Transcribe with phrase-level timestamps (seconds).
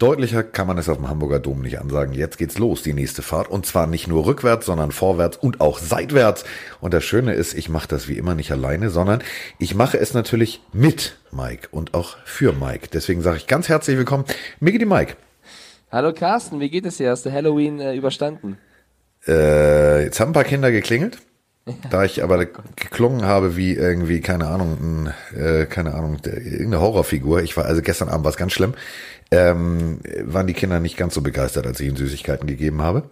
[0.00, 2.14] Deutlicher kann man es auf dem Hamburger Dom nicht ansagen.
[2.14, 3.48] Jetzt geht's los, die nächste Fahrt.
[3.48, 6.44] Und zwar nicht nur rückwärts, sondern vorwärts und auch seitwärts.
[6.80, 9.22] Und das Schöne ist, ich mache das wie immer nicht alleine, sondern
[9.58, 12.88] ich mache es natürlich mit Mike und auch für Mike.
[12.90, 14.24] Deswegen sage ich ganz herzlich willkommen,
[14.58, 15.16] Miki die Mike.
[15.92, 17.10] Hallo Carsten, wie geht es dir?
[17.10, 18.56] Hast du Halloween äh, überstanden?
[19.28, 21.18] Äh, jetzt haben ein paar Kinder geklingelt.
[21.90, 27.42] Da ich aber geklungen habe wie irgendwie, keine Ahnung, ein, äh, keine Ahnung, irgendeine Horrorfigur.
[27.42, 28.74] Ich war, also gestern Abend war es ganz schlimm,
[29.30, 33.04] ähm, waren die Kinder nicht ganz so begeistert, als ich ihnen Süßigkeiten gegeben habe.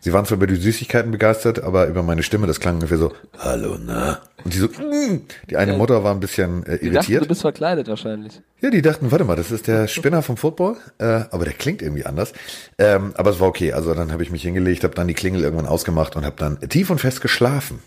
[0.00, 3.12] Sie waren zwar über die Süßigkeiten begeistert, aber über meine Stimme, das klang ungefähr so,
[3.38, 4.20] hallo, na?
[4.44, 5.22] Und die so, mm.
[5.50, 6.94] die eine Mutter war ein bisschen äh, irritiert.
[6.94, 8.40] Dachten, du bist verkleidet wahrscheinlich.
[8.60, 11.82] Ja, die dachten, warte mal, das ist der Spinner vom Football, äh, aber der klingt
[11.82, 12.32] irgendwie anders.
[12.78, 15.42] Ähm, aber es war okay, also dann habe ich mich hingelegt, habe dann die Klingel
[15.42, 17.80] irgendwann ausgemacht und habe dann tief und fest geschlafen.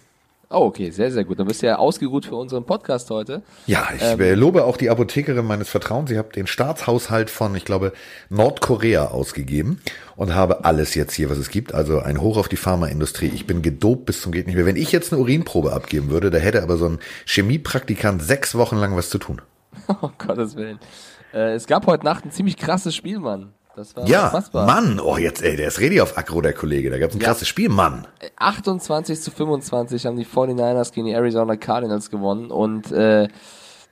[0.51, 1.37] Oh, okay, sehr, sehr gut.
[1.37, 3.43] Dann bist du ja ausgeruht für unseren Podcast heute.
[3.67, 6.09] Ja, ich ähm, lobe auch die Apothekerin meines Vertrauens.
[6.09, 7.93] Ich habe den Staatshaushalt von, ich glaube,
[8.29, 9.79] Nordkorea ausgegeben
[10.15, 11.75] und habe alles jetzt hier, was es gibt.
[11.75, 13.27] Also ein Hoch auf die Pharmaindustrie.
[13.27, 14.65] Ich bin gedopt bis zum geht nicht mehr.
[14.65, 18.77] Wenn ich jetzt eine Urinprobe abgeben würde, da hätte aber so ein Chemiepraktikant sechs Wochen
[18.77, 19.41] lang was zu tun.
[20.01, 20.79] Oh Gottes Willen.
[21.31, 23.53] Äh, es gab heute Nacht ein ziemlich krasses Spiel, Mann.
[23.79, 24.65] Das war ja, unfassbar.
[24.65, 26.89] Mann, oh jetzt, ey, der ist ready auf Akro, der Kollege.
[26.89, 27.27] Da gab es ein ja.
[27.27, 28.05] krasses Spiel, Mann.
[28.35, 33.29] 28 zu 25 haben die 49ers gegen die Arizona Cardinals gewonnen und äh,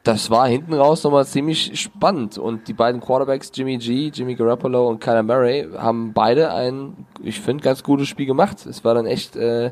[0.03, 2.37] das war hinten raus nochmal ziemlich spannend.
[2.37, 7.39] Und die beiden Quarterbacks, Jimmy G, Jimmy Garoppolo und Kyler Murray, haben beide ein, ich
[7.39, 8.65] finde, ganz gutes Spiel gemacht.
[8.65, 9.71] Es war dann echt äh,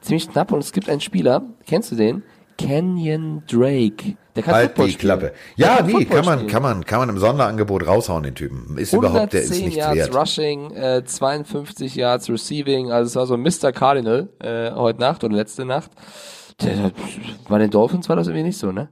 [0.00, 2.22] ziemlich knapp und es gibt einen Spieler, kennst du den?
[2.56, 4.16] Kenyon Drake.
[4.40, 5.18] Der kann halt Football die spielen.
[5.18, 5.32] Klappe.
[5.56, 6.50] Ja, kann nee, kann man, spielen.
[6.50, 8.78] kann man, kann man im Sonderangebot raushauen, den Typen.
[8.78, 10.14] Ist überhaupt, der ist nicht Yards wert.
[10.14, 13.72] Rushing, äh, 52 Yards Receiving, also es war so Mr.
[13.72, 15.90] Cardinal, äh, heute Nacht oder letzte Nacht.
[16.62, 16.92] Der, der,
[17.48, 18.88] bei den Dolphins war das irgendwie nicht so, ne?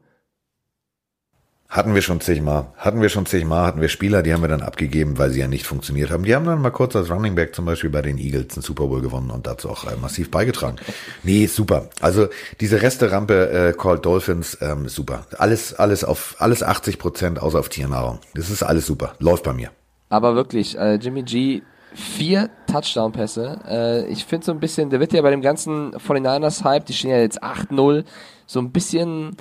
[1.68, 2.68] Hatten wir schon zigmal.
[2.78, 5.48] Hatten wir schon zigmal, hatten wir Spieler, die haben wir dann abgegeben, weil sie ja
[5.48, 6.24] nicht funktioniert haben.
[6.24, 8.86] Die haben dann mal kurz als Running Back zum Beispiel bei den Eagles einen Super
[8.86, 10.76] Bowl gewonnen und dazu auch äh, massiv beigetragen.
[11.24, 11.90] Nee, super.
[12.00, 12.28] Also
[12.60, 15.26] diese Resterampe äh, called Dolphins ähm, super.
[15.36, 18.20] Alles, alles auf, alles 80 Prozent außer auf Tiernahrung.
[18.34, 19.12] Das ist alles super.
[19.18, 19.70] Läuft bei mir.
[20.08, 21.60] Aber wirklich, äh, Jimmy G,
[21.92, 23.60] vier Touchdown-Pässe.
[23.68, 27.10] Äh, ich finde so ein bisschen, der wird ja bei dem ganzen 49ers-Hype, die stehen
[27.10, 28.04] ja jetzt 8-0,
[28.46, 29.36] so ein bisschen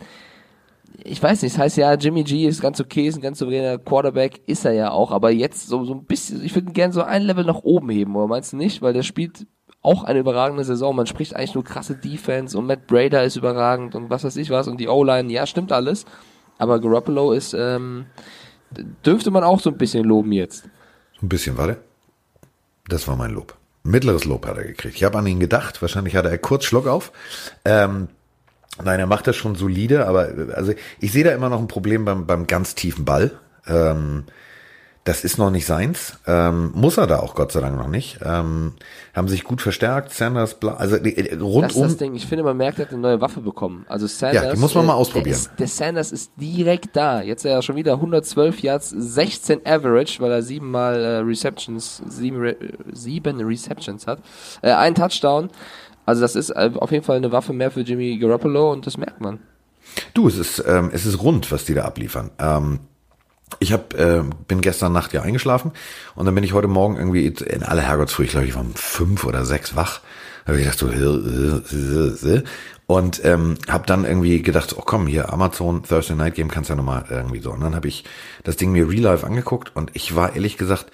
[1.04, 3.78] ich weiß nicht, das heißt ja, Jimmy G ist ganz okay, ist ein ganz souveräner
[3.78, 6.94] Quarterback, ist er ja auch, aber jetzt so, so ein bisschen, ich würde ihn gerne
[6.94, 8.82] so ein Level nach oben heben, oder meinst du nicht?
[8.82, 9.46] Weil der spielt
[9.82, 10.96] auch eine überragende Saison.
[10.96, 14.50] Man spricht eigentlich nur krasse Defense und Matt Brader ist überragend und was weiß ich
[14.50, 16.06] was und die O-Line, ja, stimmt alles.
[16.58, 18.08] Aber Garoppolo ist, ähm,
[19.06, 20.68] dürfte man auch so ein bisschen loben jetzt.
[21.22, 21.78] Ein bisschen, warte.
[22.88, 23.56] Das war mein Lob.
[23.84, 24.96] Mittleres Lob hat er gekriegt.
[24.96, 25.82] Ich habe an ihn gedacht.
[25.82, 27.12] Wahrscheinlich hatte er kurz Schluck auf.
[27.64, 28.10] Ähm,
[28.84, 32.06] Nein, er macht das schon solide, aber also ich sehe da immer noch ein Problem
[32.06, 33.32] beim, beim ganz tiefen Ball.
[33.68, 34.26] Ähm,
[35.08, 36.18] das ist noch nicht seins.
[36.28, 38.20] Ähm, muss er da auch Gott sei Dank noch nicht.
[38.26, 38.74] Ähm,
[39.16, 40.12] haben sich gut verstärkt.
[40.12, 41.62] Sanders, Bla also äh, rundum.
[41.62, 42.14] Das ist das Ding.
[42.14, 43.86] Ich finde, man merkt, er hat eine neue Waffe bekommen.
[43.88, 44.44] Also Sanders.
[44.44, 45.40] Ja, die muss man mal ausprobieren.
[45.46, 47.22] Der, ist, der Sanders ist direkt da.
[47.22, 52.42] Jetzt er ja schon wieder 112 Yards, 16 Average, weil er siebenmal äh, Receptions, sieben,
[52.42, 52.58] Re
[52.92, 54.20] sieben Receptions hat.
[54.62, 55.50] Äh, ein Touchdown.
[56.08, 58.98] Also das ist äh, auf jeden Fall eine Waffe mehr für Jimmy Garoppolo und das
[58.98, 59.40] merkt man.
[60.14, 62.32] Du, es ist, ähm, es ist rund, was die da abliefern.
[62.40, 62.80] Ähm,
[63.60, 65.74] ich hab, äh, bin gestern Nacht ja eingeschlafen
[66.16, 68.74] und dann bin ich heute Morgen irgendwie in aller Herrgottsfrüh, ich glaube, ich war um
[68.74, 70.00] fünf oder sechs wach.
[70.46, 72.44] Da habe ich gedacht so, äh, äh,
[72.86, 76.78] und ähm, habe dann irgendwie gedacht, oh komm, hier Amazon Thursday Night Game kannst ja
[76.78, 77.52] nochmal irgendwie so.
[77.52, 78.06] Und dann habe ich
[78.46, 80.86] das Ding mir real life angeguckt und ich war ehrlich gesagt,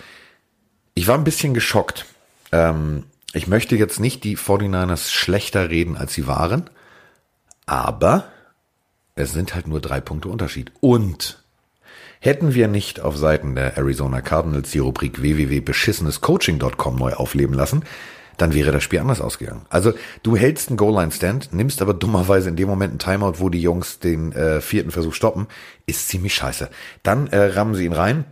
[0.95, 2.05] ich war ein bisschen geschockt.
[2.51, 6.69] Ähm, ich möchte jetzt nicht die 49ers schlechter reden, als sie waren,
[7.65, 8.25] aber
[9.15, 10.71] es sind halt nur drei Punkte Unterschied.
[10.79, 11.43] Und
[12.19, 17.83] hätten wir nicht auf Seiten der Arizona Cardinals die Rubrik www.beschissenescoaching.com neu aufleben lassen,
[18.37, 19.65] dann wäre das Spiel anders ausgegangen.
[19.69, 19.93] Also
[20.23, 23.99] du hältst einen Goal-Line-Stand, nimmst aber dummerweise in dem Moment einen Timeout, wo die Jungs
[23.99, 25.47] den äh, vierten Versuch stoppen,
[25.85, 26.69] ist ziemlich scheiße.
[27.03, 28.25] Dann äh, rammen sie ihn rein,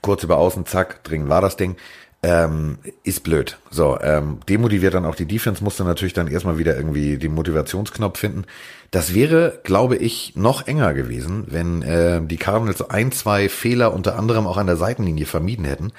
[0.00, 1.76] kurz über außen, zack, dringend war das Ding
[2.22, 3.58] ähm, ist blöd.
[3.70, 8.18] So, ähm, demotiviert dann auch die Defense, musste natürlich dann erstmal wieder irgendwie den Motivationsknopf
[8.18, 8.44] finden.
[8.90, 14.18] Das wäre, glaube ich, noch enger gewesen, wenn äh, die Cardinals ein, zwei Fehler unter
[14.18, 15.92] anderem auch an der Seitenlinie vermieden hätten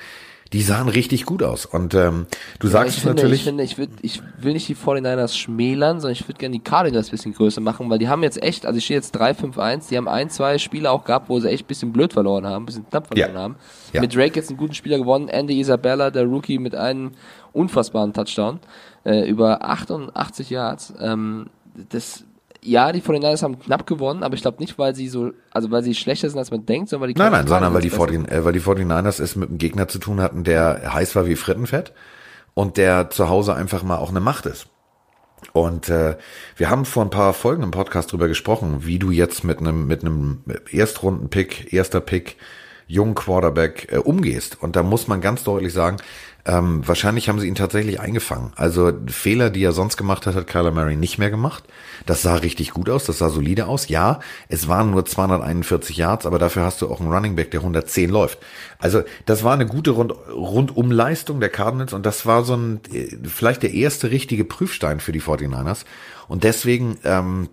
[0.51, 1.65] die sahen richtig gut aus.
[1.65, 2.25] Und ähm,
[2.59, 3.41] du ja, sagst es finde, natürlich.
[3.41, 6.63] Ich finde, ich, würd, ich will nicht die 49ers schmälern, sondern ich würde gerne die
[6.63, 9.89] Cardinals ein bisschen größer machen, weil die haben jetzt echt, also ich stehe jetzt 3-5-1,
[9.89, 12.63] die haben ein, zwei Spiele auch gehabt, wo sie echt ein bisschen blöd verloren haben,
[12.63, 13.41] ein bisschen knapp verloren ja.
[13.41, 13.55] haben.
[13.93, 14.01] Ja.
[14.01, 17.11] Mit Drake jetzt einen guten Spieler gewonnen, Andy Isabella, der Rookie, mit einem
[17.53, 18.59] unfassbaren Touchdown,
[19.05, 20.93] äh, über 88 Yards.
[20.99, 21.47] Ähm,
[21.89, 22.25] das
[22.63, 25.83] ja, die 49ers haben knapp gewonnen, aber ich glaube nicht, weil sie so, also weil
[25.83, 28.07] sie schlechter sind, als man denkt, sondern weil die Nein, nein, sondern weil die, besser
[28.07, 31.25] 40, äh, weil die 49ers es mit einem Gegner zu tun hatten, der heiß war
[31.25, 31.93] wie Frittenfett
[32.53, 34.67] und der zu Hause einfach mal auch eine Macht ist.
[35.53, 36.17] Und äh,
[36.57, 39.87] wir haben vor ein paar Folgen im Podcast drüber gesprochen, wie du jetzt mit einem
[39.87, 42.35] mit einem Erstrunden-Pick, erster Pick,
[42.87, 44.61] jungen Quarterback äh, umgehst.
[44.61, 45.97] Und da muss man ganz deutlich sagen,
[46.45, 48.53] ähm, wahrscheinlich haben sie ihn tatsächlich eingefangen.
[48.55, 51.63] Also Fehler, die er sonst gemacht hat, hat Kyler Murray nicht mehr gemacht.
[52.05, 53.89] Das sah richtig gut aus, das sah solide aus.
[53.89, 57.59] Ja, es waren nur 241 Yards, aber dafür hast du auch einen Running Back, der
[57.59, 58.39] 110 läuft.
[58.79, 62.79] Also das war eine gute Rund Rundumleistung der Cardinals und das war so ein
[63.23, 65.83] vielleicht der erste richtige Prüfstein für die 49ers.
[66.27, 67.49] Und deswegen ähm,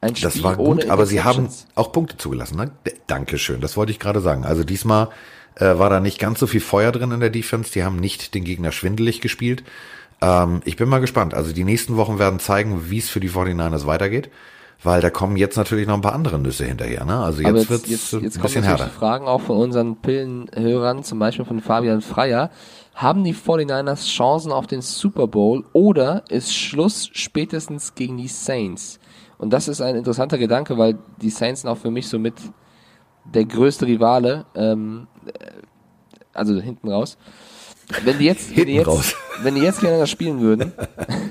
[0.00, 2.56] das war gut, aber sie haben auch Punkte zugelassen.
[2.56, 2.70] Ne?
[3.06, 4.44] Dankeschön, das wollte ich gerade sagen.
[4.44, 5.08] Also diesmal
[5.56, 7.72] äh, war da nicht ganz so viel Feuer drin in der Defense.
[7.72, 9.64] Die haben nicht den Gegner schwindelig gespielt.
[10.22, 11.34] Ähm, ich bin mal gespannt.
[11.34, 14.30] Also die nächsten Wochen werden zeigen, wie es für die 49ers weitergeht.
[14.82, 17.04] Weil da kommen jetzt natürlich noch ein paar andere Nüsse hinterher.
[17.04, 17.18] Ne?
[17.18, 18.86] Also jetzt jetzt, wird's jetzt, ein jetzt kommen bisschen härter.
[18.86, 22.50] Fragen auch von unseren Pillenhörern, zum Beispiel von Fabian Freier.
[22.94, 28.98] Haben die 49ers Chancen auf den Super Bowl oder ist Schluss spätestens gegen die Saints?
[29.36, 32.34] Und das ist ein interessanter Gedanke, weil die Saints auch für mich somit
[33.24, 35.32] der größte Rivale, ähm, äh,
[36.32, 37.18] also hinten raus.
[38.04, 39.14] Wenn die jetzt, wenn die jetzt, raus.
[39.42, 40.72] wenn die jetzt gegeneinander spielen würden,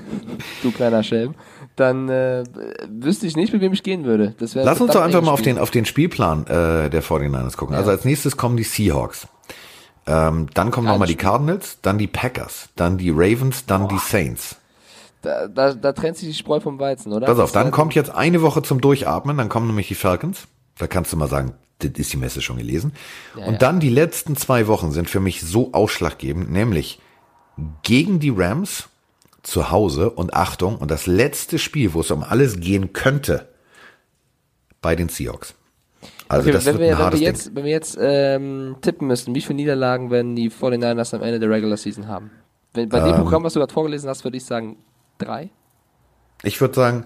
[0.62, 1.34] du kleiner Schelm,
[1.76, 2.44] dann äh,
[2.88, 4.34] wüsste ich nicht, mit wem ich gehen würde.
[4.38, 7.74] Das Lass uns doch einfach mal auf den, auf den Spielplan äh, der 49ers gucken.
[7.74, 9.26] Also als nächstes kommen die Seahawks.
[10.06, 11.14] Ähm, dann kommen nochmal die.
[11.14, 14.56] Cardinals, dann die Packers, dann die Ravens, dann die Saints.
[15.22, 17.26] Da, da, da trennt sich die Spreu vom Weizen, oder?
[17.26, 20.48] Pass auf, dann kommt jetzt eine Woche zum Durchatmen, dann kommen nämlich die Falcons.
[20.78, 21.52] Da kannst du mal sagen,
[21.84, 22.92] ist die Messe schon gelesen.
[23.36, 23.58] und ja.
[23.58, 27.00] dann die letzten zwei Wochen sind für mich so ausschlaggebend, nämlich
[27.82, 28.88] gegen die Rams
[29.42, 33.48] zu Hause und Achtung, und das letzte Spiel, wo es um alles gehen könnte,
[34.82, 35.54] bei den Seahawks.
[36.28, 37.22] Also Okay, das wenn, wird wir, ein wenn wir Ding.
[37.22, 41.40] jetzt, wenn wir jetzt ähm, tippen müssten, wie viele Niederlagen werden die 49ers am Ende
[41.40, 42.30] der Regular Season haben?
[42.72, 43.06] Wenn, bei Ähm.
[43.06, 44.76] dem Programm, was du gerade vorgelesen hast, würde ich sagen
[45.18, 45.50] drei.
[46.42, 47.04] Ich würde sagen,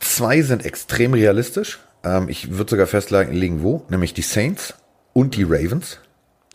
[0.00, 1.80] zwei sind extrem realistisch.
[2.04, 4.74] Ähm, ich würde sogar festlegen, wo, nämlich die Saints
[5.12, 5.98] und die Ravens.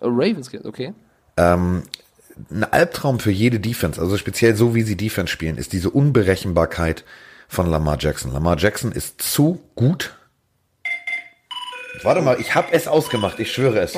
[0.02, 0.94] Oh, Ravens, okay.
[2.52, 7.06] ein Albtraum für jede Defense, also speziell so wie sie Defense spielen, ist diese Unberechenbarkeit
[7.48, 8.34] von Lamar Jackson.
[8.34, 10.18] Lamar Jackson ist zu gut.
[12.04, 13.98] Warte mal, ich habe es ausgemacht, ich schwöre es.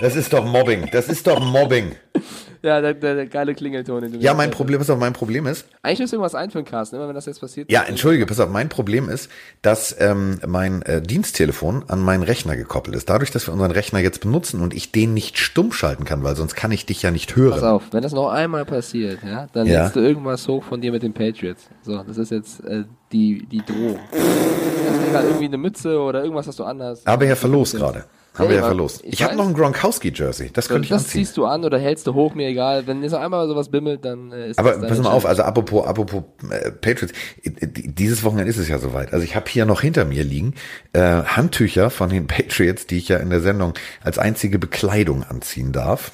[0.00, 1.94] Das ist doch Mobbing, das ist doch Mobbing.
[2.64, 4.02] Ja, der, der, der geile Klingelton.
[4.02, 5.66] Den du Ja, mein Problem ist auch, mein Problem ist.
[5.82, 7.68] Eigentlich müsste irgendwas einführen, Carsten, immer wenn das jetzt passiert.
[7.72, 9.28] ja, entschuldige, pass auf, mein Problem ist,
[9.62, 13.10] dass ähm, mein äh, Diensttelefon an meinen Rechner gekoppelt ist.
[13.10, 16.36] Dadurch, dass wir unseren Rechner jetzt benutzen und ich den nicht stumm schalten kann, weil
[16.36, 17.54] sonst kann ich dich ja nicht hören.
[17.54, 19.82] Pass auf, wenn das noch einmal passiert, ja, dann Ja.
[19.82, 21.68] lädst du irgendwas hoch von dir mit den Patriots.
[21.82, 23.98] So, das ist jetzt äh, die, die Drohung.
[24.12, 26.64] Das ist irgendwie eine Mütze oder irgendwas, was du.
[26.64, 28.04] Haben wir ja verlost gerade.
[28.34, 29.02] Haben wir ja verlost.
[29.04, 30.50] ich Ich, habe noch ein Gronkowski-Jersey.
[30.54, 31.24] Das könnte ich das anziehen.
[31.24, 32.86] ziehst du an oder hältst du hoch, mir egal.
[32.86, 35.86] Wenn jetzt einmal sowas bimmelt, dann äh, ist Aber das pass mal auf, also apropos,
[35.86, 37.12] apropos äh, Patriots,
[37.42, 39.12] äh, die- dieses Wochenende ist es ja soweit.
[39.12, 40.54] Also ich habe hier noch hinter mir liegen
[40.94, 45.72] äh, Handtücher von den Patriots, die ich ja in der Sendung als einzige Bekleidung anziehen
[45.72, 46.12] darf.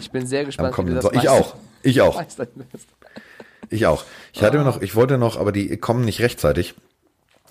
[0.00, 1.54] Ich bin sehr gespannt, wie du das So ich auch.
[1.82, 2.22] Ich auch.
[3.70, 4.04] Ich auch.
[4.32, 6.74] Ich hatte mir noch, ich wollte noch, aber die kommen nicht rechtzeitig.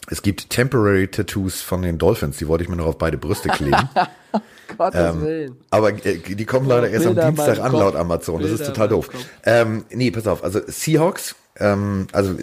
[0.09, 3.49] Es gibt Temporary Tattoos von den Dolphins, die wollte ich mir noch auf beide Brüste
[3.49, 3.89] kleben.
[4.77, 5.57] Gottes Ähm, Willen.
[5.69, 7.79] Aber äh, die kommen leider erst am Bilder in Dienstag an, Kopf.
[7.81, 8.41] laut Amazon.
[8.41, 9.09] Das ist Bilder total doof.
[9.45, 10.43] Ähm, nee, pass auf.
[10.43, 12.35] Also Seahawks, ähm, also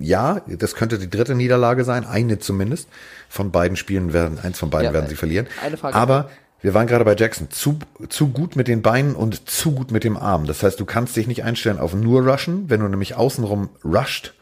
[0.00, 2.88] ja, das könnte die dritte Niederlage sein, eine zumindest.
[3.28, 5.46] Von beiden Spielen werden, eins von beiden Ja, werden sie verlieren.
[5.64, 5.94] eine Frage.
[5.96, 6.30] Aber
[6.62, 7.50] wir waren gerade bei Jackson.
[7.50, 10.46] Zu, zu gut mit den Beinen und zu gut mit dem Arm.
[10.46, 12.68] Das heißt, du kannst dich nicht einstellen auf nur Rushen.
[12.68, 14.34] Wenn du nämlich außenrum rusht,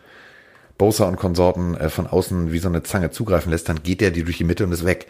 [0.78, 4.10] Bosa und Konsorten äh, von außen wie so eine Zange zugreifen lässt, dann geht der
[4.10, 5.06] dir durch die Mitte und ist weg.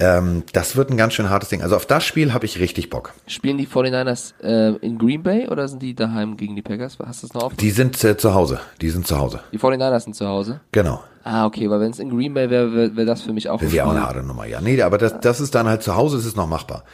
[0.00, 1.62] Ähm, das wird ein ganz schön hartes Ding.
[1.62, 3.14] Also auf das Spiel habe ich richtig Bock.
[3.26, 6.98] Spielen die 49ers äh, in Green Bay oder sind die daheim gegen die Packers?
[7.04, 7.54] Hast du das noch auf?
[7.54, 8.60] Die sind äh, zu Hause.
[8.80, 9.40] Die sind zu Hause.
[9.52, 10.60] Die 49ers sind zu Hause.
[10.70, 11.02] Genau.
[11.24, 13.60] Ah, okay, weil wenn es in Green Bay wäre, wäre wär das für mich auch
[13.60, 14.60] Wäre auch eine harte Nummer, ja.
[14.60, 16.84] Nee, aber das, das ist dann halt zu Hause, ist es noch machbar.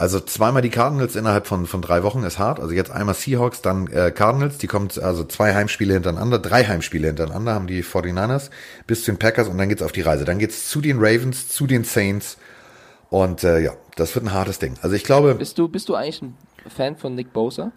[0.00, 2.58] Also zweimal die Cardinals innerhalb von, von drei Wochen ist hart.
[2.58, 4.56] Also jetzt einmal Seahawks, dann äh, Cardinals.
[4.56, 8.48] Die kommen also zwei Heimspiele hintereinander, drei Heimspiele hintereinander haben die 49ers
[8.86, 10.24] bis zu den Packers und dann geht's auf die Reise.
[10.24, 12.38] Dann geht's zu den Ravens, zu den Saints
[13.10, 14.72] und äh, ja, das wird ein hartes Ding.
[14.80, 16.34] Also ich glaube, Bist du, bist du eigentlich ein
[16.74, 17.70] Fan von Nick Bosa?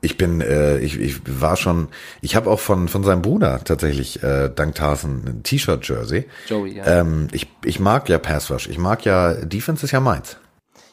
[0.00, 1.88] ich bin, äh, ich, ich war schon,
[2.20, 6.26] ich habe auch von von seinem Bruder tatsächlich äh, dank Tarsen ein T-Shirt-Jersey.
[6.46, 7.00] Joey, ja.
[7.00, 8.68] Ähm, ich, ich mag ja Pass Rush.
[8.68, 10.36] Ich mag ja, Defense ist ja meins.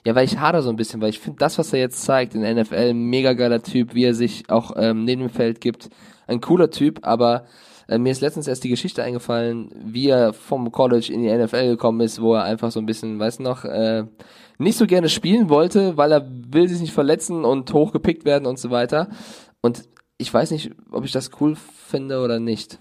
[0.06, 2.34] Ja, weil ich hader so ein bisschen, weil ich finde, das, was er jetzt zeigt
[2.36, 5.90] in NFL, mega geiler Typ, wie er sich auch ähm, neben dem Feld gibt.
[6.28, 7.46] Ein cooler Typ, aber
[7.92, 11.68] Äh, mir ist letztens erst die Geschichte eingefallen, wie er vom College in die NFL
[11.68, 14.06] gekommen ist, wo er einfach so ein bisschen, weißt du noch, äh,
[14.58, 18.60] nicht so gerne spielen wollte, weil er will sich nicht verletzen und hochgepickt werden und
[18.60, 19.10] so weiter.
[19.62, 19.84] Und
[20.18, 22.80] ich weiß nicht, ob ich das cool finde oder nicht.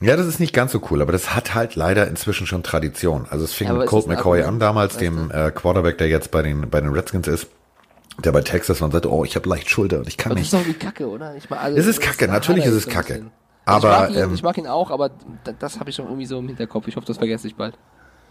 [0.00, 3.26] Ja, das ist nicht ganz so cool, aber das hat halt leider inzwischen schon Tradition.
[3.30, 6.42] Also es fing Ja, mit Colt McCoy an damals, dem äh, Quarterback, der jetzt bei
[6.42, 7.48] den bei den Redskins ist,
[8.24, 10.40] der bei Texas war und sagte, oh, ich habe leicht Schulter und ich kann Aber
[10.40, 10.60] das nicht.
[10.60, 11.34] ist doch wie Kacke, oder?
[11.36, 13.26] Ich mag, also, Es ist das Kacke, natürlich ist es Kacke.
[13.64, 15.10] Aber, ich mag, ihn, ähm, ich mag ihn auch, aber
[15.44, 16.86] da- das habe ich schon irgendwie so im Hinterkopf.
[16.88, 17.76] Ich hoffe, das vergesse ich bald.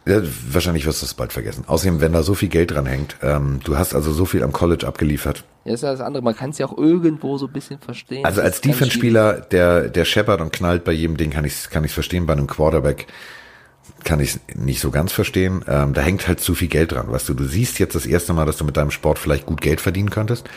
[0.08, 1.66] Ja, wahrscheinlich wirst du es bald vergessen.
[1.68, 4.54] Außerdem, wenn da so viel Geld dran hängt, ähm, du hast also so viel am
[4.54, 5.44] College abgeliefert.
[5.66, 6.24] Ja, ist ja das andere.
[6.24, 8.24] Man kann es ja auch irgendwo so ein bisschen verstehen.
[8.24, 11.94] Also als Defense-Spieler, der, der scheppert und knallt bei jedem Ding, kann ich kann ich's
[11.94, 12.26] verstehen.
[12.26, 13.08] Bei einem Quarterback
[14.06, 15.66] kann ich es nicht so ganz verstehen.
[15.68, 17.12] Ähm, da hängt halt zu viel Geld dran.
[17.12, 19.60] Weißt du, du siehst jetzt das erste Mal, dass du mit deinem Sport vielleicht gut
[19.60, 20.48] Geld verdienen könntest.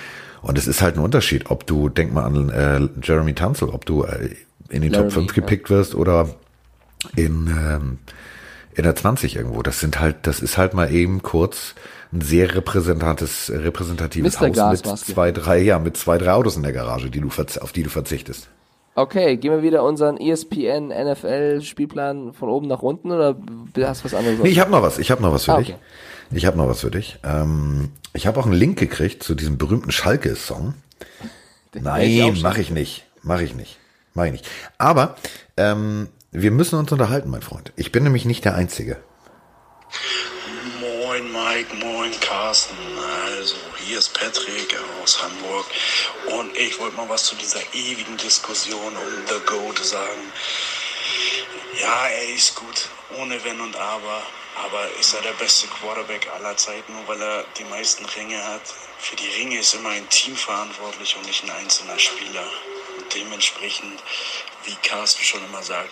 [0.43, 3.85] Und es ist halt ein Unterschied, ob du, denk mal an äh, Jeremy Tunzel, ob
[3.85, 4.37] du äh,
[4.69, 6.29] in den Laramie, Top 5 gepickt wirst oder
[7.17, 7.99] in, ähm,
[8.75, 9.63] in der 20 irgendwo.
[9.63, 11.75] Das sind halt, das ist halt mal eben kurz
[12.13, 14.41] ein sehr repräsentatives, repräsentatives.
[14.41, 15.13] Haus mit Gasmaske.
[15.13, 17.91] zwei, drei, ja, mit zwei, drei Autos in der Garage, die du, auf die du
[17.91, 18.49] verzichtest.
[18.97, 23.37] Okay, gehen wir wieder unseren ESPN NFL Spielplan von oben nach unten oder
[23.83, 24.41] hast du was anderes?
[24.43, 24.99] Nee, ich habe noch was.
[24.99, 25.71] Ich habe noch was für Ah, dich.
[25.71, 25.79] okay.
[26.33, 27.19] Ich habe noch was für dich.
[27.25, 30.75] Ähm, ich habe auch einen Link gekriegt zu diesem berühmten Schalke-Song.
[31.73, 33.05] ich auch Nein, mache ich nicht.
[33.23, 33.79] Mache ich nicht.
[34.15, 34.47] Mache ich nicht.
[34.79, 35.15] Aber
[35.57, 37.73] ähm, wir müssen uns unterhalten, mein Freund.
[37.77, 39.03] Ich bin nämlich nicht der Einzige.
[40.81, 42.77] Moin Mike, moin Carsten.
[43.27, 45.67] Also, hier ist Patrick aus Hamburg
[46.39, 50.33] und ich wollte mal was zu dieser ewigen Diskussion um The Goat sagen.
[51.81, 54.23] Ja, er ist gut, ohne Wenn und Aber,
[54.65, 58.63] aber ist er der beste Quarterback aller Zeiten, nur weil er die meisten Ringe hat?
[58.99, 62.45] Für die Ringe ist immer ein Team verantwortlich und nicht ein einzelner Spieler.
[62.99, 64.01] Und dementsprechend,
[64.65, 65.91] wie Carsten schon immer sagt,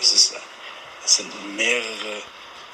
[0.00, 0.34] es, ist,
[1.04, 2.22] es sind mehrere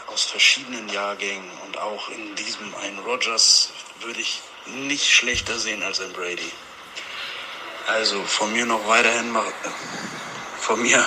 [0.06, 6.00] aus verschiedenen Jahrgängen und auch in diesem einen Rogers würde ich nicht schlechter sehen als
[6.00, 6.52] ein Brady.
[7.88, 9.46] Also von mir noch weiterhin mach,
[10.58, 11.06] von mir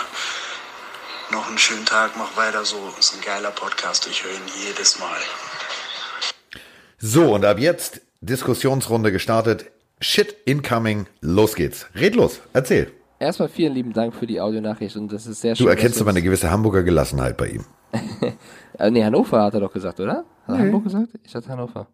[1.31, 2.93] noch einen schönen Tag, mach weiter so.
[2.99, 5.19] Ist ein geiler Podcast, ich höre ihn jedes Mal.
[6.97, 9.65] So, und ab jetzt Diskussionsrunde gestartet.
[10.01, 11.07] Shit incoming.
[11.21, 11.85] Los geht's.
[11.95, 12.39] Red los.
[12.53, 12.91] Erzähl.
[13.19, 15.65] Erstmal vielen lieben Dank für die Audionachricht und das ist sehr schön.
[15.65, 17.65] Du erkennst aber eine gewisse Hamburger Gelassenheit bei ihm.
[18.77, 20.23] Äh, nee, Hannover hat er doch gesagt, oder?
[20.47, 21.09] Hat er Hamburg gesagt?
[21.25, 21.87] Ich hatte Hannover.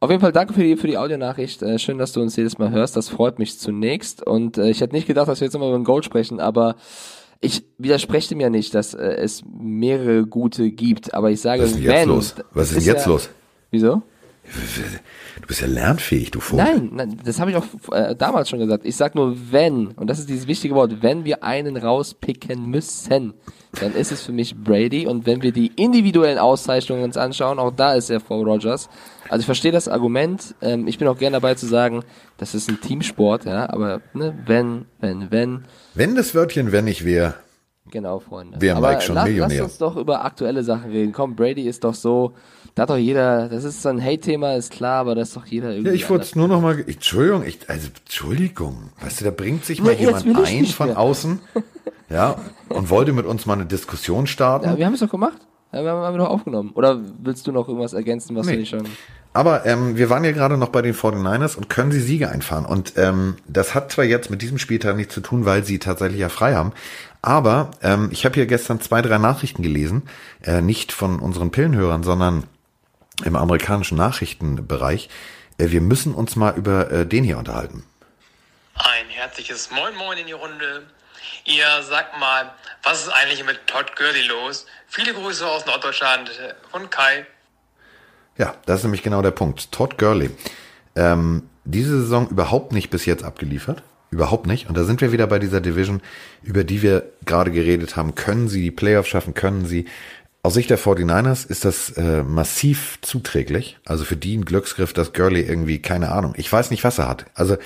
[0.00, 1.62] Auf jeden Fall danke für die, für die Audionachricht.
[1.62, 2.96] Äh, schön, dass du uns jedes Mal hörst.
[2.96, 4.26] Das freut mich zunächst.
[4.26, 6.74] Und äh, ich hätte nicht gedacht, dass wir jetzt immer über den Gold sprechen, aber
[7.40, 11.14] ich widerspreche dem ja nicht, dass äh, es mehrere gute gibt.
[11.14, 11.92] Aber ich sage, Was ist denn wenn.
[11.92, 12.34] jetzt los?
[12.52, 13.30] Was ist denn jetzt ja, los?
[13.70, 14.02] Wieso?
[15.40, 16.64] Du bist ja lernfähig, du Vogel.
[16.64, 18.86] Nein, nein, das habe ich auch äh, damals schon gesagt.
[18.86, 23.34] Ich sag nur wenn, und das ist dieses wichtige Wort, wenn wir einen rauspicken müssen,
[23.80, 25.06] dann ist es für mich Brady.
[25.06, 28.88] Und wenn wir die individuellen Auszeichnungen uns anschauen, auch da ist er vor Rogers.
[29.28, 30.54] Also ich verstehe das Argument.
[30.62, 32.02] Ähm, ich bin auch gerne dabei zu sagen,
[32.38, 37.04] das ist ein Teamsport, ja, aber ne, wenn, wenn, wenn, Wenn das Wörtchen wenn ich
[37.04, 37.34] wäre,
[37.90, 38.60] genau, Freunde.
[38.60, 39.62] Wäre Mike schon lass, Millionär.
[39.62, 41.12] Lass uns doch über aktuelle Sachen reden.
[41.12, 42.34] Komm, Brady ist doch so,
[42.76, 45.46] da hat doch jeder, das ist so ein Hate-Thema, ist klar, aber das ist doch
[45.46, 45.88] jeder irgendwie.
[45.88, 49.64] Ja, ich wollte es nur noch mal, Entschuldigung, ich, also Entschuldigung, weißt du, da bringt
[49.64, 50.98] sich mal Ja, jemand ein von mehr.
[50.98, 51.40] außen,
[52.10, 52.36] ja,
[52.68, 54.66] und wollte mit uns mal eine Diskussion starten.
[54.66, 55.38] Ja, wir haben es doch gemacht.
[55.72, 56.70] Ja, wir haben, haben wir doch aufgenommen.
[56.74, 58.52] Oder willst du noch irgendwas ergänzen, was Nee.
[58.52, 58.84] du nicht schon...
[59.32, 62.64] Aber ähm, wir waren ja gerade noch bei den 49ers und können sie Siege einfahren.
[62.64, 66.20] Und ähm, das hat zwar jetzt mit diesem Spieltag nichts zu tun, weil sie tatsächlich
[66.20, 66.72] ja frei haben.
[67.20, 70.04] Aber ähm, ich habe hier gestern zwei, drei Nachrichten gelesen,
[70.42, 72.44] äh, nicht von unseren Pillenhörern, sondern
[73.24, 75.08] im amerikanischen Nachrichtenbereich.
[75.58, 77.84] Äh, wir müssen uns mal über äh, den hier unterhalten.
[78.74, 80.86] Ein herzliches Moin Moin in die Runde.
[81.44, 84.66] Ihr sagt mal, was ist eigentlich mit Todd Gurley los?
[84.88, 86.30] Viele Grüße aus Norddeutschland
[86.70, 87.26] von Kai.
[88.36, 89.72] Ja, das ist nämlich genau der Punkt.
[89.72, 90.30] Todd Gurley.
[90.94, 93.82] Ähm, diese Saison überhaupt nicht bis jetzt abgeliefert.
[94.10, 94.68] Überhaupt nicht.
[94.68, 96.00] Und da sind wir wieder bei dieser Division,
[96.42, 98.14] über die wir gerade geredet haben.
[98.14, 99.34] Können sie die Playoffs schaffen?
[99.34, 99.86] Können sie?
[100.46, 103.78] Aus Sicht der 49ers ist das äh, massiv zuträglich.
[103.84, 107.08] Also für die ein Glücksgriff, dass Gurley irgendwie, keine Ahnung, ich weiß nicht, was er
[107.08, 107.26] hat.
[107.34, 107.56] Also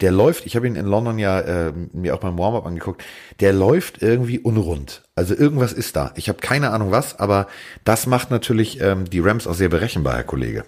[0.00, 3.04] der läuft, ich habe ihn in London ja äh, mir auch beim Warm-up angeguckt,
[3.38, 5.04] der läuft irgendwie unrund.
[5.14, 6.10] Also irgendwas ist da.
[6.16, 7.46] Ich habe keine Ahnung was, aber
[7.84, 10.64] das macht natürlich ähm, die Rams auch sehr berechenbar, Herr Kollege.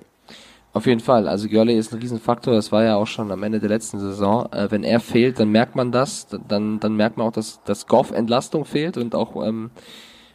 [0.72, 1.26] Auf jeden Fall.
[1.26, 2.54] Also Gurley ist ein Riesenfaktor.
[2.54, 4.52] Das war ja auch schon am Ende der letzten Saison.
[4.52, 6.28] Äh, wenn er fehlt, dann merkt man das.
[6.46, 9.72] Dann, dann merkt man auch, dass, dass Goff Entlastung fehlt und auch ähm,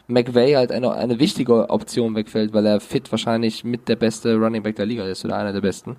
[0.08, 4.62] McVay halt eine, eine wichtige Option wegfällt, weil er fit wahrscheinlich mit der beste Running
[4.62, 5.96] Back der Liga ist oder einer der besten.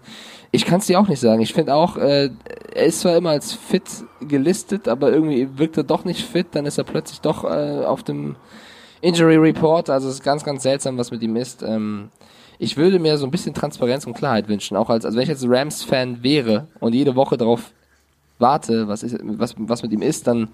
[0.52, 1.42] Ich kann es dir auch nicht sagen.
[1.42, 2.30] Ich finde auch, äh,
[2.74, 3.84] er ist zwar immer als fit
[4.22, 8.04] gelistet, aber irgendwie wirkt er doch nicht fit, dann ist er plötzlich doch äh, auf
[8.04, 8.36] dem
[9.02, 9.90] Injury Report.
[9.90, 11.64] Also es ist ganz, ganz seltsam, was mit ihm ist.
[11.64, 12.10] Ähm,
[12.60, 15.30] ich würde mir so ein bisschen Transparenz und Klarheit wünschen, auch als, also wenn ich
[15.30, 17.72] jetzt Rams-Fan wäre und jede Woche darauf
[18.40, 20.50] warte, was, ist, was, was mit ihm ist, dann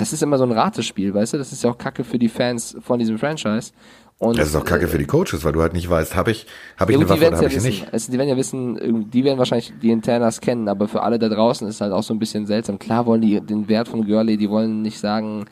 [0.00, 1.38] das ist immer so ein Ratespiel, weißt du?
[1.38, 3.72] Das ist ja auch Kacke für die Fans von diesem Franchise.
[4.18, 6.30] Und, Das ist auch kacke äh, für die Coaches, weil du halt nicht weißt, habe
[6.30, 6.44] ich,
[6.78, 7.66] habe ich ja, eine Waffe oder werden habe ja ich wissen.
[7.68, 7.90] nicht.
[7.92, 11.30] Also, die werden ja wissen, die werden wahrscheinlich die Internas kennen, aber für alle da
[11.30, 12.78] draußen ist halt auch so ein bisschen seltsam.
[12.78, 15.46] Klar wollen die den Wert von Gurley, die wollen nicht sagen,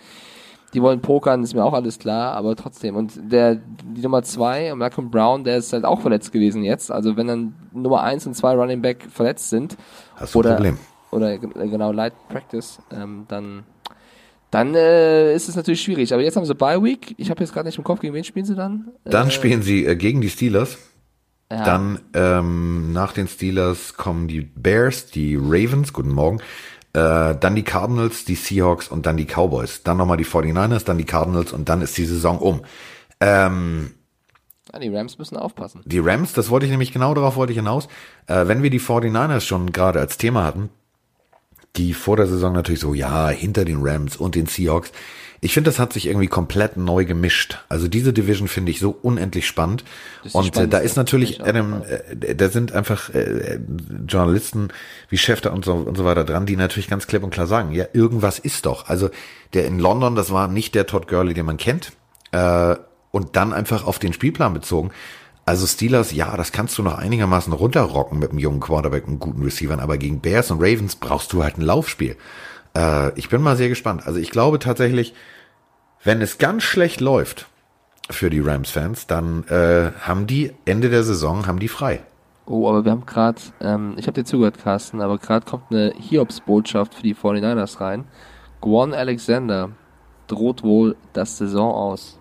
[0.75, 2.95] die wollen pokern, ist mir auch alles klar, aber trotzdem.
[2.95, 6.91] Und der, die Nummer zwei, Malcolm Brown, der ist halt auch verletzt gewesen jetzt.
[6.93, 9.79] Also wenn dann Nummer eins und zwei Running Back verletzt sind,
[10.17, 10.79] Hast du ein oder, Problem.
[11.11, 13.63] oder g- genau Light Practice, ähm, dann
[14.51, 16.13] dann äh, ist es natürlich schwierig.
[16.13, 17.15] Aber jetzt haben sie Bye Week.
[17.19, 18.89] Ich habe jetzt gerade nicht im Kopf, gegen wen spielen sie dann?
[19.05, 20.79] Dann äh, spielen sie äh, gegen die Steelers.
[21.53, 21.65] ja.
[21.65, 26.39] Dann ähm, nach den Steelers kommen die Bears, die Ravens, guten Morgen,
[26.95, 29.83] äh, dann die Cardinals, die Seahawks und dann die Cowboys.
[29.83, 32.63] Dann nochmal die 49ers, dann die Cardinals und dann ist die Saison um.
[33.21, 33.93] Ähm,
[34.71, 35.81] Ah, die Rams müssen aufpassen.
[35.87, 37.89] die Rams, das wollte ich nämlich genau darauf wollte ich hinaus.
[38.27, 40.69] Äh, wenn wir die 49ers schon gerade als Thema hatten,
[41.79, 44.93] die vor der Saison natürlich so, ja, hinter den Rams und den Seahawks.
[45.41, 47.59] Ich finde, das hat sich irgendwie komplett neu gemischt.
[47.69, 49.85] Also diese Division finde ich so unendlich spannend.
[50.33, 53.61] Und äh, da ist natürlich Adam, äh, da sind einfach äh,
[54.09, 54.69] Journalisten
[55.09, 57.71] wie Schäfter und so, und so weiter dran, die natürlich ganz klipp und klar sagen,
[57.71, 58.89] ja, irgendwas ist doch.
[58.89, 59.11] Also
[59.55, 61.93] der in London, das war nicht der Todd Gurley, den man kennt.
[62.33, 62.75] Äh,
[63.11, 64.91] und dann einfach auf den Spielplan bezogen.
[65.49, 69.43] Also Steelers, ja, das kannst du noch einigermaßen runterrocken mit einem jungen Quarterback und guten
[69.43, 72.17] Receivern, aber gegen Bears und Ravens brauchst du halt ein Laufspiel.
[72.77, 74.07] Äh, ich bin mal sehr gespannt.
[74.07, 75.15] Also ich glaube tatsächlich,
[76.05, 77.47] wenn es ganz schlecht läuft
[78.11, 82.01] für die Rams-Fans, dann äh, haben die Ende der Saison, haben die frei.
[82.45, 85.95] Oh, aber wir haben gerade, ähm, ich habe dir zugehört, Carsten, aber gerade kommt eine
[85.99, 88.05] Hiobs-Botschaft für die 49ers rein.
[88.61, 89.71] Guan Alexander
[90.27, 92.19] droht wohl das Saison aus.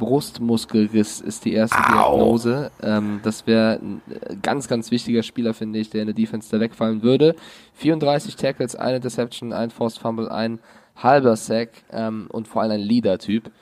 [0.00, 2.16] Brustmuskelriss ist die erste Au.
[2.16, 2.72] Diagnose.
[2.82, 6.48] Ähm, das wäre ein äh, ganz, ganz wichtiger Spieler, finde ich, der in der Defense
[6.50, 7.36] da wegfallen würde.
[7.74, 10.58] 34 Tackles, eine Interception, ein Forced Fumble, ein
[10.96, 13.52] halber Sack ähm, und vor allem ein Leader-Typ.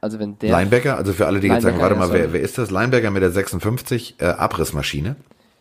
[0.00, 2.58] Also wenn der Linebacker, also für alle, die jetzt sagen, warte mal, wer, wer ist
[2.58, 2.70] das?
[2.70, 5.16] Linebacker mit der 56, äh, Abrissmaschine.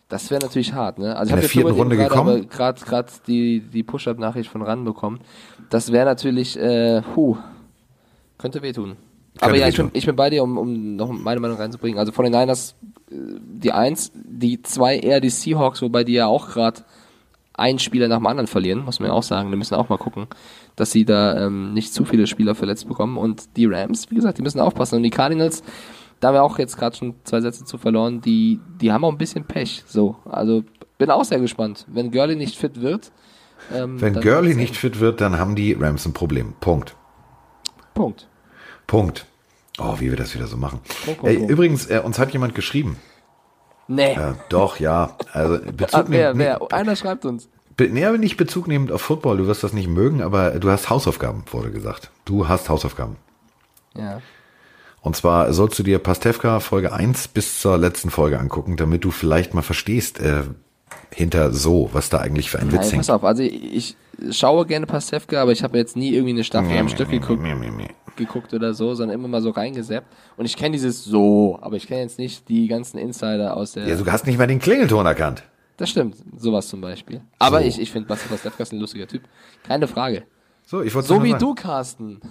[0.09, 1.15] Das wäre natürlich hart, ne?
[1.15, 2.49] Also In der ich vierten Runde gekommen?
[2.49, 5.21] gerade gerade die die Push-up-Nachricht von ran bekommen.
[5.69, 7.37] Das wäre natürlich, äh, huh,
[8.37, 8.97] könnte wehtun.
[9.39, 11.99] Aber ja, ich bin, ich bin bei dir, um, um noch meine Meinung reinzubringen.
[11.99, 12.75] Also von den Niners
[13.09, 16.81] äh, die eins, die zwei eher die Seahawks, wobei die ja auch gerade
[17.53, 19.49] einen Spieler nach dem anderen verlieren, muss man ja auch sagen.
[19.49, 20.27] Wir müssen auch mal gucken,
[20.75, 23.17] dass sie da ähm, nicht zu viele Spieler verletzt bekommen.
[23.17, 24.95] Und die Rams, wie gesagt, die müssen aufpassen.
[24.95, 25.63] Und die Cardinals,
[26.19, 29.11] da haben wir auch jetzt gerade schon zwei Sätze zu verloren, die, die haben auch
[29.11, 29.83] ein bisschen Pech.
[29.87, 30.63] So, also
[30.97, 31.85] bin auch sehr gespannt.
[31.87, 33.11] Wenn Gurley nicht fit wird,
[33.73, 36.53] ähm, Wenn Gurley nicht fit wird, dann haben die Rams ein Problem.
[36.59, 36.95] Punkt.
[37.93, 38.27] Punkt.
[38.87, 39.25] Punkt.
[39.79, 40.79] Oh, wie wir das wieder so machen.
[41.05, 41.49] Punkt, Punkt.
[41.49, 42.97] übrigens, äh, uns hat jemand geschrieben.
[43.87, 44.13] Nee.
[44.13, 45.17] Äh, doch, ja.
[45.31, 46.61] Also Bezug wer, wer?
[46.71, 47.49] Einer schreibt uns.
[47.75, 50.69] Be nee, aber nicht Bezug nehmend auf Football, du wirst das nicht mögen, aber du
[50.69, 52.11] hast Hausaufgaben, wurde gesagt.
[52.23, 53.15] Du hast Hausaufgaben.
[53.95, 54.21] Ja.
[55.01, 59.11] Und zwar sollst du dir Pastewka Folge 1 bis zur letzten Folge angucken, damit du
[59.11, 60.43] vielleicht mal verstehst, äh,
[61.11, 62.99] hinter so, was da eigentlich für ein Witz Nein, hängt.
[63.01, 66.43] pass auf, also ich, ich schaue gerne Pastewka, aber ich habe jetzt nie irgendwie eine
[66.43, 67.89] Staffel am Stück geguckt, Meh, meh, meh.
[68.15, 70.07] Geguckt oder so, sondern immer mal so reingesappt.
[70.37, 73.87] Und ich kenne dieses so, aber ich kenne jetzt nicht die ganzen Insider aus der.
[73.87, 75.43] Ja, du hast nicht mal den Klingelton erkannt.
[75.77, 77.21] das stimmt, sowas zum Beispiel.
[77.39, 77.65] Aber So.
[77.67, 79.23] ich, ich finde Basti Pastewka ist ein lustiger Typ.
[79.63, 80.23] Keine Frage.
[80.65, 81.39] So, ich wollte So wie sagen.
[81.39, 82.21] du, Carsten.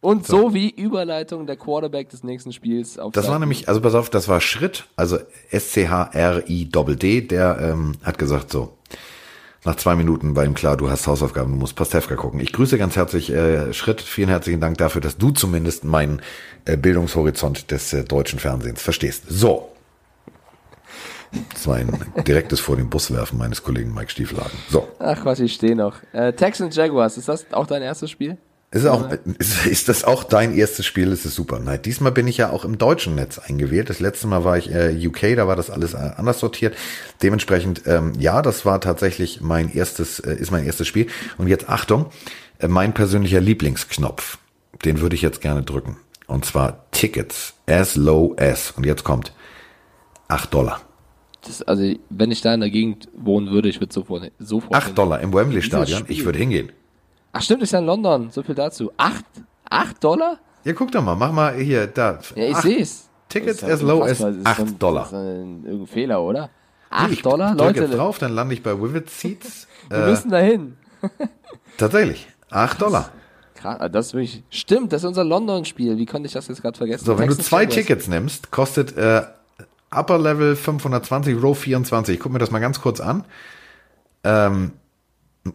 [0.00, 0.52] Und so.
[0.52, 4.10] wie Überleitung der Quarterback des nächsten Spiels auf Das war Seiten- nämlich, also pass auf,
[4.10, 5.18] das war Schritt, also
[5.50, 8.76] S-C-H-R-I-D-D, der ähm, hat gesagt so,
[9.64, 12.40] nach zwei Minuten war ihm klar, du hast Hausaufgaben, du musst Pastewka gucken.
[12.40, 16.20] Ich grüße ganz herzlich äh, Schritt, vielen herzlichen Dank dafür, dass du zumindest meinen
[16.66, 19.24] äh, Bildungshorizont des äh, deutschen Fernsehens verstehst.
[19.28, 19.70] So.
[21.52, 24.56] Das war ein direktes vor dem Bus werfen meines Kollegen Mike Stieflagen.
[24.68, 24.86] So.
[25.00, 25.96] Ach was, ich stehe noch.
[26.12, 28.38] Äh, Texans Jaguars, ist das auch dein erstes Spiel?
[28.74, 29.08] Ist, auch,
[29.38, 31.10] ist, ist das auch dein erstes Spiel?
[31.10, 31.60] Das ist super.
[31.60, 33.88] Nein, diesmal bin ich ja auch im deutschen Netz eingewählt.
[33.88, 36.74] Das letzte Mal war ich äh, UK, da war das alles äh, anders sortiert.
[37.22, 41.06] Dementsprechend, ähm, ja, das war tatsächlich mein erstes, äh, ist mein erstes Spiel.
[41.38, 42.06] Und jetzt Achtung,
[42.58, 44.38] äh, mein persönlicher Lieblingsknopf,
[44.84, 45.98] den würde ich jetzt gerne drücken.
[46.26, 48.72] Und zwar Tickets, as low as.
[48.72, 49.32] Und jetzt kommt
[50.26, 50.80] 8 Dollar.
[51.42, 54.74] Das, also, wenn ich da in der Gegend wohnen würde, ich würde sofort, sofort.
[54.74, 56.00] 8 Dollar im Wembley Dieses Stadion.
[56.00, 56.16] Spiel.
[56.16, 56.72] Ich würde hingehen.
[57.36, 58.30] Ach stimmt, ist ja in London.
[58.30, 58.92] So viel dazu.
[58.96, 59.24] Acht,
[59.68, 60.38] acht Dollar?
[60.62, 62.20] Ja, guck doch mal, mach mal hier, da.
[62.36, 63.10] Ja, ich sehe es.
[63.28, 65.02] Tickets as low as Das ist 8 schon- Dollar.
[65.02, 66.42] Das ist ein, irgendein Fehler, oder?
[66.42, 66.48] Nee,
[66.90, 67.54] 8 ich Dollar?
[67.56, 69.66] Leute, jetzt drauf, dann lande ich bei Vivid Seats.
[69.88, 70.76] wir äh, müssen dahin.
[71.76, 73.10] tatsächlich, 8 Dollar.
[73.56, 75.98] Krass, ah, das ist wirklich, stimmt, das ist unser London-Spiel.
[75.98, 77.04] Wie konnte ich das jetzt gerade vergessen?
[77.04, 77.74] So, wenn du Texans zwei Jaguars.
[77.74, 79.22] Tickets nimmst, kostet äh,
[79.90, 82.14] Upper Level 520, Row 24.
[82.14, 83.24] Ich guck mir das mal ganz kurz an.
[84.22, 84.72] Ähm,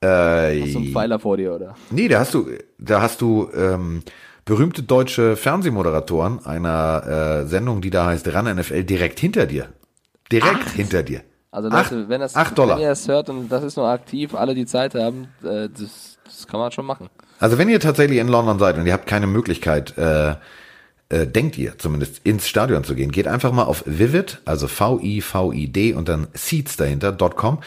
[0.00, 1.74] äh, Hast du einen Pfeiler vor dir, oder?
[1.90, 4.02] Nee, da hast du, da hast du ähm,
[4.44, 9.68] berühmte deutsche Fernsehmoderatoren einer äh, Sendung, die da heißt Ran NFL, direkt hinter dir.
[10.30, 11.22] Direkt hinter dir.
[11.50, 12.76] Also acht, Leute, wenn, das, acht Dollar.
[12.76, 16.18] wenn ihr das hört und das ist noch aktiv, alle die Zeit haben, äh, das,
[16.24, 17.08] das kann man schon machen.
[17.40, 20.34] Also wenn ihr tatsächlich in London seid und ihr habt keine Möglichkeit, äh,
[21.10, 25.94] äh, denkt ihr zumindest ins Stadion zu gehen, geht einfach mal auf Vivid, also V-I-V-I-D
[25.94, 27.60] und dann Seats dahinter.com.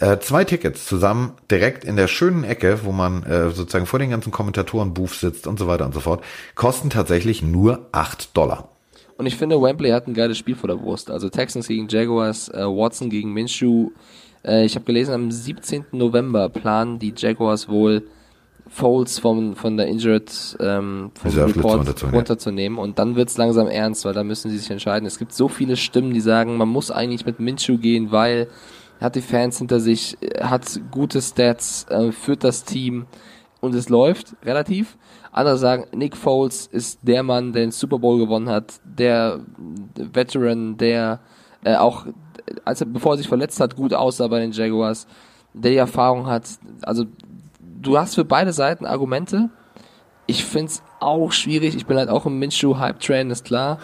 [0.00, 4.08] Äh, zwei Tickets zusammen direkt in der schönen Ecke, wo man äh, sozusagen vor den
[4.08, 8.70] ganzen Kommentatoren-Booth sitzt und so weiter und so fort, kosten tatsächlich nur acht Dollar.
[9.18, 11.10] Und ich finde, Wembley hat ein geiles Spiel vor der Brust.
[11.10, 13.90] Also Texans gegen Jaguars, äh, Watson gegen Minshew.
[14.42, 15.84] Äh, ich habe gelesen, am 17.
[15.92, 18.04] November planen die Jaguars wohl
[18.70, 22.78] Foles vom, von der Injured ähm, vom Reserve Report runterzunehmen, runterzunehmen.
[22.78, 25.04] Und dann wird's langsam ernst, weil da müssen sie sich entscheiden.
[25.06, 28.48] Es gibt so viele Stimmen, die sagen, man muss eigentlich mit Minshew gehen, weil
[29.00, 33.06] hat die Fans hinter sich, hat gute Stats, äh, führt das Team
[33.60, 34.96] und es läuft relativ.
[35.32, 39.40] Andere sagen, Nick Foles ist der Mann, der den Super Bowl gewonnen hat, der
[39.94, 41.20] Veteran, der
[41.62, 42.06] äh, auch,
[42.64, 45.06] als er, bevor er sich verletzt hat, gut aussah bei den Jaguars,
[45.54, 46.44] der die Erfahrung hat.
[46.82, 47.04] Also
[47.60, 49.50] du hast für beide Seiten Argumente.
[50.30, 51.74] Ich find's auch schwierig.
[51.74, 53.80] Ich bin halt auch im Minshew-Hype-Train, ist klar.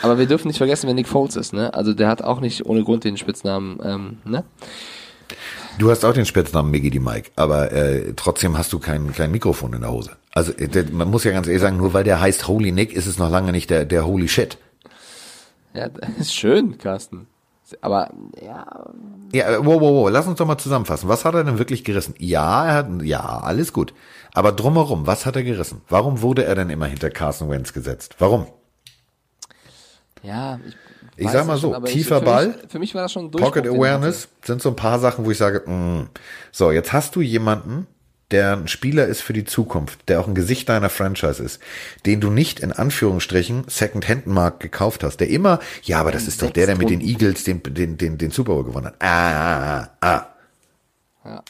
[0.00, 1.74] Aber wir dürfen nicht vergessen, wer Nick Foles ist, ne?
[1.74, 4.44] Also der hat auch nicht ohne Grund den Spitznamen, ähm, ne?
[5.78, 9.30] Du hast auch den Spitznamen Miggy die Mike, aber äh, trotzdem hast du kein, kein
[9.30, 10.12] Mikrofon in der Hose.
[10.32, 12.94] Also äh, der, man muss ja ganz ehrlich sagen, nur weil der heißt Holy Nick,
[12.94, 14.56] ist es noch lange nicht der, der Holy Shit.
[15.74, 17.26] Ja, das ist schön, Carsten.
[17.80, 18.66] Aber, ja,
[19.32, 21.08] Ja, äh, wow, wow, wow, lass uns doch mal zusammenfassen.
[21.08, 22.14] Was hat er denn wirklich gerissen?
[22.18, 23.94] Ja, er hat, ja, alles gut.
[24.34, 25.82] Aber drumherum, was hat er gerissen?
[25.88, 28.16] Warum wurde er denn immer hinter Carson Wentz gesetzt?
[28.18, 28.46] Warum?
[30.22, 30.60] ja,
[31.16, 33.30] ich, Ich sag mal so, schon, tiefer für Ball, Mich, für mich war das schon
[33.30, 36.08] Pocket Awareness sind so ein paar Sachen, wo ich sage, mm.
[36.52, 37.86] so, jetzt hast du jemanden,
[38.30, 41.60] der ein Spieler ist für die Zukunft, der auch ein Gesicht deiner Franchise ist,
[42.06, 46.50] den du nicht in Anführungsstrichen Second-Hand-Markt gekauft hast, der immer, ja, aber das ist doch
[46.50, 48.96] der, der mit den Eagles den, den, den, den Super Bowl gewonnen hat.
[49.02, 50.26] Ah, ah,
[51.24, 51.42] ah.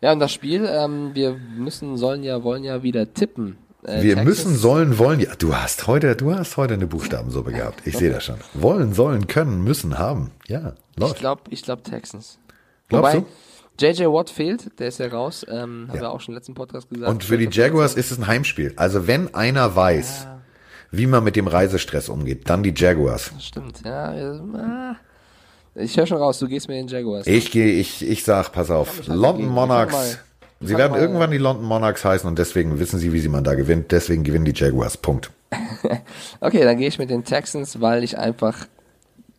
[0.00, 3.56] Ja, und das Spiel, ähm, wir müssen, sollen ja, wollen ja wieder tippen.
[3.84, 7.52] Äh, Wir Texas- müssen, sollen, wollen, ja, du hast heute, du hast heute eine Buchstabensuppe
[7.52, 7.82] gehabt.
[7.86, 8.36] Ich sehe das schon.
[8.54, 10.32] Wollen, sollen, können, müssen, haben.
[10.48, 11.18] Ja, Ich läuft.
[11.20, 12.38] glaube, ich glaube Texans.
[12.88, 13.26] Glaubst Wobei,
[13.80, 16.00] JJ Watt fehlt, der ist ja raus, ähm, haben Ja.
[16.02, 17.10] wir auch schon im letzten Podcast gesagt.
[17.10, 18.72] Und für die Jaguars ist es ein Heimspiel.
[18.76, 20.26] Also wenn einer weiß,
[20.90, 23.32] wie man mit dem Reisestress umgeht, dann die Jaguars.
[23.40, 24.14] Stimmt, ja.
[24.14, 24.96] ja, ah.
[25.74, 27.26] Ich höre schon raus, du gehst mit den Jaguars.
[27.26, 30.18] Ich gehe, ich, ich sag, pass auf, London Monarchs.
[30.60, 33.42] Sie werden mal- irgendwann die London Monarchs heißen und deswegen wissen sie, wie sie man
[33.42, 33.90] da gewinnt.
[33.90, 34.96] Deswegen gewinnen die Jaguars.
[34.96, 35.30] Punkt.
[36.40, 38.66] Okay, dann gehe ich mit den Texans, weil ich einfach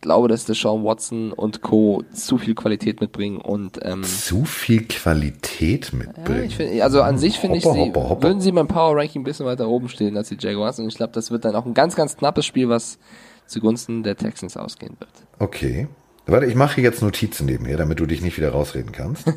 [0.04, 2.04] glaube, dass Deshaun Watson und Co.
[2.12, 6.44] zu viel Qualität mitbringen und ähm, Zu viel Qualität ja, mitbringen.
[6.44, 8.22] ich find, also an sich finde ich sie, hoppa, hoppa.
[8.22, 10.94] würden sie beim Power Ranking ein bisschen weiter oben stehen als die Jaguars und ich
[10.96, 12.98] glaube, das wird dann auch ein ganz, ganz knappes Spiel, was
[13.46, 15.10] zugunsten der Texans ausgehen wird.
[15.38, 15.88] Okay.
[16.26, 19.26] Warte, ich mache jetzt Notizen nebenher, damit du dich nicht wieder rausreden kannst.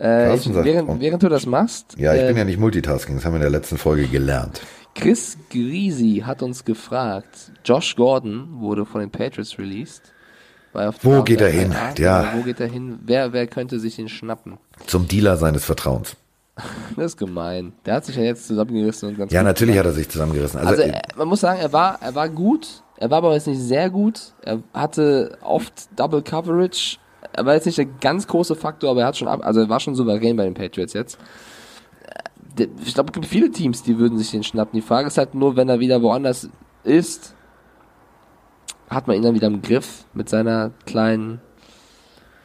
[0.00, 3.24] Äh, ich, während, während du das machst, Ja, ich äh, bin ja nicht Multitasking, das
[3.24, 4.60] haben wir in der letzten Folge gelernt.
[4.98, 10.02] Chris Grisi hat uns gefragt, Josh Gordon wurde von den Patriots released.
[11.02, 11.74] Wo geht er hin?
[11.96, 12.32] Ja.
[12.36, 12.98] Wo geht er hin?
[13.04, 14.58] Wer, wer könnte sich ihn schnappen?
[14.86, 16.16] Zum Dealer seines Vertrauens.
[16.96, 17.72] Das ist gemein.
[17.86, 19.86] Der hat sich ja jetzt zusammengerissen und ganz Ja, natürlich gemacht.
[19.86, 20.58] hat er sich zusammengerissen.
[20.58, 22.82] Also, Also äh, äh, man muss sagen, er war, er war gut.
[22.96, 24.32] Er war aber jetzt nicht sehr gut.
[24.42, 26.96] Er hatte oft Double Coverage.
[27.32, 29.68] Er war jetzt nicht der ganz große Faktor, aber er hat schon ab, also er
[29.68, 31.18] war schon souverän bei den Patriots jetzt.
[32.58, 34.78] Ich glaube, es gibt viele Teams, die würden sich den schnappen.
[34.78, 36.48] Die Frage ist halt nur, wenn er wieder woanders
[36.84, 37.34] ist,
[38.88, 41.40] hat man ihn dann wieder im Griff mit seiner kleinen,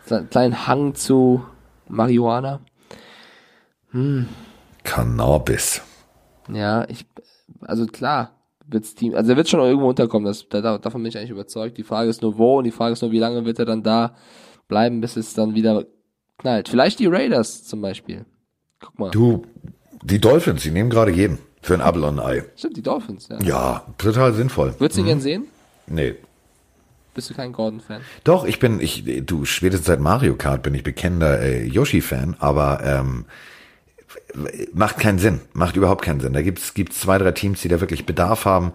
[0.06, 1.44] seinem kleinen Hang zu
[1.88, 2.60] Marihuana.
[4.84, 5.82] Cannabis.
[6.52, 7.06] Ja, ich,
[7.62, 8.32] also klar,
[8.66, 11.78] wird's Team, also er wird schon irgendwo unterkommen, das, da, davon bin ich eigentlich überzeugt.
[11.78, 13.84] Die Frage ist nur wo und die Frage ist nur, wie lange wird er dann
[13.84, 14.16] da
[14.68, 15.86] bleiben, bis es dann wieder
[16.38, 16.70] knallt.
[16.70, 18.26] Vielleicht die Raiders zum Beispiel.
[18.80, 19.12] Guck mal.
[19.12, 19.44] Du,
[20.04, 22.44] die Dolphins, die nehmen gerade jeden für ein Apfel und ein Ei.
[22.56, 23.40] Stimmt, die Dolphins, ja.
[23.42, 24.76] Ja, total sinnvoll.
[24.78, 25.48] Würdest du ihn gern sehen?
[25.88, 26.16] Nee.
[27.14, 28.02] Bist du kein Gordon-Fan?
[28.24, 32.82] Doch, ich bin, ich, du, spätestens seit Mario Kart bin ich bekennender äh, Yoshi-Fan, aber
[32.84, 33.26] ähm,
[34.74, 36.34] macht keinen Sinn, macht überhaupt keinen Sinn.
[36.34, 38.74] Da gibt's gibt's zwei, drei Teams, die da wirklich Bedarf haben,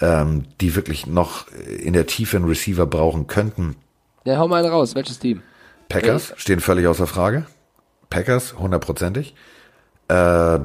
[0.00, 3.76] ähm, die wirklich noch in der Tiefe einen Receiver brauchen könnten.
[4.24, 4.94] Ja, hau mal einen raus.
[4.94, 5.42] Welches Team?
[5.88, 7.46] Packers stehen völlig außer Frage.
[8.08, 9.34] Packers, hundertprozentig.
[10.10, 10.60] Äh,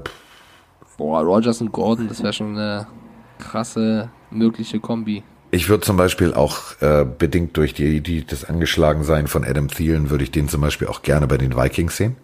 [0.98, 2.88] Boah, Rogers und Gordon, das wäre schon eine
[3.38, 5.24] krasse mögliche Kombi.
[5.52, 10.10] ich würde zum Beispiel auch äh, bedingt durch die, die das Angeschlagensein von Adam Thielen,
[10.10, 12.16] würde ich den zum Beispiel auch gerne bei den Vikings sehen.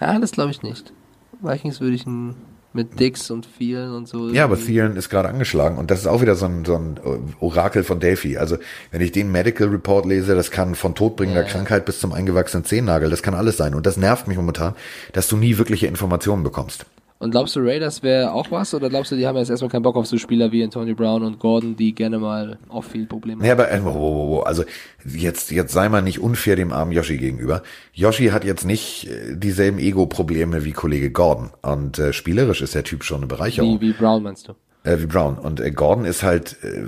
[0.00, 0.92] Ja, das glaube ich nicht.
[1.40, 2.36] Vikings würde ich n-
[2.72, 4.28] mit Dix und vielen und so.
[4.30, 7.00] Ja, aber Thielen ist gerade angeschlagen und das ist auch wieder so ein, so ein
[7.40, 8.36] Orakel von Delphi.
[8.38, 8.58] Also
[8.92, 11.48] wenn ich den Medical Report lese, das kann von todbringender Ja.
[11.48, 13.74] Krankheit bis zum eingewachsenen Zehennagel, das kann alles sein.
[13.74, 14.74] Und das nervt mich momentan,
[15.12, 16.86] dass du nie wirkliche Informationen bekommst.
[17.22, 18.72] Und glaubst du, Raiders wäre auch was?
[18.72, 21.22] Oder glaubst du, die haben jetzt erstmal keinen Bock auf so Spieler wie Antonio Brown
[21.22, 24.64] und Gordon, die gerne mal auf viel Probleme Ja, aber äh, wo, wo, wo, also
[25.04, 27.62] jetzt jetzt sei mal nicht unfair dem armen Yoshi gegenüber.
[27.92, 32.84] Yoshi hat jetzt nicht äh, dieselben Ego-Probleme wie Kollege Gordon und äh, spielerisch ist der
[32.84, 33.78] Typ schon eine Bereicherung.
[33.82, 34.54] Wie, wie Brown meinst du?
[34.84, 35.36] Äh, wie Brown.
[35.36, 36.84] Und äh, Gordon ist halt, äh,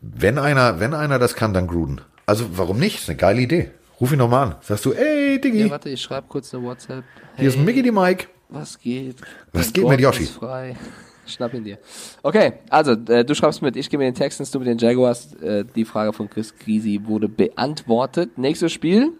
[0.00, 2.00] wenn einer, wenn einer das kann, dann Gruden.
[2.24, 3.00] Also warum nicht?
[3.00, 3.70] Ist eine geile Idee.
[4.00, 4.54] Ruf ihn doch mal an.
[4.62, 7.04] Sagst du, ey, Diggi, Ja, warte, ich schreibe kurz eine WhatsApp.
[7.36, 8.28] hier ist Mickey die Mike.
[8.48, 9.16] Was geht?
[9.52, 10.28] Was geht mit Gordon Yoshi?
[11.26, 11.78] Schnapp ihn dir.
[12.22, 15.32] Okay, also äh, du schreibst mit, ich gehe mit den Texans, du mit den Jaguars.
[15.34, 18.36] Äh, die Frage von Chris Grisi wurde beantwortet.
[18.36, 19.12] Nächstes Spiel.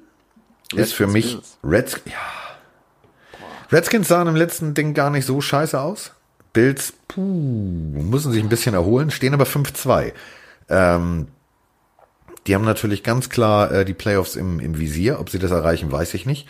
[0.74, 1.58] Ist für Redskins mich Bills.
[1.64, 3.72] Reds, ja.
[3.72, 6.12] Redskins sahen im letzten Ding gar nicht so scheiße aus.
[6.52, 10.12] Bills, puh, müssen sich ein bisschen erholen, stehen aber 5-2.
[10.68, 11.28] Ähm,
[12.46, 15.18] die haben natürlich ganz klar äh, die Playoffs im, im Visier.
[15.18, 16.46] Ob sie das erreichen, weiß ich nicht.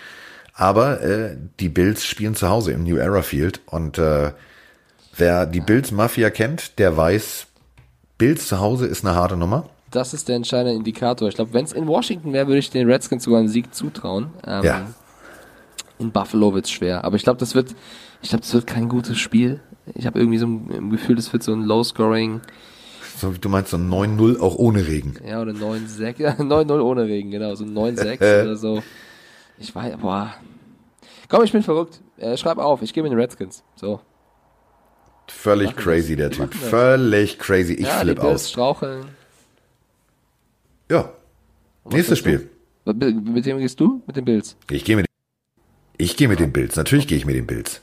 [0.55, 4.33] Aber äh, die Bills spielen zu Hause im New Era Field und äh,
[5.17, 7.47] wer die Bills Mafia kennt, der weiß,
[8.19, 9.69] Bills zu Hause ist eine harte Nummer.
[9.91, 11.29] Das ist der entscheidende Indikator.
[11.29, 14.31] Ich glaube, wenn es in Washington wäre, würde ich den Redskins sogar einen Sieg zutrauen.
[14.47, 14.87] Ähm, Ja.
[16.01, 17.05] In Buffalo wird's schwer.
[17.05, 17.75] Aber ich glaube, das wird,
[18.21, 19.61] ich glaube, das wird kein gutes Spiel.
[19.95, 22.41] Ich habe irgendwie so ein Gefühl, das wird so ein Low-Scoring,
[23.21, 25.15] So, du meinst so 9-0 auch ohne Regen.
[25.25, 28.83] ja, oder 9-6, ja, 9-0 ohne Regen, genau, so ein 9-6 oder so.
[29.59, 30.35] Ich weiß, boah.
[31.29, 32.01] Komm, ich bin verrückt.
[32.17, 33.63] Äh, schreib auf, ich gebe den Redskins.
[33.77, 34.01] So.
[35.29, 36.37] Völlig Machen crazy, das.
[36.37, 36.55] der Die Typ.
[36.55, 37.75] Völlig crazy.
[37.75, 38.51] Ich ja, flip die Bills aus.
[38.51, 39.07] straucheln.
[40.91, 41.13] Ja.
[41.85, 42.39] Nächstes sagst du?
[42.39, 42.51] Spiel.
[43.35, 44.03] Mit, wem gehst du?
[44.07, 44.57] Mit den Bills.
[44.71, 45.07] Ich gehe mit
[45.97, 46.77] ich gehe mit den Bills.
[46.77, 47.81] Natürlich gehe ich mit den Bills.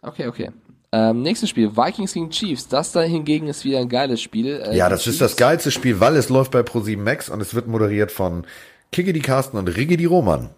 [0.00, 0.50] Okay, okay.
[0.92, 2.68] Ähm, nächstes Spiel, Vikings gegen Chiefs.
[2.68, 4.62] Das da hingegen ist wieder ein geiles Spiel.
[4.64, 7.28] Äh, Ja, die das ist das Chiefs- geilste Spiel, weil es läuft bei Pro7 Max
[7.28, 8.46] und es wird moderiert von
[8.92, 10.50] Kiki Carsten und Rigidi Roman.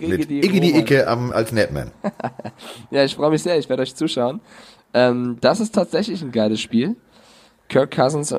[0.00, 0.76] Mit Iggy die.
[0.76, 1.90] Icke am, als Netman.
[2.90, 4.40] Ja, ich freue mich sehr, ich werde euch zuschauen.
[4.94, 6.96] Ähm, das ist tatsächlich ein geiles Spiel.
[7.68, 8.34] Kirk Cousins,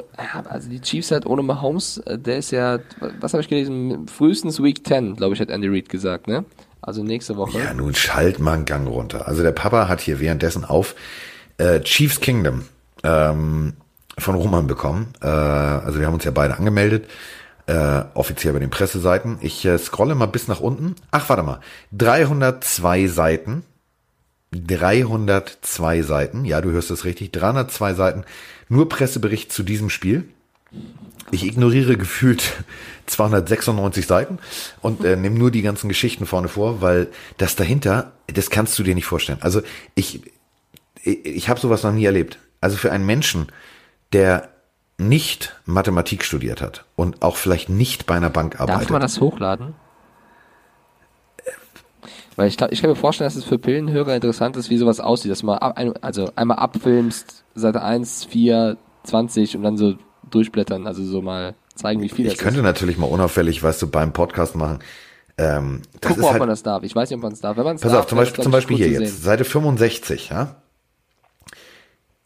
[0.49, 2.79] also die Chiefs halt ohne Mahomes, äh, der ist ja,
[3.19, 6.45] was habe ich gelesen, frühestens Week 10, glaube ich, hat Andy Reid gesagt, ne?
[6.81, 7.59] Also nächste Woche.
[7.59, 9.27] Ja, nun schalt mal einen Gang runter.
[9.27, 10.95] Also der Papa hat hier währenddessen auf
[11.57, 12.63] äh, Chiefs Kingdom
[13.03, 13.73] ähm,
[14.17, 15.13] von Roman bekommen.
[15.21, 17.05] Äh, also wir haben uns ja beide angemeldet,
[17.69, 19.37] äh, offiziell bei den Presseseiten.
[19.41, 20.95] Ich äh, scrolle mal bis nach unten.
[21.11, 21.59] Ach, warte mal.
[21.91, 23.63] 302 Seiten.
[24.51, 26.45] 302 Seiten.
[26.45, 27.31] Ja, du hörst es richtig.
[27.31, 28.23] 302 Seiten.
[28.69, 30.27] Nur Pressebericht zu diesem Spiel.
[31.29, 32.63] Ich ignoriere gefühlt
[33.05, 34.39] 296 Seiten
[34.81, 38.83] und äh, nehme nur die ganzen Geschichten vorne vor, weil das dahinter, das kannst du
[38.83, 39.39] dir nicht vorstellen.
[39.41, 39.61] Also
[39.93, 40.21] ich,
[41.03, 42.39] ich, ich habe sowas noch nie erlebt.
[42.61, 43.47] Also für einen Menschen,
[44.11, 44.49] der
[44.99, 48.83] nicht Mathematik studiert hat und auch vielleicht nicht bei einer Bank arbeitet.
[48.83, 49.75] Darf man das hochladen?
[52.35, 55.01] Weil ich, glaub, ich kann mir vorstellen, dass es für Pillenhörer interessant ist, wie sowas
[55.01, 59.95] aussieht, dass man ab, also einmal abfilmst, Seite 1, 4, 20 und dann so
[60.29, 62.65] durchblättern, also so mal zeigen, wie viel ich das könnte ist.
[62.65, 64.79] natürlich mal unauffällig, weißt du, beim Podcast machen.
[65.37, 66.83] Ähm, Gucken, ob halt, man das darf.
[66.83, 67.57] Ich weiß nicht, ob man es darf.
[67.57, 69.23] Wenn man es Pass darf, auf, zum Beispiel, zum ich, Beispiel hier jetzt.
[69.23, 70.55] Seite 65, ja.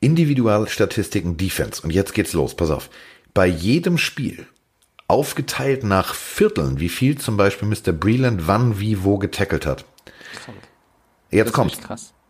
[0.03, 1.81] Individualstatistiken Defense.
[1.81, 2.89] Und jetzt geht's los, pass auf.
[3.33, 4.45] Bei jedem Spiel,
[5.07, 7.91] aufgeteilt nach Vierteln, wie viel zum Beispiel Mr.
[7.93, 9.85] Breland wann, wie, wo getackelt hat.
[11.31, 11.77] Jetzt Das kommt.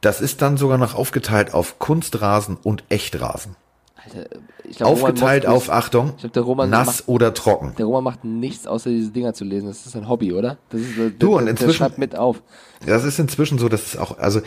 [0.02, 3.56] Das ist dann sogar noch aufgeteilt auf Kunstrasen und Echtrasen.
[3.96, 4.30] Alter,
[4.70, 7.74] ich glaub, Aufgeteilt auf, nichts- Achtung, glaub, nass macht- oder trocken.
[7.78, 9.68] Der Roman macht nichts, außer diese Dinger zu lesen.
[9.68, 10.58] Das ist ein Hobby, oder?
[10.72, 12.42] Das ist, der, Du, und inzwischen- schreibt mit auf.
[12.86, 14.42] Das ist inzwischen so, dass es auch, also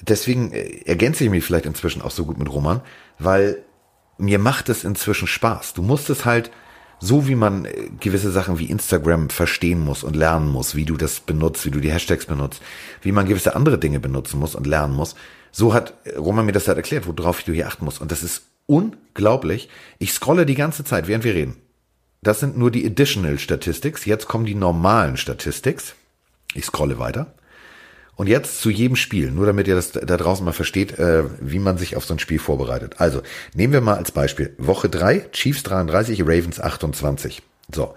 [0.00, 2.80] deswegen äh, ergänze ich mich vielleicht inzwischen auch so gut mit Roman,
[3.18, 3.64] weil
[4.18, 5.74] mir macht es inzwischen Spaß.
[5.74, 6.50] Du musst es halt,
[7.00, 10.96] so wie man äh, gewisse Sachen wie Instagram verstehen muss und lernen muss, wie du
[10.96, 12.62] das benutzt, wie du die Hashtags benutzt,
[13.02, 15.14] wie man gewisse andere Dinge benutzen muss und lernen muss,
[15.52, 18.00] so hat äh, Roman mir das halt erklärt, worauf du hier achten musst.
[18.00, 19.68] Und das ist unglaublich.
[19.98, 21.56] Ich scrolle die ganze Zeit, während wir reden.
[22.22, 24.04] Das sind nur die Additional Statistics.
[24.04, 25.94] Jetzt kommen die normalen Statistics.
[26.54, 27.34] Ich scrolle weiter.
[28.18, 31.60] Und jetzt zu jedem Spiel, nur damit ihr das da draußen mal versteht, äh, wie
[31.60, 32.96] man sich auf so ein Spiel vorbereitet.
[32.98, 33.22] Also,
[33.54, 37.42] nehmen wir mal als Beispiel Woche drei Chiefs 33, Ravens 28.
[37.72, 37.94] So,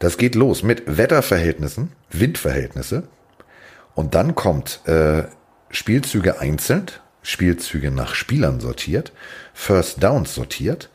[0.00, 3.04] das geht los mit Wetterverhältnissen, Windverhältnisse.
[3.94, 5.22] Und dann kommt äh,
[5.70, 6.84] Spielzüge einzeln,
[7.22, 9.12] Spielzüge nach Spielern sortiert,
[9.54, 10.90] First Downs sortiert.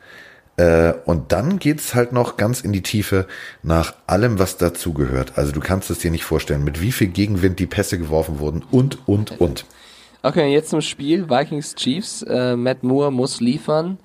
[0.60, 3.26] Äh, und dann geht's halt noch ganz in die Tiefe
[3.62, 5.32] nach allem, was dazugehört.
[5.36, 8.62] Also du kannst es dir nicht vorstellen, mit wie viel Gegenwind die Pässe geworfen wurden
[8.70, 9.64] und, und, und.
[10.22, 11.30] Okay, jetzt zum Spiel.
[11.30, 12.22] Vikings Chiefs.
[12.22, 13.98] Äh, Matt Moore muss liefern.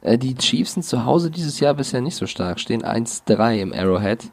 [0.00, 2.58] Äh, die Chiefs sind zu Hause dieses Jahr bisher nicht so stark.
[2.58, 4.24] Stehen 1-3 im Arrowhead.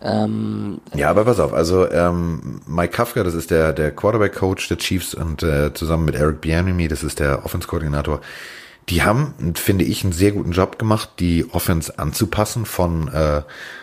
[0.00, 4.78] Ähm, Ja, aber pass auf, also ähm, Mike Kafka, das ist der, der Quarterback-Coach der
[4.78, 8.20] Chiefs und äh, zusammen mit Eric Bieniemy, das ist der Offense-Koordinator,
[8.88, 13.42] die haben, finde ich, einen sehr guten Job gemacht, die Offense anzupassen von äh,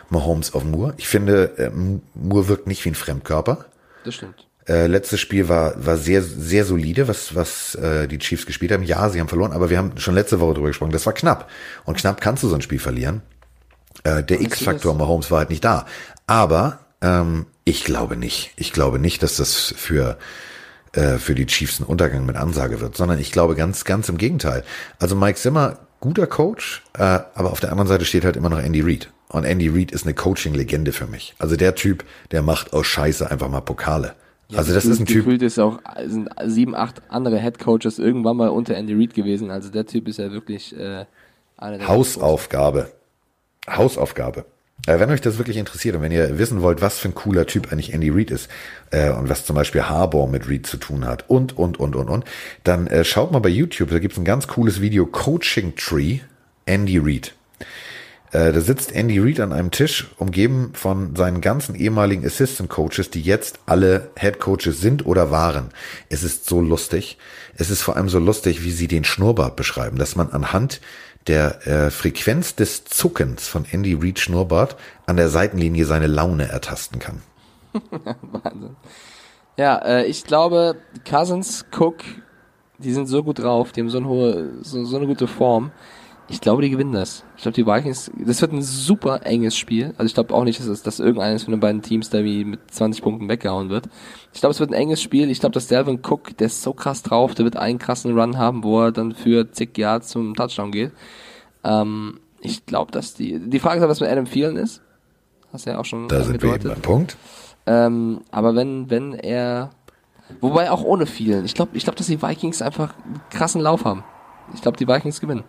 [0.10, 0.94] Mahomes auf Moore.
[0.98, 1.72] Ich finde, äh,
[2.16, 3.66] Moore wirkt nicht wie ein Fremdkörper.
[4.04, 4.46] das stimmt.
[4.68, 8.84] Äh, letztes Spiel war, war sehr, sehr solide, was, was äh, die Chiefs gespielt haben.
[8.84, 10.92] Ja, sie haben verloren, aber wir haben schon letzte Woche drüber gesprochen.
[10.92, 11.50] Das war knapp.
[11.86, 13.24] Und knapp kannst du so ein Spiel verlieren.
[14.04, 15.88] Äh, der X-Faktor Mahomes war halt nicht da.
[16.28, 18.52] Aber ähm, ich glaube nicht.
[18.58, 20.20] Ich glaube nicht, dass das für
[20.94, 24.18] äh, für die Chiefs ein Untergang mit Ansage wird, sondern ich glaube ganz, ganz im
[24.18, 24.64] Gegenteil.
[25.00, 28.60] Also Mike Zimmer, guter Coach, äh, aber auf der anderen Seite steht halt immer noch
[28.60, 29.12] Andy Reid.
[29.28, 31.36] Und Andy Reid ist eine Coaching-Legende für mich.
[31.38, 34.16] Also der Typ, der macht aus Scheiße einfach mal Pokale.
[34.56, 38.38] also das ist ein Typ, Gefühlt ist auch, sind sieben, acht andere Head Coaches irgendwann
[38.38, 39.52] mal unter Andy Reid gewesen.
[39.52, 41.06] Also der Typ ist ja wirklich äh,
[41.58, 42.92] einer der Hausaufgabe.
[43.70, 44.46] Hausaufgabe.
[44.90, 47.46] Äh, wenn euch das wirklich interessiert und wenn ihr wissen wollt, was für ein cooler
[47.46, 48.50] Typ eigentlich Andy Reid ist
[48.90, 52.10] äh, und was zum Beispiel Harbour mit Reid zu tun hat und, und, und, und,
[52.10, 52.26] und,
[52.64, 56.22] dann äh, schaut mal bei YouTube, da gibt's ein ganz cooles Video, Coaching Tree,
[56.66, 57.36] Andy Reid.
[58.32, 63.12] Äh, da sitzt Andy Reid an einem Tisch, umgeben von seinen ganzen ehemaligen Assistant Coaches,
[63.12, 65.70] die jetzt alle Head Coaches sind oder waren.
[66.10, 67.20] Es ist so lustig.
[67.56, 70.82] Es ist vor allem so lustig, wie sie den Schnurrbart beschreiben, dass man anhand
[71.30, 76.98] der äh, Frequenz des Zuckens von Andy Reid Schnurrbart an der Seitenlinie seine Laune ertasten
[77.00, 77.22] kann.
[77.92, 78.76] Wahnsinn.
[79.56, 81.98] Ja, äh, ich glaube, Cousins, Cook,
[82.80, 85.72] die sind so gut drauf, die haben so eine hohe, so, so eine gute Form.
[86.32, 87.24] Ich glaube, die gewinnen das.
[87.38, 89.96] Ich glaube, die Vikings, das wird ein super enges Spiel.
[89.98, 92.46] Also ich glaube auch nicht, dass, es, dass irgendeines von den beiden Teams da wie
[92.46, 93.90] mit 20 Punkten weggehauen wird.
[94.32, 95.32] Ich glaube, es wird ein enges Spiel.
[95.32, 98.38] Ich glaube, dass Delvin Cook, der ist so krass drauf, der wird einen krassen Run
[98.38, 100.92] haben, wo er dann für zig Yards zum Touchdown geht.
[101.64, 104.82] Ähm, ich glaube, dass die, die Frage ist, was mit Adam Thielen ist.
[105.52, 107.18] Hast du ja auch schon Da sind wir eben beim Punkt.
[107.66, 109.72] ähm, aber wenn, wenn er,
[110.42, 111.44] wobei auch ohne vielen.
[111.46, 114.04] Ich glaube, ich glaube, dass die Vikings einfach einen krassen Lauf haben.
[114.54, 115.44] Ich glaube, die Vikings gewinnen.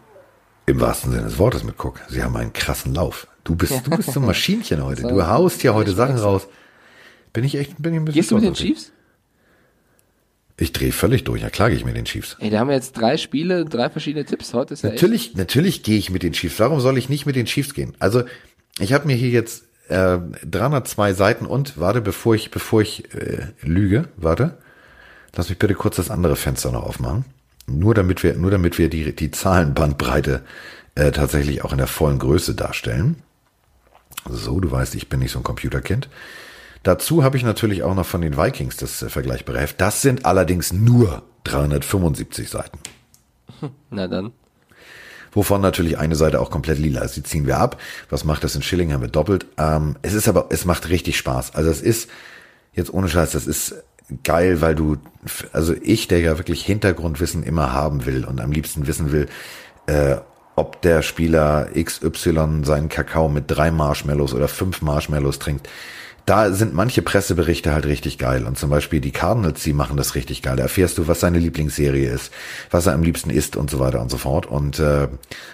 [0.70, 2.00] Im wahrsten Sinne des Wortes mit Cook.
[2.09, 3.26] Sie haben einen krassen Lauf.
[3.42, 5.02] Du bist, du bist so ein Maschinchen heute.
[5.02, 6.46] Du haust hier heute Sachen raus.
[7.33, 8.54] Bin ich echt, bin ich ein bisschen Gehst du mit den.
[8.54, 8.92] Chiefs?
[10.56, 11.42] Ich drehe völlig durch.
[11.42, 12.37] Ja, klar gehe ich mit den Chiefs.
[12.38, 14.54] Ey, da haben wir jetzt drei Spiele, drei verschiedene Tipps.
[14.54, 16.61] Heute ist ja Natürlich, natürlich gehe ich mit den Chiefs.
[16.61, 17.94] Warum soll ich nicht mit den Chiefs gehen?
[17.98, 18.22] Also,
[18.78, 23.48] ich habe mir hier jetzt äh, 302 Seiten und warte, bevor ich, bevor ich äh,
[23.62, 24.59] lüge, warte,
[25.35, 27.24] lass mich bitte kurz das andere Fenster noch aufmachen.
[27.78, 30.42] Nur damit wir, nur damit wir die, die Zahlenbandbreite
[30.94, 33.22] äh, tatsächlich auch in der vollen Größe darstellen.
[34.28, 36.09] So, du weißt, ich bin nicht so ein Computerkind.
[36.83, 39.80] Dazu habe ich natürlich auch noch von den Vikings das äh, vergleichbare Heft.
[39.80, 42.78] Das sind allerdings nur 375 Seiten.
[43.90, 44.33] Na dann.
[45.33, 47.16] wovon natürlich eine Seite auch komplett lila ist.
[47.16, 47.80] Die ziehen wir ab.
[48.09, 48.92] Was macht das in Schilling?
[48.92, 49.46] Haben wir doppelt.
[49.59, 51.54] Ähm, es ist aber, es macht richtig Spaß.
[51.54, 52.09] Also es ist,
[52.72, 53.74] jetzt ohne Scheiß, das ist
[54.25, 54.96] geil, weil du,
[55.53, 59.29] also ich, der ja wirklich Hintergrundwissen immer haben will und am liebsten wissen will,
[59.87, 60.16] äh,
[60.57, 65.68] ob der Spieler XY seinen Kakao mit drei Marshmallows oder fünf Marshmallows trinkt.
[66.31, 68.47] Da sind manche Presseberichte halt richtig geil.
[68.47, 70.55] Und zum Beispiel die Cardinals, die machen das richtig geil.
[70.55, 72.33] Da erfährst du, was seine Lieblingsserie ist,
[72.71, 74.47] was er am liebsten isst und so weiter und so fort.
[74.47, 75.09] Und äh,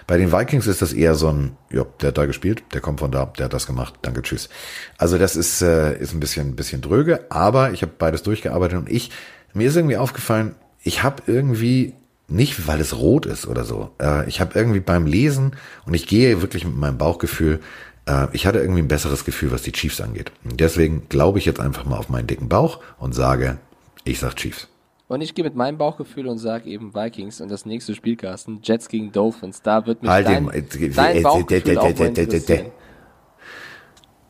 [0.07, 3.01] bei den Vikings ist das eher so ein, ja, der hat da gespielt, der kommt
[3.01, 4.51] von da, der hat das gemacht, danke, tschüss.
[4.99, 8.91] Also das ist, äh, ist ein bisschen, bisschen dröge, aber ich habe beides durchgearbeitet und
[8.91, 9.11] ich,
[9.55, 11.95] mir ist irgendwie aufgefallen, ich habe irgendwie
[12.29, 13.93] nicht, weil es rot ist oder so.
[13.99, 15.53] Äh, ich habe irgendwie beim Lesen
[15.87, 17.61] und ich gehe wirklich mit meinem Bauchgefühl,
[18.07, 20.33] äh, ich hatte irgendwie ein besseres Gefühl, was die Chiefs angeht.
[20.45, 23.59] Und deswegen glaube ich jetzt einfach mal auf meinen dicken Bauch und sage,
[24.05, 24.69] ich sag Chiefs.
[25.09, 28.61] Und ich gehe mit meinem Bauchgefühl und sage eben Vikings und das nächste Spiel, Carsten,
[28.63, 29.63] Jets gegen Dolphins.
[29.63, 30.51] Da wird mich Halt dein,
[30.95, 32.67] dein Bauchgefühl auch interessieren.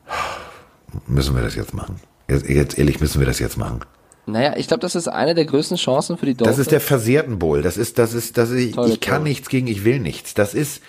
[1.07, 1.99] Müssen wir das jetzt machen?
[2.29, 3.81] Jetzt, jetzt ehrlich, müssen wir das jetzt machen?
[4.25, 6.59] Naja, ich glaube, das ist eine der größten Chancen für die Das Dolphins.
[6.59, 7.61] ist der versehrten Bowl.
[7.61, 10.33] Das ist, das ist, das ist, Tolle ich kann nichts gegen, ich will nichts.
[10.33, 10.81] Das ist,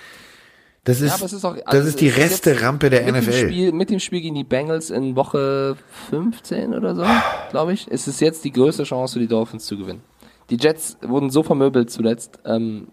[0.88, 3.08] Das ist, es ist auch- das also ist die es ist jetzt Reste-Rampe der mit
[3.14, 3.32] Dem NFL.
[3.48, 5.76] Spiel, mit dem Spiel gegen die Bengals in Woche
[6.08, 7.04] 15 oder so,
[7.50, 10.00] glaube ich, ist es jetzt die größte Chance für die Dolphins zu gewinnen.
[10.48, 12.88] Die Jets wurden so vermöbelt zuletzt, ähm,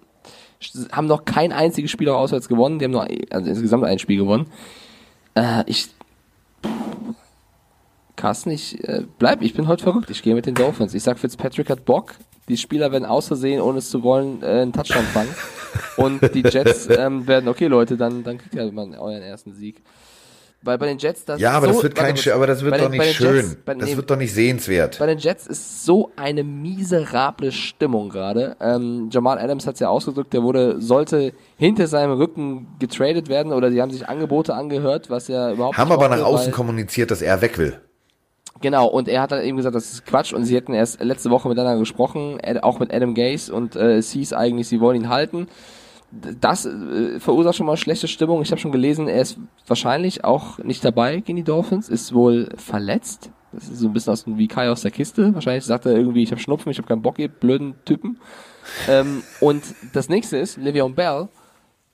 [0.92, 4.18] haben noch kein einziges Spiel auch auswärts gewonnen, die haben nur also insgesamt ein Spiel
[4.18, 4.48] gewonnen.
[5.36, 5.88] Äh, ich
[8.18, 10.10] Carsten, ich äh, bleib, ich bin heute verrückt.
[10.10, 10.94] Ich gehe mit den Dolphins.
[10.94, 12.16] Ich sag, Fitzpatrick hat Bock.
[12.48, 15.34] Die Spieler werden aus Versehen, ohne es zu wollen, äh, einen Touchdown fangen.
[15.98, 19.82] Und die Jets ähm, werden, okay Leute, dann, dann kriegt ihr mal euren ersten Sieg.
[20.66, 22.90] Weil bei den Jets, das Ja, aber so, das wird kein, aber das wird doch
[22.90, 23.36] den- nicht schön.
[23.36, 24.98] Jets, bei, das nee, wird doch nicht sehenswert.
[24.98, 28.56] bei den Jets ist so eine miserable Stimmung gerade.
[28.60, 33.54] Ähm, Jamal Adams hat es ja ausgedrückt, der wurde, sollte hinter seinem Rücken getradet werden
[33.54, 37.22] oder sie haben sich Angebote angehört, was ja überhaupt Haben aber nach außen kommuniziert, dass
[37.22, 37.80] er weg will.
[38.62, 41.30] Genau, und er hat dann eben gesagt, das ist Quatsch und sie hätten erst letzte
[41.30, 45.10] Woche miteinander gesprochen, auch mit Adam Gase und äh, es hieß eigentlich, sie wollen ihn
[45.10, 45.48] halten.
[46.12, 48.42] Das äh, verursacht schon mal schlechte Stimmung.
[48.42, 49.38] Ich habe schon gelesen, er ist
[49.68, 53.30] wahrscheinlich auch nicht dabei gegen die Dolphins, ist wohl verletzt.
[53.52, 55.34] Das ist so ein bisschen aus dem, wie Kai aus der Kiste.
[55.34, 58.20] Wahrscheinlich sagt er irgendwie, ich habe Schnupfen, ich habe keinen Bock, ihr blöden Typen.
[58.88, 61.28] ähm, und das nächste ist, Le'Veon Bell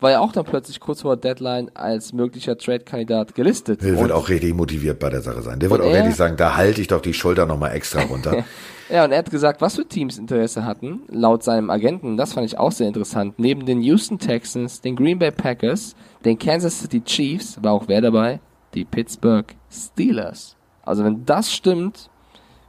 [0.01, 3.81] war ja auch dann plötzlich kurz vor Deadline als möglicher Trade-Kandidat gelistet.
[3.81, 5.59] Der wird auch richtig motiviert bei der Sache sein.
[5.59, 8.43] Der wird auch er- richtig sagen, da halte ich doch die Schulter nochmal extra runter.
[8.89, 12.45] Ja, und er hat gesagt, was für Teams Interesse hatten, laut seinem Agenten, das fand
[12.45, 13.35] ich auch sehr interessant.
[13.39, 15.95] Neben den Houston Texans, den Green Bay Packers,
[16.25, 18.41] den Kansas City Chiefs, war auch wer dabei?
[18.73, 20.57] Die Pittsburgh Steelers.
[20.83, 22.09] Also wenn das stimmt,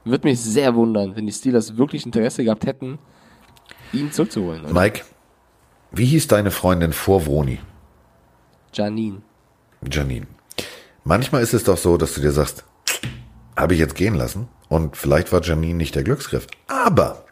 [0.04, 3.00] würde mich sehr wundern, wenn die Steelers wirklich Interesse gehabt hätten,
[3.92, 4.64] ihn zurückzuholen.
[4.64, 4.74] Oder?
[4.74, 5.00] Mike,
[5.92, 7.58] wie hieß deine Freundin vor Vroni?
[8.72, 9.22] Janine.
[9.90, 10.26] Janine.
[11.04, 12.64] Manchmal ist es doch so, dass du dir sagst,
[13.56, 16.46] habe ich jetzt gehen lassen und vielleicht war Janine nicht der Glücksgriff.
[16.68, 17.24] Aber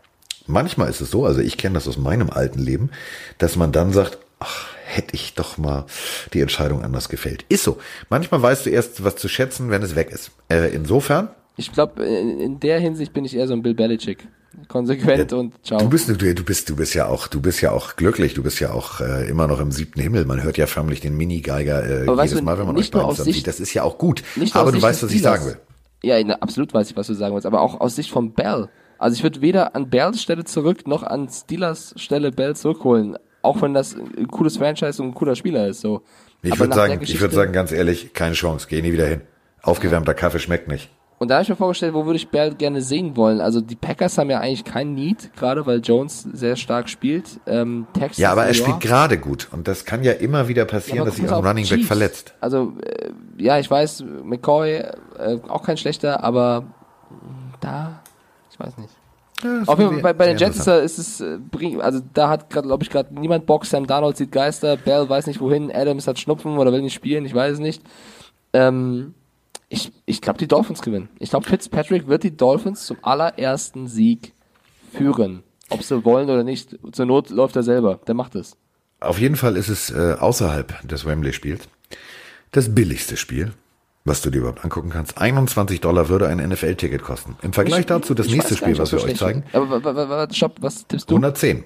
[0.47, 2.91] manchmal ist es so, also ich kenne das aus meinem alten Leben,
[3.39, 5.87] dass man dann sagt, ach, hätte ich doch mal
[6.35, 7.45] die Entscheidung anders gefällt.
[7.49, 7.79] Ist so.
[8.09, 10.33] Manchmal weißt du erst, was zu schätzen, wenn es weg ist.
[10.51, 14.27] Äh, insofern, Ich glaube, in, in der Hinsicht bin ich eher so ein Bill Belichick.
[14.69, 15.79] Konsequent und ciao.
[15.79, 18.35] du bist, du, du bist, du bist ja auch, du bist ja auch glücklich.
[18.35, 20.25] Du bist ja auch äh, immer noch im siebten Himmel.
[20.25, 23.37] Man hört ja förmlich den Minigeiger äh, Aber jedes Mal, wenn man euch zusammen Sicht-
[23.37, 23.47] sieht.
[23.47, 24.23] Das ist ja auch gut.
[24.53, 25.57] Aber du Sicht weißt, was ich sagen will.
[26.03, 28.69] Ja, na, absolut weiß ich, was du sagen willst, aber auch aus Sicht von Bell.
[28.99, 33.17] Also ich würde weder an Bells Stelle zurück noch an Steelers Stelle Bell zurückholen.
[33.43, 35.81] Auch wenn das ein cooles Franchise und ein cooler Spieler ist.
[35.81, 36.03] So.
[36.43, 39.21] Ich würde sagen, ich würde sagen, ganz ehrlich, keine Chance, geh nie wieder hin.
[39.63, 40.91] Aufgewärmter Kaffee schmeckt nicht.
[41.23, 43.43] Und da habe ich mir vorgestellt, wo würde ich Bell gerne sehen wollen.
[43.43, 47.39] Also die Packers haben ja eigentlich keinen Need, gerade weil Jones sehr stark spielt.
[47.47, 48.55] Ähm, Texans, Ja, aber er ja.
[48.55, 51.69] spielt gerade gut und das kann ja immer wieder passieren, Ja, dass sich ein Running
[51.69, 52.33] Back verletzt.
[52.41, 58.01] Also, äh, ja, ich weiß, McCoy, äh, auch kein schlechter, aber mh, da,
[58.51, 58.95] ich weiß nicht.
[59.67, 61.39] Auf jeden Fall, bei, bei den Jets ist, es, äh,
[61.81, 63.67] also da hat gerade, glaube ich, gerade niemand Bock.
[63.67, 67.27] Sam Darnold sieht Geister, Bell weiß nicht wohin, Adams hat Schnupfen oder will nicht spielen,
[67.27, 67.83] ich weiß es nicht.
[68.55, 69.15] Ähm,
[69.71, 71.09] ich ich glaube, die Dolphins gewinnen.
[71.19, 74.35] Ich glaube, Fitzpatrick wird die Dolphins zum allerersten Sieg
[74.93, 75.43] führen.
[75.71, 76.77] Ob sie wollen oder nicht.
[76.93, 78.01] Zur Not läuft er selber.
[78.07, 78.57] Der macht es.
[79.01, 81.69] Auf jeden Fall ist es äh, außerhalb des Wembley-Spiels
[82.53, 83.53] das billigste Spiel,
[84.05, 85.17] was du dir überhaupt angucken kannst.
[85.19, 87.37] 21 Dollar würde ein NFL-Ticket kosten.
[87.43, 89.45] Im Vergleich Ich- dazu das nächste Spiel, nicht, was wir euch zeigen.
[89.53, 91.15] Aber stopp, was tippst du?
[91.15, 91.63] 110.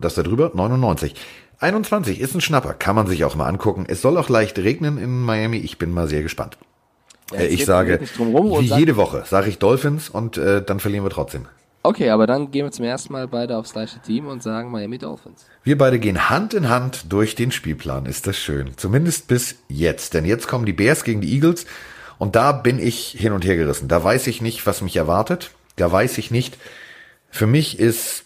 [0.00, 1.14] Das da drüber 99.
[1.60, 3.84] 21 ist ein Schnapper, kann man sich auch mal angucken.
[3.86, 5.58] Es soll auch leicht regnen in Miami.
[5.58, 6.56] Ich bin mal sehr gespannt.
[7.32, 11.04] Ja, Äh, jetzt ich sage, wie jede Woche, sage ich Dolphins und äh, dann verlieren
[11.04, 11.46] wir trotzdem.
[11.82, 14.98] Okay, aber dann gehen wir zum ersten Mal beide aufs gleiche Team und sagen Miami
[14.98, 15.46] Dolphins.
[15.62, 18.04] Wir beide gehen Hand in Hand durch den Spielplan.
[18.06, 18.72] Ist das schön.
[18.76, 20.12] Zumindest bis jetzt.
[20.14, 21.66] Denn jetzt kommen die Bears gegen die Eagles.
[22.18, 23.88] Und da bin ich hin und her gerissen.
[23.88, 25.52] Da weiß ich nicht, was mich erwartet.
[25.76, 26.58] Da weiß ich nicht.
[27.30, 28.24] Für mich ist,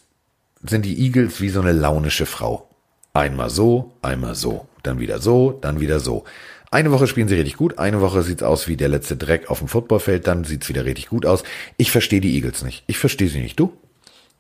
[0.65, 2.69] sind die Eagles wie so eine launische Frau.
[3.13, 4.67] Einmal so, einmal so.
[4.83, 6.25] Dann wieder so, dann wieder so.
[6.73, 9.59] Eine Woche spielen sie richtig gut, eine Woche sieht's aus wie der letzte Dreck auf
[9.61, 11.45] dem Footballfeld, dann sieht's wieder richtig gut aus.
[11.77, 12.83] Ich verstehe die Eagles nicht.
[12.87, 13.61] Ich verstehe sie nicht.
[13.61, 13.73] Du?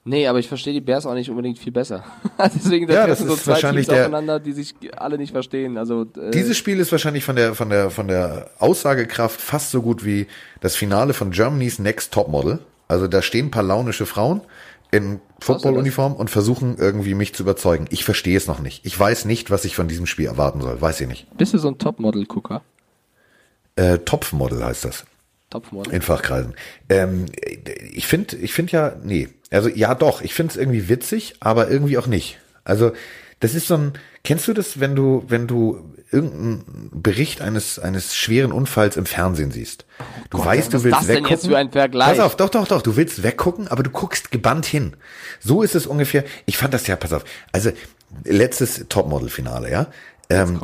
[0.04, 2.04] Nee, aber ich verstehe die Bears auch nicht unbedingt viel besser.
[2.56, 5.16] Deswegen da Ja, das treffen so ist zwei wahrscheinlich Teams der- aufeinander, die sich alle
[5.18, 5.76] nicht verstehen.
[5.78, 9.82] Also äh, Dieses Spiel ist wahrscheinlich von der, von der, von der Aussagekraft fast so
[9.82, 10.26] gut wie
[10.60, 12.58] das Finale von Germany's Next Topmodel.
[12.88, 14.40] Also da stehen ein paar launische Frauen
[14.92, 17.86] in Footballuniform und versuchen irgendwie mich zu überzeugen.
[17.90, 18.86] Ich verstehe es noch nicht.
[18.86, 20.80] Ich weiß nicht, was ich von diesem Spiel erwarten soll.
[20.80, 21.26] Weiß ich nicht.
[21.36, 22.62] bist du so ein Topmodel-Gucker?
[23.74, 25.04] Äh, Topfmodel heißt das.
[25.50, 25.94] Topmodel.
[25.94, 26.54] In Fachkreisen.
[26.90, 27.26] Ähm,
[27.92, 29.30] ich finde, ich finde ja, nee.
[29.50, 32.38] Also ja doch, ich finde es irgendwie witzig, aber irgendwie auch nicht.
[32.64, 32.92] Also
[33.40, 33.92] das ist so ein,
[34.24, 39.50] kennst du das, wenn du, wenn du irgendeinen Bericht eines, eines schweren Unfalls im Fernsehen
[39.50, 39.86] siehst?
[40.30, 41.36] Du weißt, was du willst das denn weggucken.
[41.36, 42.16] jetzt für ein Vergleich?
[42.16, 44.96] Pass auf, doch, doch, doch, du willst weggucken, aber du guckst gebannt hin.
[45.40, 46.24] So ist es ungefähr.
[46.46, 47.24] Ich fand das ja, pass auf.
[47.52, 47.72] Also
[48.24, 49.86] letztes Topmodel-Finale, ja.
[50.28, 50.60] Ähm,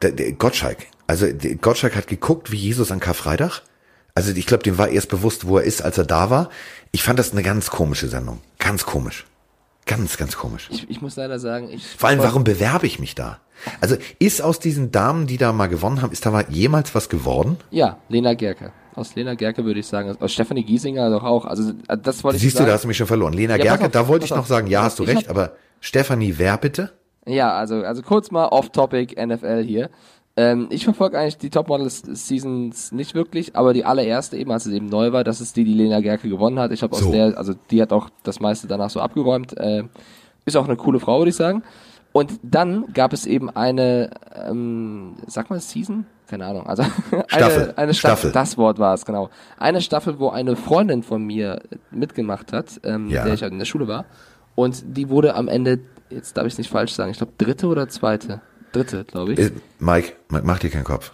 [0.00, 0.78] der, der Gottschalk.
[1.06, 3.62] Also der Gottschalk hat geguckt wie Jesus an Karfreitag.
[4.14, 6.50] Also ich glaube, dem war erst bewusst, wo er ist, als er da war.
[6.90, 8.40] Ich fand das eine ganz komische Sendung.
[8.58, 9.24] Ganz komisch.
[9.86, 10.68] Ganz, ganz komisch.
[10.70, 11.86] Ich, ich muss leider sagen, ich.
[11.86, 13.38] Vor allem, warum bewerbe ich mich da?
[13.80, 17.08] Also ist aus diesen Damen, die da mal gewonnen haben, ist da mal jemals was
[17.08, 17.58] geworden?
[17.70, 18.72] Ja, Lena Gerke.
[18.94, 20.14] Aus Lena Gerke würde ich sagen.
[20.20, 21.46] Aus Stefanie Giesinger doch auch.
[21.46, 23.32] Also das wollte ich Siehst du, da hast du mich schon verloren.
[23.32, 26.34] Lena Ja, Gerke, auf, da wollte ich noch sagen, ja, hast du recht, aber Stefanie,
[26.36, 26.92] wer bitte?
[27.26, 29.90] Ja, also, also kurz mal off-topic NFL hier.
[30.36, 34.86] Ähm, ich verfolge eigentlich die Topmodel-Seasons nicht wirklich, aber die allererste eben, als es eben
[34.86, 36.72] neu war, das ist die, die Lena Gerke gewonnen hat.
[36.72, 37.12] Ich habe aus So.
[37.12, 39.56] der, also die hat auch das meiste danach so abgeräumt.
[39.58, 39.84] Äh,
[40.44, 41.62] ist auch eine coole Frau, würde ich sagen.
[42.12, 46.06] Und dann gab es eben eine, ähm, sag mal Season?
[46.26, 46.66] Keine Ahnung.
[46.66, 46.82] Also
[47.28, 47.62] Staffel.
[47.62, 47.94] eine, eine Staffel.
[47.94, 48.32] Staffel.
[48.32, 49.28] Das Wort war es, genau.
[49.58, 53.24] Eine Staffel, wo eine Freundin von mir mitgemacht hat, ähm, Ja.
[53.24, 54.06] der ich halt in der Schule war.
[54.54, 55.80] Und die wurde am Ende,
[56.10, 58.40] jetzt darf ich es nicht falsch sagen, ich glaube dritte oder zweite?
[58.72, 59.38] Dritte, glaube ich.
[59.38, 61.12] Äh, Mike, Mike, mach dir keinen Kopf.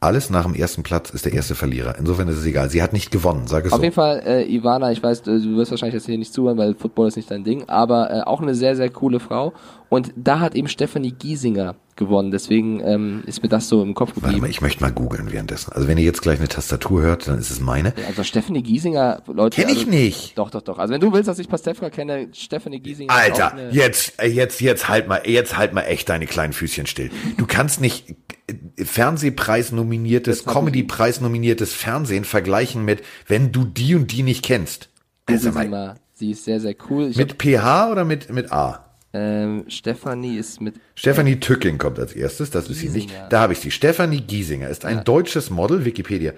[0.00, 1.96] Alles nach dem ersten Platz ist der erste Verlierer.
[1.98, 2.70] Insofern ist es egal.
[2.70, 3.82] Sie hat nicht gewonnen, sag es Auf so.
[3.82, 7.08] jeden Fall, äh, Ivana, ich weiß, du wirst wahrscheinlich jetzt hier nicht zuhören, weil Football
[7.08, 9.54] ist nicht dein Ding, aber äh, auch eine sehr, sehr coole Frau.
[9.88, 14.10] Und da hat eben Stephanie Giesinger gewonnen, deswegen ähm, ist mir das so im Kopf
[14.10, 14.42] Warte geblieben.
[14.42, 15.72] mal, ich möchte mal googeln währenddessen.
[15.72, 17.92] Also wenn ihr jetzt gleich eine Tastatur hört, dann ist es meine.
[18.06, 19.60] Also Stephanie Giesinger, Leute.
[19.60, 20.38] Kenn ich also, nicht.
[20.38, 20.78] Doch, doch, doch.
[20.78, 23.12] Also wenn du willst, dass ich Pastewka kenne, Stephanie Giesinger.
[23.12, 27.10] Alter, jetzt, äh, jetzt, jetzt halt mal, jetzt halt mal echt deine kleinen Füßchen still.
[27.36, 28.14] Du kannst nicht
[28.46, 34.44] äh, Fernsehpreis nominiertes, hab Comedy-Preis nominiertes Fernsehen vergleichen mit, wenn du die und die nicht
[34.44, 34.90] kennst.
[35.26, 35.96] Also mal.
[36.14, 37.08] Sie ist sehr, sehr cool.
[37.10, 38.87] Ich mit PH oder mit, mit A?
[39.12, 43.08] Ähm, Stephanie ist mit Stefanie Tücking kommt als erstes, das ist sie nicht.
[43.08, 43.28] Giesinger.
[43.30, 43.70] Da habe ich sie.
[43.70, 46.32] Stefanie Giesinger ist ein deutsches Model, Wikipedia.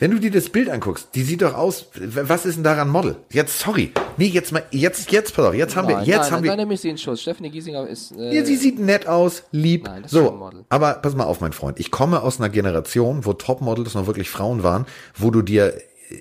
[0.00, 3.16] Wenn du dir das Bild anguckst, die sieht doch aus, was ist denn daran Model?
[3.30, 3.92] Jetzt, sorry.
[4.16, 6.42] Nee, jetzt mal, jetzt, jetzt, pass auf, jetzt haben wir, Nein, jetzt nein, haben nein,
[6.42, 7.22] wir, Dann nehme ich sie in Schuss.
[7.22, 8.10] Stephanie Giesinger ist.
[8.12, 9.84] Äh, Ja, sie sieht nett aus, lieb.
[9.84, 10.64] Nein, das ist ein so, Model.
[10.68, 11.78] aber pass mal auf, mein Freund.
[11.78, 15.74] Ich komme aus einer Generation, wo Topmodels noch wirklich Frauen waren, wo du dir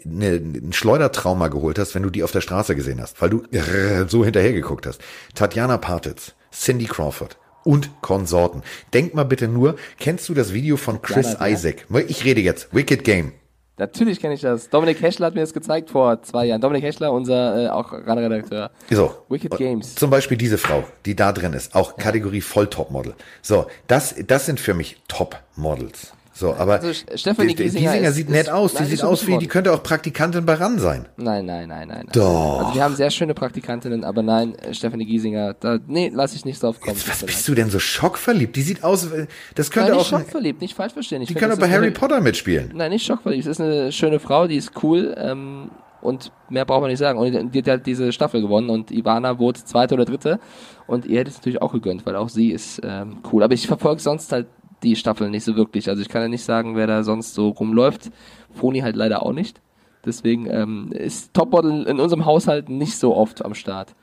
[0.06, 3.44] eine, ein Schleudertrauma geholt hast, wenn du die auf der Straße gesehen hast, weil du
[4.08, 5.02] so hinterher geguckt hast.
[5.36, 8.64] Tatjana Partitz, Cindy Crawford und Konsorten.
[8.94, 11.52] Denk mal bitte nur, kennst du das Video von Chris wer?
[11.52, 11.86] Isaac?
[12.08, 13.34] Ich rede jetzt, Wicked Game.
[13.78, 14.70] Natürlich kenne ich das.
[14.70, 16.62] Dominik Heschler hat mir das gezeigt vor zwei Jahren.
[16.62, 18.70] Dominik Heschler, unser äh, auch RAN-Redakteur.
[18.92, 19.16] So.
[19.30, 19.96] Wicked Games.
[19.96, 23.16] Zum Beispiel diese Frau, die da drin ist, auch Kategorie Volltopmodel.
[23.42, 26.14] So, das, das sind für mich Topmodels.
[26.36, 28.74] So, aber Also, Stefanie die- die Giesinger ist- sieht nett ist- aus.
[28.74, 31.06] nein, die sieht aus wie, die könnte auch Praktikantin bei RAN sein.
[31.16, 31.88] Nein, nein, nein, nein.
[31.88, 32.08] nein.
[32.12, 32.60] Doch.
[32.64, 36.44] Also wir haben sehr schöne Praktikantinnen, aber nein, äh, Stephanie Giesinger, da, nee, lass ich
[36.44, 36.98] nicht drauf kommen.
[37.08, 38.56] Was bist du denn so schockverliebt?
[38.56, 41.22] Die sieht aus, äh, das könnte Nein, nicht auch, schockverliebt, nicht falsch verstehen.
[41.22, 42.72] Ich die könnte das auch bei Harry Potter mitspielen.
[42.74, 43.46] Nein, nicht schockverliebt.
[43.46, 45.70] Es ist eine schöne Frau, die ist cool ähm,
[46.02, 47.20] und mehr braucht man nicht sagen.
[47.20, 50.40] Und die hat halt diese Staffel gewonnen und Ivana wurde zweite oder dritte
[50.88, 53.44] und ihr hätte es natürlich auch gegönnt, weil auch sie ist ähm, cool.
[53.44, 54.48] Aber ich verfolge sonst halt
[54.84, 55.90] die Staffel nicht so wirklich.
[55.90, 58.12] Also ich kann ja nicht sagen, wer da sonst so rumläuft.
[58.54, 59.62] Froni halt leider auch nicht.
[60.06, 63.96] Deswegen ähm, ist Topmodel in unserem Haushalt nicht so oft am Start.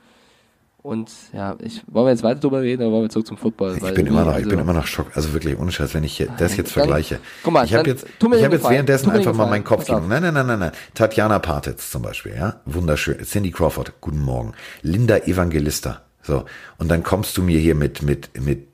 [0.83, 3.77] Und ja, ich wollen wir jetzt weiter drüber reden oder wollen wir zurück zum Football?
[3.77, 5.11] Ich bin immer noch, ich also- bin immer noch schock.
[5.13, 7.19] Also wirklich ohne Scheiß, wenn ich hier das jetzt Dann- vergleiche.
[7.43, 10.07] guck mal, ich habe jetzt, ich habe jetzt währenddessen einfach mal meinen Kopf gegeben.
[10.07, 10.71] Nein, nein, nein, nein, nein.
[10.95, 13.19] Tatjana Partitz zum Beispiel, ja, wunderschön.
[13.23, 14.53] Cindy Crawford, guten Morgen.
[14.81, 16.45] Linda Evangelista, so.
[16.79, 18.67] Und dann kommst du mir hier mit, mit, mit,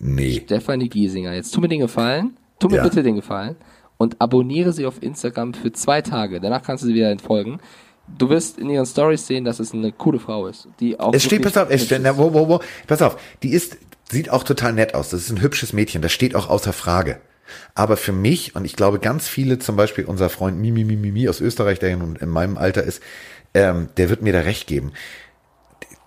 [0.00, 0.42] nee.
[0.44, 1.32] Stefanie Giesinger.
[1.34, 2.82] Jetzt tu mir den Gefallen, tu mir Ja.
[2.82, 3.56] bitte den Gefallen
[3.96, 6.40] und abonniere sie auf Instagram für zwei Tage.
[6.40, 7.60] Danach kannst du sie wieder entfolgen.
[8.18, 11.22] Du wirst in ihren Stories sehen, dass es eine coole Frau ist, die auch Es
[11.24, 13.76] steht, pass auf, es steht, wo, wo, wo, pass auf, die ist,
[14.10, 15.10] sieht auch total nett aus.
[15.10, 17.20] Das ist ein hübsches Mädchen, das steht auch außer Frage.
[17.74, 21.28] Aber für mich, und ich glaube ganz viele, zum Beispiel unser Freund Mimi Mimi Mimi
[21.28, 23.02] aus Österreich, der nun in meinem Alter ist,
[23.54, 24.92] ähm, der wird mir da recht geben.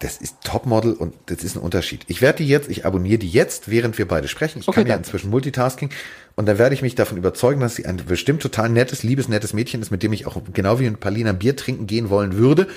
[0.03, 2.01] Das ist Topmodel und das ist ein Unterschied.
[2.07, 4.59] Ich werde die jetzt, ich abonniere die jetzt, während wir beide sprechen.
[4.59, 5.91] Ich Okay, kann ja inzwischen Multitasking
[6.35, 9.53] und dann werde ich mich davon überzeugen, dass sie ein bestimmt total nettes, liebes, nettes
[9.53, 12.67] Mädchen ist, mit dem ich auch genau wie ein Palina Bier trinken gehen wollen würde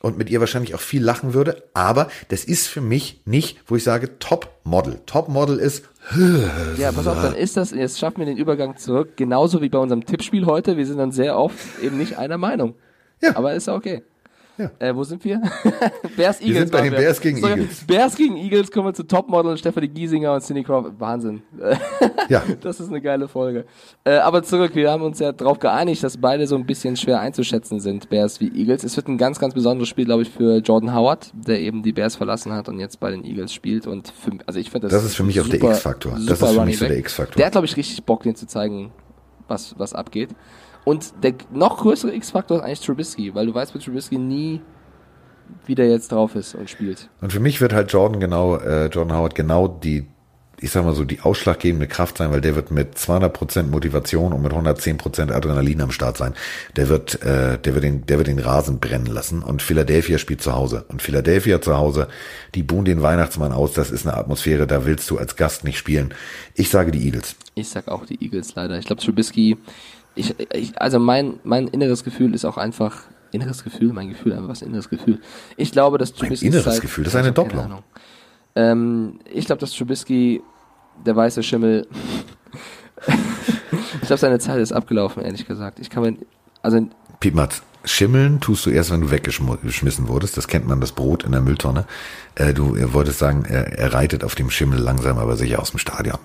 [0.00, 1.62] und mit ihr wahrscheinlich auch viel lachen würde.
[1.72, 4.98] Aber das ist für mich nicht, wo ich sage Topmodel.
[5.06, 5.84] Topmodel ist
[6.78, 9.78] Ja, pass auf, dann ist das, jetzt schaffen wir den Übergang zurück, genauso wie bei
[9.78, 10.76] unserem Tippspiel heute.
[10.76, 12.74] Wir sind dann sehr oft eben nicht einer Meinung.
[13.22, 13.36] Ja.
[13.36, 14.02] Aber ist okay.
[14.58, 14.70] Ja.
[14.78, 15.40] Äh, wo sind wir?
[16.16, 16.58] Bears Eagles.
[16.58, 17.84] sind bei den Bears gegen Sorry, Eagles.
[17.86, 20.92] Bears gegen Eagles kommen wir zu Topmodel, Stephanie Giesinger und Cindy Crawford.
[21.00, 21.42] Wahnsinn.
[22.28, 22.42] ja.
[22.60, 23.64] Das ist eine geile Folge.
[24.04, 27.20] Äh, aber zurück, wir haben uns ja darauf geeinigt, dass beide so ein bisschen schwer
[27.20, 28.84] einzuschätzen sind, Bears wie Eagles.
[28.84, 31.92] Es wird ein ganz, ganz besonderes Spiel, glaube ich, für Jordan Howard, der eben die
[31.92, 33.86] Bears verlassen hat und jetzt bei den Eagles spielt.
[33.86, 36.12] Und für, also ich finde das, Das ist für mich auch der super- X-Faktor.
[36.12, 37.36] Das super ist für mich so der X-Faktor.
[37.36, 38.92] Der hat, glaube ich, richtig Bock, den zu zeigen,
[39.48, 40.30] was, was abgeht.
[40.84, 44.60] Und der noch größere X-Faktor ist eigentlich Trubisky, weil du weißt bei Trubisky nie,
[45.66, 47.08] wie der jetzt drauf ist und spielt.
[47.20, 50.06] Und für mich wird halt Jordan genau, äh, Jordan Howard genau die
[50.62, 54.32] ich sag mal so, die ausschlaggebende Kraft sein, weil der wird mit 200 Prozent Motivation
[54.32, 56.34] und mit 110 Prozent Adrenalin am Start sein.
[56.76, 59.42] Der wird, äh, der wird den, der wird den Rasen brennen lassen.
[59.42, 60.84] Und Philadelphia spielt zu Hause.
[60.88, 62.06] Und Philadelphia zu Hause,
[62.54, 63.72] die buhen den Weihnachtsmann aus.
[63.72, 66.14] Das ist eine Atmosphäre, da willst du als Gast nicht spielen.
[66.54, 67.34] Ich sage die Eagles.
[67.56, 68.78] Ich sag auch die Eagles leider.
[68.78, 69.56] Ich glaube, Trubisky,
[70.14, 74.48] ich, ich, also mein, mein inneres Gefühl ist auch einfach, inneres Gefühl, mein Gefühl, einfach
[74.48, 75.20] was inneres Gefühl.
[75.56, 76.46] Ich glaube, dass Trubisky.
[76.46, 77.82] Ein inneres Gefühl, das ist eine Doppelung.
[78.54, 80.42] Ähm, ich glaube, dass Trubisky
[81.04, 81.86] der weiße Schimmel.
[83.06, 85.78] ich glaube, seine Zeit ist abgelaufen, ehrlich gesagt.
[85.80, 86.16] Ich kann mir,
[86.62, 86.86] also.
[87.20, 90.36] Piepmatz, schimmeln tust du erst, wenn du weggeschmissen wurdest.
[90.36, 91.86] Das kennt man, das Brot in der Mülltonne.
[92.34, 95.78] Äh, du wolltest sagen, er, er reitet auf dem Schimmel langsam, aber sicher aus dem
[95.78, 96.18] Stadion.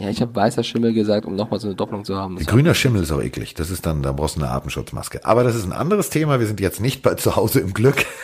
[0.00, 2.36] Ja, ich habe weißer Schimmel gesagt, um nochmal so eine Doppelung zu haben.
[2.36, 3.54] Grüner Schimmel ist auch eklig.
[3.54, 5.24] Das ist dann, da brauchst du eine Atemschutzmaske.
[5.24, 6.38] Aber das ist ein anderes Thema.
[6.38, 8.06] Wir sind jetzt nicht bei zu Hause im Glück.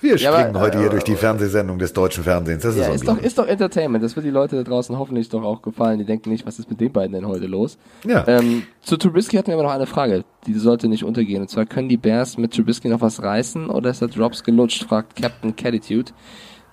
[0.00, 2.62] Wir springen ja, aber, heute hier äh, durch die Fernsehsendung des deutschen Fernsehens.
[2.62, 4.02] Das ja, ist, ist doch, ist doch Entertainment.
[4.02, 5.98] Das wird die Leute da draußen hoffentlich doch auch gefallen.
[5.98, 7.78] Die denken nicht, was ist mit den beiden denn heute los?
[8.06, 8.26] Ja.
[8.26, 10.24] Ähm, zu Trubisky hatten wir aber noch eine Frage.
[10.46, 11.42] Die sollte nicht untergehen.
[11.42, 14.84] Und zwar, können die Bears mit Trubisky noch was reißen oder ist der Drops gelutscht?
[14.84, 16.12] Fragt Captain Catitude.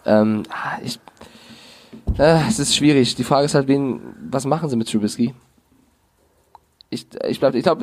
[0.05, 0.99] Ähm, ah, ich,
[2.17, 3.15] äh, es ist schwierig.
[3.15, 5.33] Die Frage ist halt, wen, was machen sie mit Trubisky?
[6.89, 7.81] ich, ich glaube, ich glaub,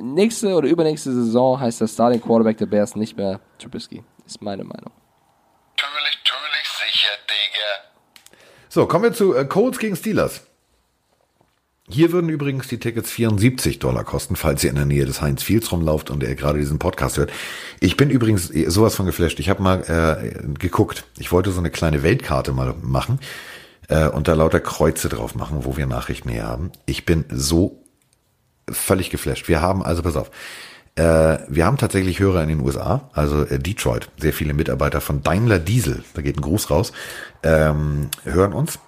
[0.00, 4.02] nächste oder übernächste Saison heißt der Starting Quarterback der Bears nicht mehr Trubisky.
[4.26, 4.92] Ist meine Meinung.
[5.76, 8.36] Natürlich, natürlich sicher, Digga.
[8.68, 10.46] So, kommen wir zu äh, Colts gegen Steelers.
[11.88, 15.42] Hier würden übrigens die Tickets 74 Dollar kosten, falls ihr in der Nähe des Heinz
[15.42, 17.32] Fields rumlauft und ihr gerade diesen Podcast hört.
[17.80, 19.40] Ich bin übrigens sowas von geflasht.
[19.40, 21.04] Ich habe mal äh, geguckt.
[21.18, 23.18] Ich wollte so eine kleine Weltkarte mal machen
[23.88, 26.70] äh, und da lauter Kreuze drauf machen, wo wir Nachrichten her haben.
[26.86, 27.82] Ich bin so
[28.70, 29.48] völlig geflasht.
[29.48, 30.30] Wir haben, also pass auf,
[30.94, 35.22] äh, wir haben tatsächlich Hörer in den USA, also äh, Detroit, sehr viele Mitarbeiter von
[35.22, 36.92] Daimler Diesel, da geht ein Gruß raus,
[37.42, 38.78] ähm, hören uns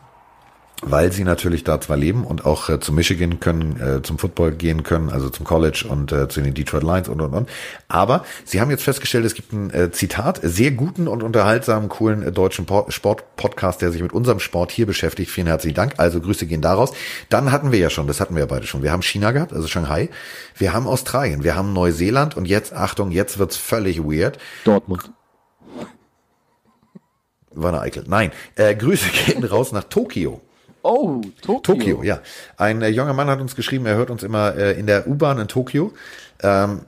[0.83, 4.53] weil sie natürlich da zwar leben und auch äh, zu Michigan können, äh, zum Football
[4.53, 7.49] gehen können, also zum College und äh, zu den Detroit Lions und und und.
[7.89, 12.23] Aber sie haben jetzt festgestellt, es gibt ein äh, Zitat, sehr guten und unterhaltsamen, coolen
[12.23, 15.31] äh, deutschen Sport-Podcast, der sich mit unserem Sport hier beschäftigt.
[15.31, 15.95] Vielen herzlichen Dank.
[15.97, 16.93] Also Grüße gehen daraus.
[17.31, 18.83] Dann hatten wir ja schon, das hatten wir ja beide schon.
[18.83, 20.11] Wir haben China gehabt, also Shanghai.
[20.57, 24.39] Wir haben Australien, wir haben Neuseeland und jetzt, Achtung, jetzt wird's völlig weird.
[24.65, 25.11] Dortmund.
[27.53, 28.05] War eine Eichel.
[28.07, 30.41] Nein, äh, Grüße gehen raus nach Tokio.
[30.85, 31.61] Oh, Tokio.
[31.61, 32.21] Tokio, ja.
[32.59, 35.39] Ein äh, junger Mann hat uns geschrieben, er hört uns immer äh, in der U-Bahn
[35.39, 35.93] in Tokio.
[36.43, 36.83] Ähm,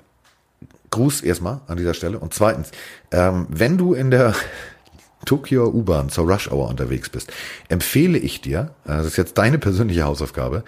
[0.91, 2.19] Gruß erstmal an dieser Stelle.
[2.19, 2.73] Und zweitens,
[3.11, 4.35] ähm, wenn du in der
[5.25, 7.33] Tokio U-Bahn zur Rush Hour unterwegs bist,
[7.71, 10.63] empfehle ich dir, äh, das ist jetzt deine persönliche Hausaufgabe,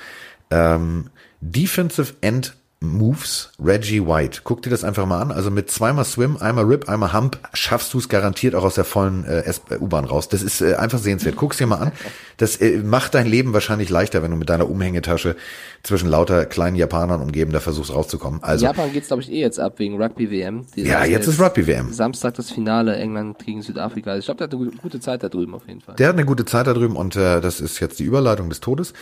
[0.51, 1.11] ähm,
[1.43, 4.43] Defensive End Moves Reggie White.
[4.45, 5.33] Guck dir das einfach mal an.
[5.33, 8.85] Also mit zweimal Swim, einmal Rip, einmal Hump schaffst du es garantiert auch aus der
[8.85, 10.29] vollen äh, äh, U-Bahn raus.
[10.29, 11.35] Das ist äh, einfach sehenswert.
[11.35, 11.93] Guck's dir mal an.
[12.37, 15.35] Das äh, macht dein Leben wahrscheinlich leichter, wenn du mit deiner Umhängetasche
[15.83, 18.45] zwischen lauter kleinen Japanern umgeben da versuchst rauszukommen.
[18.45, 20.66] Also Japan geht's glaube ich eh jetzt ab wegen Rugby WM.
[20.76, 21.93] ja, jetzt ist Rugby WM.
[21.93, 24.11] Samstag das Finale England gegen Südafrika.
[24.11, 25.97] Also ich glaube, der hat eine gute Zeit da drüben auf jeden Fall.
[25.97, 28.61] Der hat eine gute Zeit da drüben und äh, das ist jetzt die Überleitung des
[28.61, 28.93] Todes.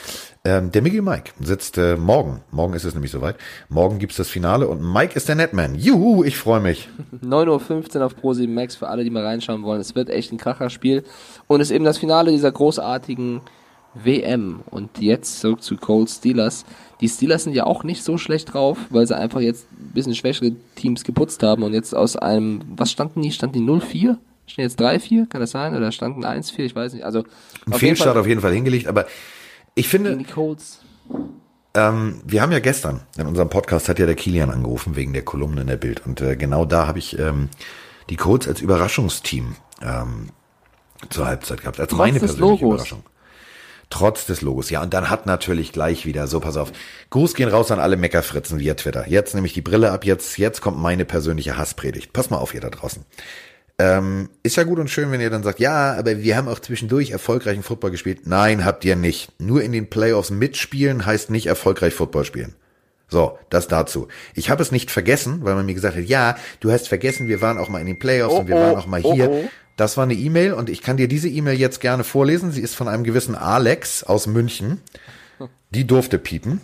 [0.45, 2.41] Ähm, der Miguel Mike sitzt äh, morgen.
[2.51, 3.37] Morgen ist es nämlich soweit.
[3.69, 5.75] Morgen gibt's das Finale und Mike ist der Netman.
[5.75, 6.89] Juhu, ich freue mich.
[7.25, 9.81] 9.15 Uhr auf Pro7 Max für alle, die mal reinschauen wollen.
[9.81, 11.03] Es wird echt ein Kracherspiel.
[11.49, 13.41] Und es ist eben das Finale dieser großartigen
[13.95, 14.61] WM.
[14.71, 16.65] Und jetzt zurück zu Cold Steelers.
[17.01, 20.15] Die Steelers sind ja auch nicht so schlecht drauf, weil sie einfach jetzt ein bisschen
[20.15, 23.33] schwächere Teams geputzt haben und jetzt aus einem, was standen die?
[23.33, 24.17] Standen die 0-4?
[24.47, 25.29] Stehen jetzt 3-4?
[25.29, 25.75] Kann das sein?
[25.75, 26.61] Oder standen 1-4?
[26.61, 27.05] Ich weiß nicht.
[27.05, 27.25] Also,
[27.67, 29.07] ein Fehlstart auf jeden Fall hingelegt, aber
[29.75, 30.17] ich finde.
[30.17, 30.81] die Colts.
[31.77, 35.23] Ähm, wir haben ja gestern in unserem Podcast hat ja der Kilian angerufen wegen der
[35.23, 37.51] Kolumne in der Bild und äh, genau da habe ich ähm,
[38.09, 40.31] die Colts als Überraschungsteam ähm,
[41.11, 43.03] zur Halbzeit gehabt, als Trotz meine persönliche Überraschung.
[43.91, 44.83] Trotz des Logos, ja.
[44.83, 46.73] Und dann hat natürlich gleich wieder, so pass auf,
[47.11, 49.07] Gruß gehen raus an alle Meckerfritzen via Twitter.
[49.07, 52.13] Jetzt nehme ich die Brille ab, jetzt, jetzt kommt meine persönliche Hasspredigt.
[52.13, 53.05] Pass mal auf, ihr da draußen.
[53.79, 56.61] Ähm, ist ja gut und schön, wenn ihr dann sagt, ja, aber wir haben auch
[56.61, 58.21] zwischendurch erfolgreichen Football gespielt.
[58.27, 59.39] Nein, habt ihr nicht.
[59.39, 62.55] Nur in den Playoffs mitspielen heißt nicht erfolgreich Football spielen.
[63.09, 64.09] So, das dazu.
[64.35, 67.41] Ich habe es nicht vergessen, weil man mir gesagt hat, ja, du hast vergessen, wir
[67.41, 69.31] waren auch mal in den Playoffs oh, und wir oh, waren auch mal hier.
[69.31, 69.51] Oh, oh.
[69.77, 72.51] Das war eine E-Mail und ich kann dir diese E-Mail jetzt gerne vorlesen.
[72.51, 74.81] Sie ist von einem gewissen Alex aus München.
[75.71, 76.63] Die durfte piepen.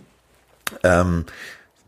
[0.83, 1.27] Ähm,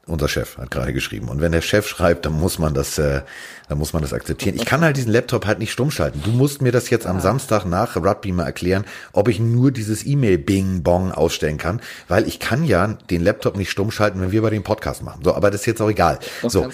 [0.07, 1.29] unser Chef hat gerade geschrieben.
[1.29, 3.23] Und wenn der Chef schreibt, dann muss man das, äh,
[3.69, 4.57] dann muss man das akzeptieren.
[4.57, 6.21] Ich kann halt diesen Laptop halt nicht stumm schalten.
[6.25, 10.05] Du musst mir das jetzt am Samstag nach Rugby mal erklären, ob ich nur dieses
[10.05, 14.33] E-Mail Bing Bong ausstellen kann, weil ich kann ja den Laptop nicht stumm schalten, wenn
[14.33, 15.23] wir bei dem Podcast machen.
[15.25, 16.19] So, aber das ist jetzt auch egal.
[16.43, 16.69] Das so.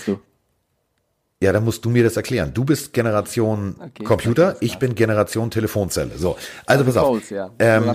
[1.42, 2.52] Ja, dann musst du mir das erklären.
[2.52, 6.10] Du bist Generation Okay, Computer, ich bin Generation Telefonzelle.
[6.18, 6.36] So,
[6.66, 7.30] also pass auf.
[7.30, 7.48] Ja.
[7.58, 7.90] Ähm,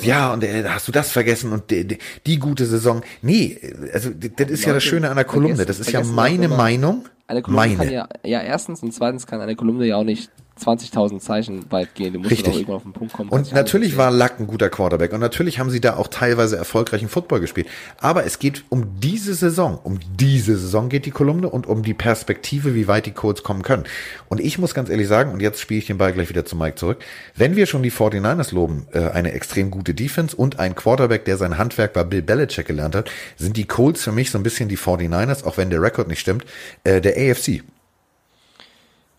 [0.00, 3.02] ja, und äh, hast du das vergessen und die, die, die gute Saison?
[3.20, 3.60] Nee,
[3.92, 5.66] also d- das ist ja das Schöne an der Kolumne.
[5.66, 7.04] Das ist ja meine Meinung.
[7.26, 7.76] Eine Kolumne meine.
[7.76, 10.30] kann ja, ja, erstens und zweitens kann eine Kolumne ja auch nicht
[10.60, 12.12] 20.000 Zeichen weit gehen.
[12.12, 12.46] Du musst Richtig.
[12.48, 13.30] doch irgendwann auf den Punkt kommen.
[13.30, 17.08] Und natürlich war Luck ein guter Quarterback und natürlich haben sie da auch teilweise erfolgreichen
[17.08, 17.66] Football gespielt.
[17.98, 21.94] Aber es geht um diese Saison, um diese Saison geht die Kolumne und um die
[21.94, 23.84] Perspektive, wie weit die Colts kommen können.
[24.28, 26.56] Und ich muss ganz ehrlich sagen, und jetzt spiele ich den Ball gleich wieder zu
[26.56, 26.98] Mike zurück,
[27.34, 31.36] wenn wir schon die 49ers loben, äh, eine extrem gute Defense und ein Quarterback, der
[31.36, 34.68] sein Handwerk bei Bill Belichick gelernt hat, sind die Colts für mich so ein bisschen
[34.68, 36.44] die 49ers, auch wenn der Rekord nicht stimmt,
[36.84, 37.62] äh, der AFC.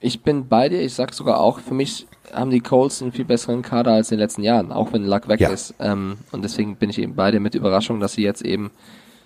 [0.03, 3.23] Ich bin bei dir, ich sag sogar auch, für mich haben die Colts einen viel
[3.25, 5.49] besseren Kader als in den letzten Jahren, auch wenn Luck weg Ja.
[5.49, 5.75] ist.
[5.79, 8.71] Ähm, und deswegen bin ich eben bei dir mit Überraschung, dass sie jetzt eben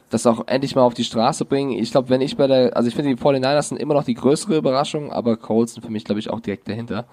[0.09, 1.71] das auch endlich mal auf die Straße bringen.
[1.71, 4.13] Ich glaube, wenn ich bei der, also ich finde die 49ers sind immer noch die
[4.13, 7.05] größere Überraschung, aber Colts sind für mich, glaube ich, auch direkt dahinter.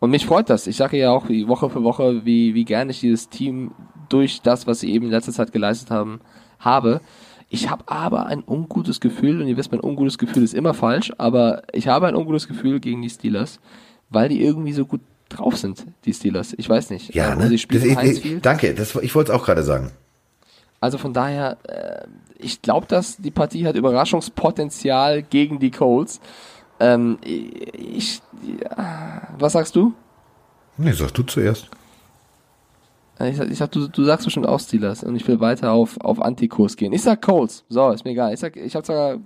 [0.00, 0.66] Und mich freut das.
[0.66, 3.72] Ich sage ja auch wie Woche für Woche, wie, wie gerne ich dieses Team
[4.08, 6.20] durch das, was sie eben in letzter Zeit geleistet haben,
[6.60, 7.00] habe.
[7.50, 11.12] Ich habe aber ein ungutes Gefühl, und ihr wisst, mein ungutes Gefühl ist immer falsch,
[11.18, 13.58] aber ich habe ein ungutes Gefühl gegen die Steelers,
[14.10, 16.54] weil die irgendwie so gut drauf sind, die Steelers.
[16.58, 17.14] Ich weiß nicht.
[17.14, 17.48] Ja, Ähm, ne?
[17.48, 19.92] Sie spielen Das- ich, ich, danke, das, ich wollte es auch gerade sagen.
[20.80, 22.06] Also von daher, äh,
[22.38, 26.20] ich glaube, dass die Partie hat Überraschungspotenzial gegen die Colts.
[26.80, 28.20] Ähm, ich,
[28.62, 29.92] ja, was sagst du?
[30.76, 31.68] Nee, sag du zuerst.
[33.20, 36.00] Ich sag, ich sag du, du sagst bestimmt auch Steelers und ich will weiter auf,
[36.00, 36.92] auf Antikurs gehen.
[36.92, 37.64] Ich sag Colts.
[37.68, 38.32] So, ist mir egal.
[38.32, 39.18] Ich sag, ich hab sogar,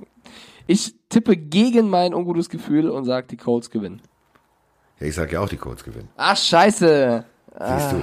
[0.67, 4.01] ich tippe gegen mein ungutes Gefühl und sag, die Colts gewinnen.
[4.99, 6.09] Ja, ich sag ja auch, die Colts gewinnen.
[6.17, 7.25] Ach, scheiße.
[7.51, 7.97] Siehst du.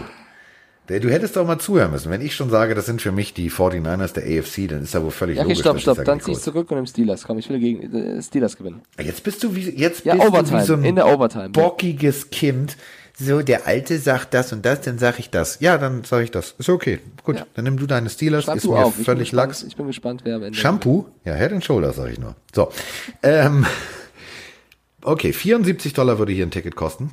[0.89, 2.09] Der- Du hättest doch mal zuhören müssen.
[2.11, 5.03] Wenn ich schon sage, das sind für mich die 49ers der AFC, dann ist da
[5.03, 5.93] wohl völlig Ja, okay, logisch, stopp, dass stopp.
[5.93, 7.23] ich sage, Dann zieh ich zurück und nimm Steelers.
[7.25, 8.81] Komm, ich will gegen äh, Steelers gewinnen.
[8.99, 10.57] Jetzt bist du wie, jetzt Ja, bist Overtime.
[10.57, 11.49] du wie so ein in der Overtime.
[11.49, 12.75] bockiges Kind.
[13.19, 15.59] So, der Alte sagt das und das, dann sag ich das.
[15.59, 16.55] Ja, dann sag ich das.
[16.57, 16.99] Ist okay.
[17.23, 17.45] Gut, Ja.
[17.53, 18.45] dann nimm du deine Steelers.
[18.45, 18.95] Schreib ist du mir auf.
[18.95, 19.63] Völlig lax.
[19.63, 20.57] Ich bin gespannt, wer am Ende.
[20.57, 21.05] Shampoo?
[21.25, 22.35] Ja, Head and Shoulders, sag ich nur.
[22.55, 22.71] So.
[23.21, 23.65] Ähm,
[25.01, 27.11] okay, 74 Dollar würde hier ein Ticket kosten.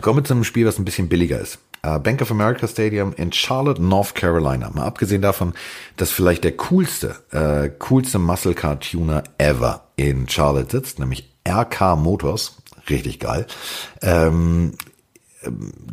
[0.00, 1.58] Kommen wir zu einem Spiel, was ein bisschen billiger ist.
[1.82, 4.70] Äh, Bank of America Stadium in Charlotte, North Carolina.
[4.72, 5.54] Mal abgesehen davon,
[5.96, 11.96] dass vielleicht der coolste, äh, coolste Muscle Car Tuner ever in Charlotte sitzt, nämlich RK
[11.96, 12.56] Motors.
[12.88, 13.46] Richtig geil.
[14.02, 14.72] Ähm,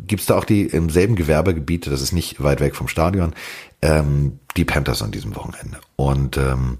[0.06, 3.34] gibt's da auch die im selben Gewerbegebiet, das ist nicht weit weg vom Stadion,
[3.82, 5.78] ähm, die Panthers an diesem Wochenende.
[5.96, 6.78] Und ähm,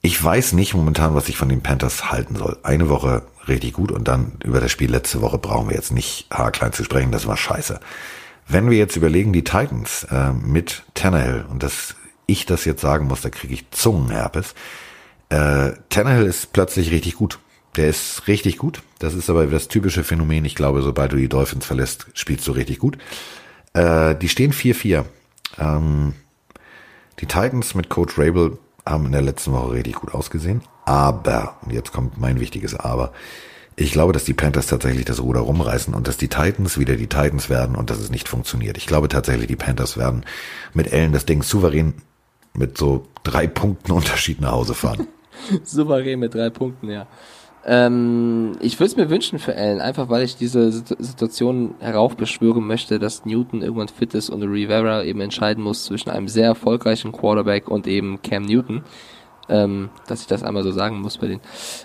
[0.00, 2.58] ich weiß nicht momentan, was ich von den Panthers halten soll.
[2.62, 6.26] Eine Woche richtig gut und dann über das Spiel letzte Woche brauchen wir jetzt nicht
[6.30, 7.80] haarklein zu sprechen, das war scheiße.
[8.48, 11.96] Wenn wir jetzt überlegen, die Titans äh, mit Tannehill, und dass
[12.26, 14.54] ich das jetzt sagen muss, da kriege ich Zungenherpes,
[15.28, 17.40] äh, Tannehill ist plötzlich richtig gut.
[17.76, 18.82] Der ist richtig gut.
[18.98, 20.44] Das ist aber das typische Phänomen.
[20.44, 22.96] Ich glaube, sobald du die Dolphins verlässt, spielst du richtig gut.
[23.74, 25.04] Äh, die stehen 4-4.
[25.58, 26.14] Ähm,
[27.20, 30.62] die Titans mit Coach Rabel haben in der letzten Woche richtig gut ausgesehen.
[30.84, 33.12] Aber, und jetzt kommt mein wichtiges Aber,
[33.78, 37.08] ich glaube, dass die Panthers tatsächlich das Ruder rumreißen und dass die Titans wieder die
[37.08, 38.78] Titans werden und dass es nicht funktioniert.
[38.78, 40.24] Ich glaube tatsächlich, die Panthers werden
[40.72, 41.92] mit Ellen das Ding souverän
[42.54, 45.08] mit so drei Punkten Unterschied nach Hause fahren.
[45.64, 47.06] Souverän mit drei Punkten, ja.
[47.68, 52.64] Ähm, ich würde es mir wünschen für Allen, einfach weil ich diese Situ- Situation heraufbeschwören
[52.64, 57.10] möchte, dass Newton irgendwann fit ist und Rivera eben entscheiden muss zwischen einem sehr erfolgreichen
[57.10, 58.84] Quarterback und eben Cam Newton.
[59.48, 61.40] Ähm, dass ich das einmal so sagen muss bei denen.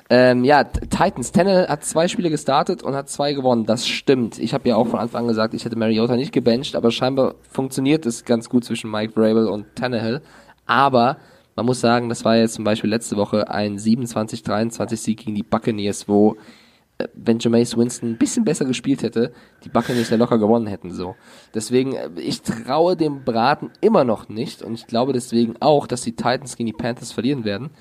[0.10, 1.32] Ähm, ja, Titans.
[1.32, 3.68] Tannehill hat zwei Spiele gestartet und hat zwei gewonnen.
[3.68, 4.40] Das stimmt.
[4.40, 7.36] Ich habe ja auch von Anfang an gesagt, ich hätte Mariota nicht gebencht, aber scheinbar
[7.52, 10.22] funktioniert es ganz gut zwischen Mike Vrabel und Tannehill.
[10.66, 11.18] Aber
[11.56, 15.44] man muss sagen, das war jetzt zum Beispiel letzte Woche ein 27-23 Sieg gegen die
[15.44, 16.38] Buccaneers, wo
[16.98, 19.34] äh, wenn Jameis Winston ein bisschen besser gespielt hätte,
[19.64, 21.16] die Buccaneers ja locker gewonnen hätten, so.
[21.54, 26.02] Deswegen, äh, ich traue dem Braten immer noch nicht und ich glaube deswegen auch, dass
[26.02, 27.72] die Titans gegen die Panthers verlieren werden.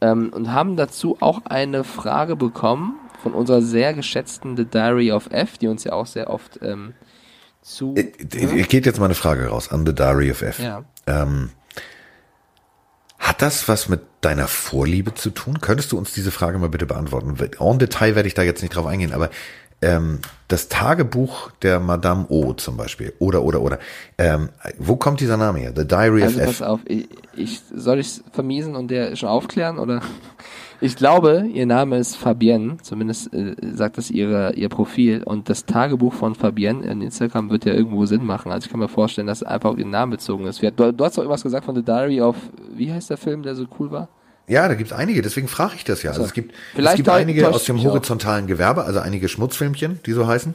[0.00, 5.30] Ähm, und haben dazu auch eine Frage bekommen von unserer sehr geschätzten The Diary of
[5.30, 6.94] F, die uns ja auch sehr oft ähm,
[7.62, 7.94] zu...
[7.96, 8.04] Äh,
[8.64, 10.58] Geht jetzt mal eine Frage raus an The Diary of F.
[10.58, 10.84] Ja.
[11.06, 11.50] Ähm,
[13.24, 15.60] hat das was mit deiner Vorliebe zu tun?
[15.62, 17.36] Könntest du uns diese Frage mal bitte beantworten?
[17.58, 19.30] En Detail werde ich da jetzt nicht drauf eingehen, aber
[19.80, 20.18] ähm,
[20.48, 23.78] das Tagebuch der Madame O zum Beispiel, oder, oder, oder,
[24.18, 25.72] ähm, wo kommt dieser Name her?
[25.74, 26.66] The Diary Also of pass F.
[26.66, 30.02] auf, ich, ich soll ich vermiesen und der schon aufklären oder?
[30.84, 35.64] Ich glaube, ihr Name ist Fabienne, zumindest äh, sagt das ihre, ihr Profil und das
[35.64, 38.52] Tagebuch von Fabienne in Instagram wird ja irgendwo Sinn machen.
[38.52, 40.62] Also ich kann mir vorstellen, dass es einfach auf ihren Namen bezogen ist.
[40.62, 42.36] Du, du hast doch irgendwas gesagt von The Diary of,
[42.76, 44.10] wie heißt der Film, der so cool war?
[44.46, 46.10] Ja, da gibt es einige, deswegen frage ich das ja.
[46.10, 46.26] Also So.
[46.26, 47.84] es gibt, es Vielleicht gibt täu- einige aus dem auch.
[47.84, 50.54] horizontalen Gewerbe, also einige Schmutzfilmchen, die so heißen.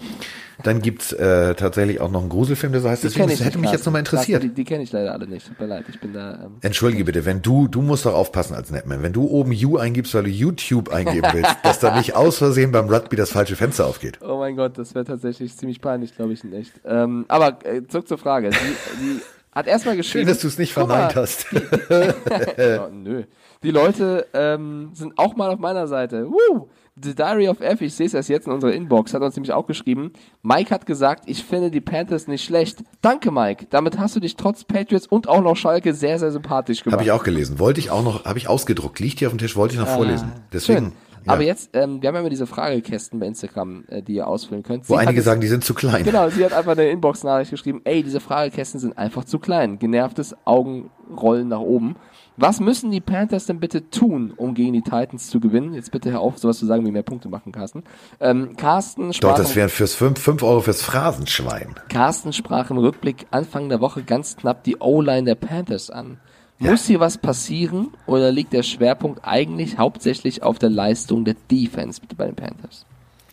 [0.62, 3.02] Dann gibt's äh, tatsächlich auch noch einen Gruselfilm, der so heißt.
[3.04, 4.44] Die Deswegen, das hätte nicht, mich jetzt nochmal interessiert.
[4.44, 5.48] Die, die kenne ich leider alle nicht.
[5.48, 6.34] Tut mir leid, ich bin da.
[6.44, 9.78] Ähm, Entschuldige bitte, wenn du, du musst doch aufpassen als Netman, wenn du oben You
[9.78, 13.56] eingibst, weil du YouTube eingeben willst, dass da nicht aus Versehen beim Rugby das falsche
[13.56, 14.20] Fenster aufgeht.
[14.22, 16.74] oh mein Gott, das wäre tatsächlich ziemlich peinlich, glaube ich, in echt.
[16.86, 18.50] Ähm, aber äh, zurück zur Frage.
[18.50, 18.56] Die,
[19.02, 19.22] die
[19.54, 20.26] hat erstmal geschrieben.
[20.26, 21.46] Schön, dass du es nicht mal, verneint hast.
[21.90, 23.24] Oh, nö.
[23.62, 26.30] Die Leute ähm, sind auch mal auf meiner Seite.
[26.30, 26.70] Woo!
[27.02, 29.52] The Diary of F, ich sehe es erst jetzt in unserer Inbox, hat uns nämlich
[29.54, 30.12] auch geschrieben.
[30.44, 32.84] Mike hat gesagt, ich finde die Panthers nicht schlecht.
[33.02, 33.68] Danke, Mike.
[33.70, 37.00] Damit hast du dich trotz Patriots und auch noch Schalke sehr, sehr sympathisch gemacht.
[37.00, 37.60] Habe ich auch gelesen.
[37.60, 39.00] Wollte ich auch noch, habe ich ausgedruckt.
[39.00, 40.32] Liegt hier auf dem Tisch, wollte ich noch vorlesen.
[40.54, 40.78] Deswegen.
[40.78, 41.09] Ah, Schön.
[41.26, 41.34] Ja.
[41.34, 44.64] Aber jetzt, ähm, wir haben ja immer diese Fragekästen bei Instagram, äh, die ihr ausfüllen
[44.64, 44.90] könnt.
[44.90, 46.04] Wo Sie einige sagen, die sind zu klein.
[46.04, 49.80] Genau, sie hat einfach eine Inbox-Nachricht geschrieben, ey, diese Fragekästen sind einfach zu klein.
[49.80, 51.96] Genervtes Augenrollen nach oben.
[52.42, 55.74] Was müssen die Panthers denn bitte tun, um gegen die Titans zu gewinnen?
[55.74, 57.84] Jetzt bitte hör auf, sowas zu sagen, wie mehr Punkte machen, Carsten.
[58.22, 61.76] Ähm, Carsten, sprach Doch, das wären fürs 5, Euro fürs Phrasenschwein.
[61.90, 66.20] Carsten sprach im Rückblick Anfang der Woche ganz knapp die O-Line der Panthers an.
[66.60, 72.02] Muss hier was passieren oder liegt der Schwerpunkt eigentlich hauptsächlich auf der Leistung der Defense
[72.18, 72.86] bei den Panthers?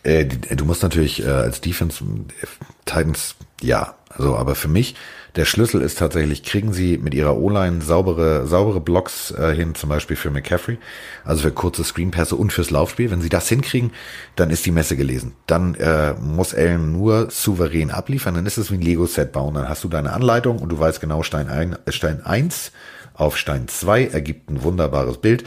[0.03, 2.45] Äh, die- du musst natürlich äh, als Defense äh,
[2.85, 4.95] Titans, ja, also aber für mich
[5.35, 9.89] der Schlüssel ist tatsächlich, kriegen sie mit ihrer O-Line saubere, saubere Blocks äh, hin, zum
[9.89, 10.79] Beispiel für McCaffrey,
[11.25, 13.11] also für kurze Screenpässe und fürs Laufspiel.
[13.11, 13.91] Wenn sie das hinkriegen,
[14.35, 15.33] dann ist die Messe gelesen.
[15.45, 19.53] Dann äh, muss Allen nur souverän abliefern, dann ist es wie ein Lego-Set bauen.
[19.53, 22.71] Dann hast du deine Anleitung und du weißt genau, Stein, ein, äh, Stein 1
[23.17, 25.43] auf Stein 2 ergibt ein wunderbares Bild.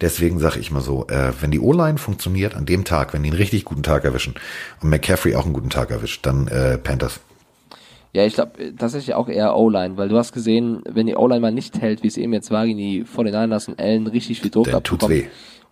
[0.00, 3.30] Deswegen sage ich mal so, äh, wenn die O-Line funktioniert an dem Tag, wenn die
[3.30, 4.34] einen richtig guten Tag erwischen
[4.82, 7.20] und McCaffrey auch einen guten Tag erwischt, dann äh, Panthers.
[8.12, 11.50] Ja, ich glaube tatsächlich auch eher O-Line, weil du hast gesehen, wenn die O-Line mal
[11.50, 14.70] nicht hält, wie es eben jetzt war, gegen die 49ers und Allen richtig viel Druck
[14.70, 15.30] Dann tut's abbekommen, weh.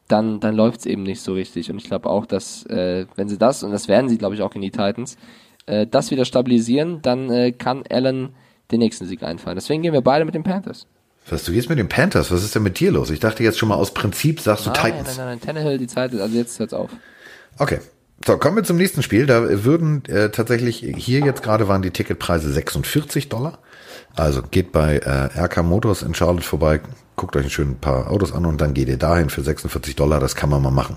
[0.09, 1.70] dann, dann läuft's eben nicht so richtig.
[1.70, 4.42] Und ich glaube auch, dass äh, wenn sie das, und das werden sie, glaube ich,
[4.42, 5.16] auch gegen die Titans,
[5.66, 8.30] äh, das wieder stabilisieren, dann äh, kann Allen
[8.72, 9.55] den nächsten Sieg einfahren.
[9.55, 10.86] Deswegen gehen wir beide mit den Panthers.
[11.29, 12.31] Was, du gehst mit den Panthers?
[12.31, 13.11] Was ist denn mit dir los?
[13.11, 15.16] Ich dachte jetzt schon mal aus Prinzip sagst du Nein, nein, Titans.
[15.16, 16.91] nein, nein, Tannehill, die Zeit, ist- also jetzt hört's auf.
[17.59, 17.81] Okay.
[18.25, 19.27] So, kommen wir zum nächsten Spiel.
[19.27, 23.59] Da würden äh, tatsächlich, hier jetzt gerade waren die Ticketpreise 46 Dollar.
[24.14, 26.81] Also geht bei äh, RK Motors in Charlotte vorbei,
[27.16, 30.20] guckt euch ein schön paar Autos an und dann geht ihr dahin für 46 Dollar.
[30.20, 30.97] Das kann man mal machen.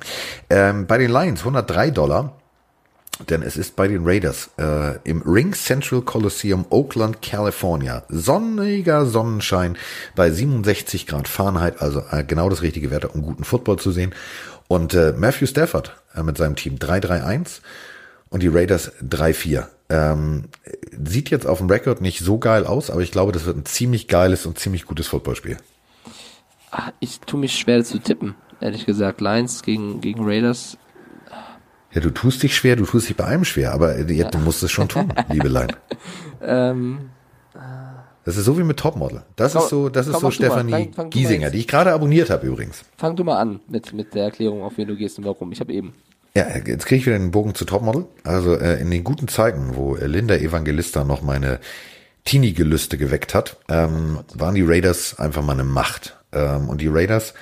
[0.52, 2.38] Ähm, bei den Lions 103 Dollar.
[3.30, 8.03] Denn es ist bei den Raiders äh, im Ring Central Coliseum Oakland, California.
[8.09, 9.78] Sonniger Sonnenschein
[10.16, 14.13] bei 67 Grad Fahrenheit, also äh, genau das richtige Wetter, um guten Football zu sehen.
[14.68, 17.61] Und äh, Matthew Stafford äh, mit seinem Team 3-3-1
[18.30, 19.68] und die Raiders 3-4.
[19.88, 20.45] Ähm,
[21.05, 23.66] sieht jetzt auf dem Rekord nicht so geil aus, aber ich glaube, das wird ein
[23.66, 25.57] ziemlich geiles und ziemlich gutes Footballspiel.
[26.72, 29.22] Ah, Ich tue mich schwer zu tippen, ehrlich gesagt.
[29.22, 30.78] Lions gegen, gegen Raiders.
[31.96, 34.38] Ja, du tust dich schwer, du tust dich bei allem schwer, aber äh, ja, du
[34.38, 35.72] musst es schon tun, Liebelein.
[36.43, 37.10] Ähm,
[38.26, 39.24] Das ist so wie mit Topmodel.
[39.36, 40.32] Das Komm, ist so, das ist so mal.
[40.32, 42.84] Stefanie Fang- fang Giesinger, die ich gerade abonniert habe übrigens.
[42.98, 45.52] fang du mal an mit, mit der Erklärung, auf wen du gehst und warum.
[45.52, 45.93] Ich habe eben.
[46.36, 48.06] Ja, jetzt kriege ich wieder den Bogen zu Topmodel.
[48.26, 51.60] Also äh, in den guten Zeiten, wo äh, Linda Evangelista noch meine
[52.26, 56.18] Teenie-Gelüste geweckt hat, ähm, waren die Raiders einfach mal eine Macht.
[56.34, 57.36] Ähm, und die Raiders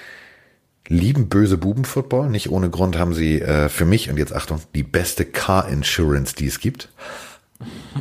[0.87, 2.29] lieben böse Buben-Football.
[2.29, 6.47] Nicht ohne Grund haben sie äh, für mich, und jetzt Achtung, die beste Car-Insurance, die
[6.47, 6.89] es gibt.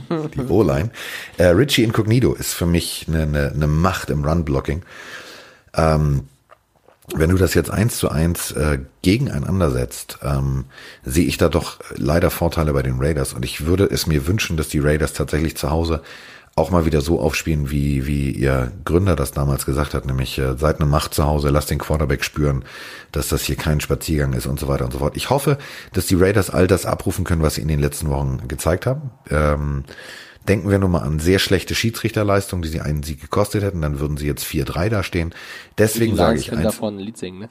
[0.08, 0.90] Die O-Line.
[1.38, 4.82] Äh, Richie Incognito ist für mich eine, eine, eine Macht im Run-Blocking.
[5.74, 10.66] wenn du das jetzt eins zu eins äh, gegeneinander setzt, ähm,
[11.04, 13.32] sehe ich da doch leider Vorteile bei den Raiders.
[13.32, 16.02] Und ich würde es mir wünschen, dass die Raiders tatsächlich zu Hause
[16.54, 20.56] auch mal wieder so aufspielen, wie, wie ihr Gründer das damals gesagt hat, nämlich äh,
[20.56, 22.64] seid eine Macht zu Hause, lasst den Quarterback spüren,
[23.10, 25.16] dass das hier kein Spaziergang ist und so weiter und so fort.
[25.16, 25.56] Ich hoffe,
[25.94, 29.10] dass die Raiders all das abrufen können, was sie in den letzten Wochen gezeigt haben.
[29.30, 29.84] Ähm,
[30.46, 33.98] denken wir nur mal an sehr schlechte Schiedsrichterleistungen, die sie einen Sieg gekostet hätten, dann
[33.98, 35.34] würden sie jetzt 4-3 da stehen.
[35.78, 36.62] Deswegen sage ich eins.
[36.62, 37.48] davon ein Lied singen, ne?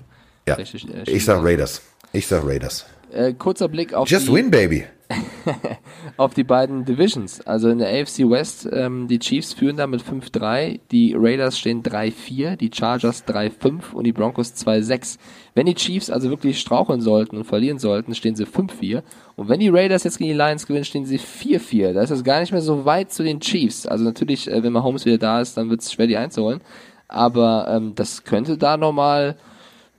[0.47, 0.64] Ja, äh,
[1.08, 1.43] ich sag.
[1.43, 1.82] Raiders.
[2.14, 2.86] Ich sag Raiders.
[3.12, 4.86] Äh, kurzer Blick auf Just die, win, baby.
[6.18, 7.41] auf die beiden Divisions.
[7.41, 11.84] Also in der AFC West, ähm, die Chiefs führen da mit 5-3, die Raiders stehen
[11.84, 15.18] 3-4, die Chargers 3-5 und die Broncos 2-6.
[15.55, 19.03] Wenn die Chiefs also wirklich straucheln sollten und verlieren sollten, stehen sie 5-4.
[19.36, 21.93] Und wenn die Raiders jetzt gegen die Lions gewinnen, stehen sie 4-4.
[21.93, 23.86] Da ist es gar nicht mehr so weit zu den Chiefs.
[23.86, 26.62] Also natürlich, äh, wenn Mahomes wieder da ist, dann wird es schwer, die einzuholen.
[27.07, 29.36] Aber ähm, das könnte da nochmal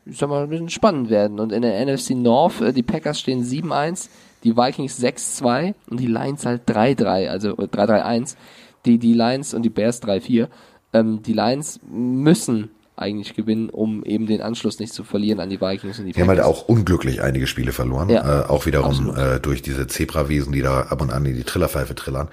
[0.05, 1.39] ich sag mal, ein bisschen spannend werden.
[1.41, 4.09] Und in der NFC North, äh, die Packers stehen 7-1,
[4.45, 8.37] die Vikings 6-2 und die Lions halt 3-3, also äh, 3-3-1.
[8.85, 10.49] Die, die Lions und die Bears 3-4.
[10.93, 15.61] Ähm, die Lions müssen eigentlich gewinnen, um eben den Anschluss nicht zu verlieren an die
[15.61, 16.57] Vikings und die Die haben halt Packers.
[16.63, 18.09] auch unglücklich einige Spiele verloren.
[18.11, 21.45] Ja, äh, auch wiederum äh, durch diese Zebrawesen, die da ab und an in die
[21.45, 22.29] Trillerpfeife trillern.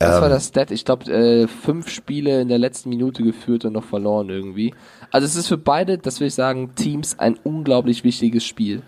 [0.00, 0.70] Das Ähm, war das Stat.
[0.70, 4.74] Ich glaube, äh, fünf Spiele in der letzten Minute geführt und noch verloren irgendwie.
[5.12, 8.82] Also es ist für beide, das will ich sagen, Teams ein unglaublich wichtiges Spiel.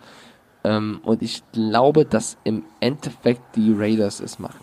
[0.64, 4.60] Ähm, und ich glaube, dass im Endeffekt die Raiders es machen.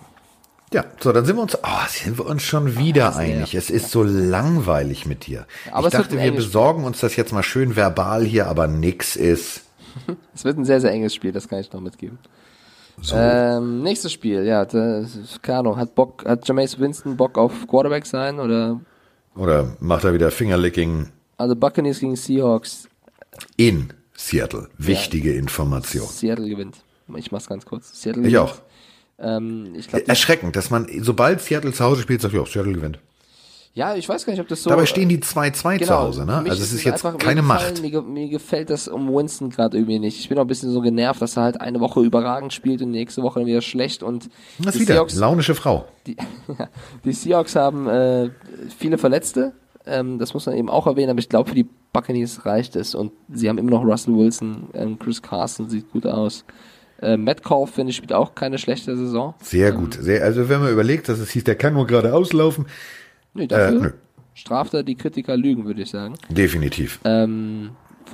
[0.74, 3.54] Ja, so, dann sind wir uns, oh, sind wir uns schon wieder das einig.
[3.54, 5.45] Es ist so langweilig mit dir.
[5.72, 9.66] Aber ich dachte, wir besorgen uns das jetzt mal schön verbal hier, aber nix ist.
[10.34, 12.18] Es wird ein sehr, sehr enges Spiel, das kann ich noch mitgeben.
[13.02, 13.16] So.
[13.16, 18.06] Ähm, nächstes Spiel, ja, das, keine Ahnung, hat Bock, hat Jameis Winston Bock auf Quarterback
[18.06, 18.80] sein oder,
[19.36, 22.89] Oder macht er wieder Fingerlicking also Buccaneers gegen Seahawks,
[23.56, 24.68] in Seattle?
[24.78, 26.06] Wichtige Information.
[26.08, 26.78] Seattle gewinnt.
[27.16, 28.02] Ich mach's ganz kurz.
[28.02, 28.50] Seattle Ich gewinnt.
[28.50, 28.56] auch.
[29.18, 33.00] Ähm, ich glaube, Erschreckend, dass man, sobald Seattle zu Hause spielt, sagt, ja, Seattle gewinnt.
[33.74, 34.70] Ja, ich weiß gar nicht, ob das so.
[34.70, 36.41] Dabei stehen die 2-2 zu Hause, Genau.
[36.41, 36.49] ne?
[36.49, 37.59] Also es ist jetzt einfach- keine mir Macht.
[37.76, 40.20] gefallen- Mir, ge- mir gefällt das um Winston gerade irgendwie nicht.
[40.20, 42.91] Ich bin auch ein bisschen so genervt, dass er halt eine Woche überragend spielt und
[42.91, 45.86] nächste Woche dann wieder schlecht und Das die wieder Seahawks, launische Frau.
[46.07, 46.17] die,
[47.05, 48.30] die Seahawks haben äh,
[48.78, 49.53] viele Verletzte.
[49.86, 52.93] Ähm, das muss man eben auch erwähnen, aber ich glaube, für die Buccaneers reicht es.
[52.95, 56.43] Und sie haben immer noch Russell Wilson, ähm, Chris Carson sieht gut aus.
[57.01, 59.34] Äh, Metcalf, finde ich, spielt auch keine schlechte Saison.
[59.41, 59.97] Sehr gut.
[59.99, 62.65] Sehr, also wenn man überlegt, dass es hieß, der kann nur gerade auslaufen.
[63.34, 63.91] Nö, dafür Äh,
[64.34, 66.15] straft er die Kritiker Lügen, würde ich sagen.
[66.30, 66.99] Definitiv.
[67.03, 67.71] Ähm,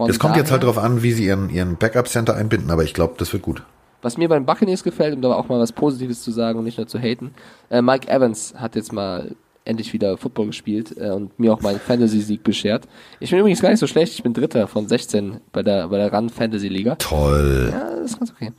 [0.07, 3.15] Es kommt jetzt halt drauf an, wie sie ihren, ihren Backup-Center einbinden, aber ich glaube,
[3.17, 3.63] das wird gut.
[4.01, 6.65] Was mir bei den Buccaneers gefällt, um da auch mal was Positives zu sagen und
[6.65, 7.33] nicht nur zu haten,
[7.69, 11.79] äh, Mike Evans hat jetzt mal endlich wieder Football gespielt äh, und mir auch meinen
[11.79, 12.87] Fantasy-Sieg beschert.
[13.19, 15.97] Ich bin übrigens gar nicht so schlecht, ich bin Dritter von 16 bei der, bei
[15.97, 16.95] der Run Fantasy Liga.
[16.95, 17.69] Toll.
[17.71, 18.51] Ja, das ist ganz okay.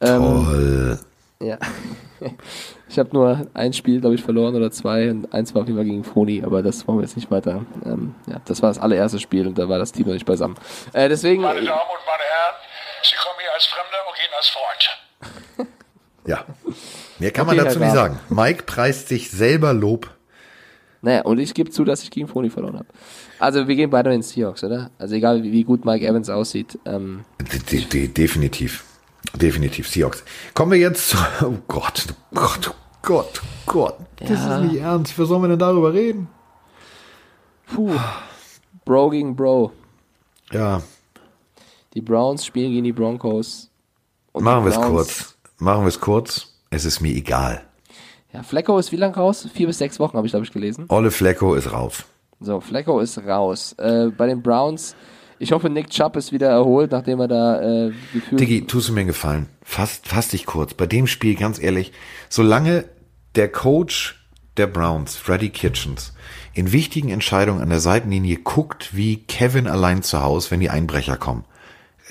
[0.00, 0.98] Ähm, Toll.
[1.42, 1.58] ja.
[2.88, 5.78] Ich habe nur ein Spiel, glaube ich, verloren oder zwei und eins war auf jeden
[5.78, 7.64] Fall gegen Foni, aber das wollen wir jetzt nicht weiter.
[7.84, 10.56] Ähm, ja, das war das allererste Spiel und da war das Team noch nicht beisammen.
[10.94, 12.54] Äh, deswegen, Meine Damen und meine Herren,
[13.02, 15.68] Sie kommen hier als Fremder und gehen als Freund.
[16.26, 16.44] Ja.
[17.18, 18.18] Mehr kann Okay, man dazu nicht sagen.
[18.28, 20.10] Mike preist sich selber Lob.
[21.00, 22.86] Naja, und ich gebe zu, dass ich gegen Foni verloren habe.
[23.38, 24.90] Also wir gehen beide in den Seahawks, oder?
[24.98, 26.78] Also egal wie, wie gut Mike Evans aussieht.
[26.84, 28.84] Ähm, De de de definitiv.
[29.34, 29.88] Definitiv.
[29.88, 30.24] Seahawks.
[30.54, 31.16] Kommen wir jetzt zu.
[31.42, 33.94] Oh Gott, oh Gott, oh Gott, oh Gott.
[34.16, 34.58] Das Ja.
[34.58, 35.18] ist nicht ernst.
[35.18, 36.28] Was sollen wir denn darüber reden?
[37.66, 37.92] puh.
[38.84, 39.72] Bro gegen Bro.
[40.50, 40.80] Ja,
[41.94, 43.70] Die Browns spielen gegen die Broncos.
[44.32, 45.36] Machen wir es kurz.
[45.58, 46.54] Machen wir es kurz.
[46.70, 47.62] Es ist mir egal.
[48.32, 49.46] Ja, Flecko ist wie lang raus?
[49.52, 50.86] Vier bis sechs Wochen habe ich, glaube ich, gelesen.
[50.88, 52.04] Olle Flecko ist raus.
[52.40, 53.72] So, Flecko ist raus.
[53.78, 54.94] Äh, bei den Browns,
[55.38, 58.40] ich hoffe, Nick Chubb ist wieder erholt, nachdem er da äh, gefühlt...
[58.40, 59.46] Diggi, tust du mir einen Gefallen.
[59.62, 60.74] Fass, fass dich kurz.
[60.74, 61.92] Bei dem Spiel, ganz ehrlich,
[62.28, 62.84] solange
[63.34, 64.18] der Coach
[64.56, 66.12] der Browns, Freddie Kitchens,
[66.54, 71.16] in wichtigen Entscheidungen an der Seitenlinie guckt, wie Kevin allein zu Hause, wenn die Einbrecher
[71.16, 71.44] kommen,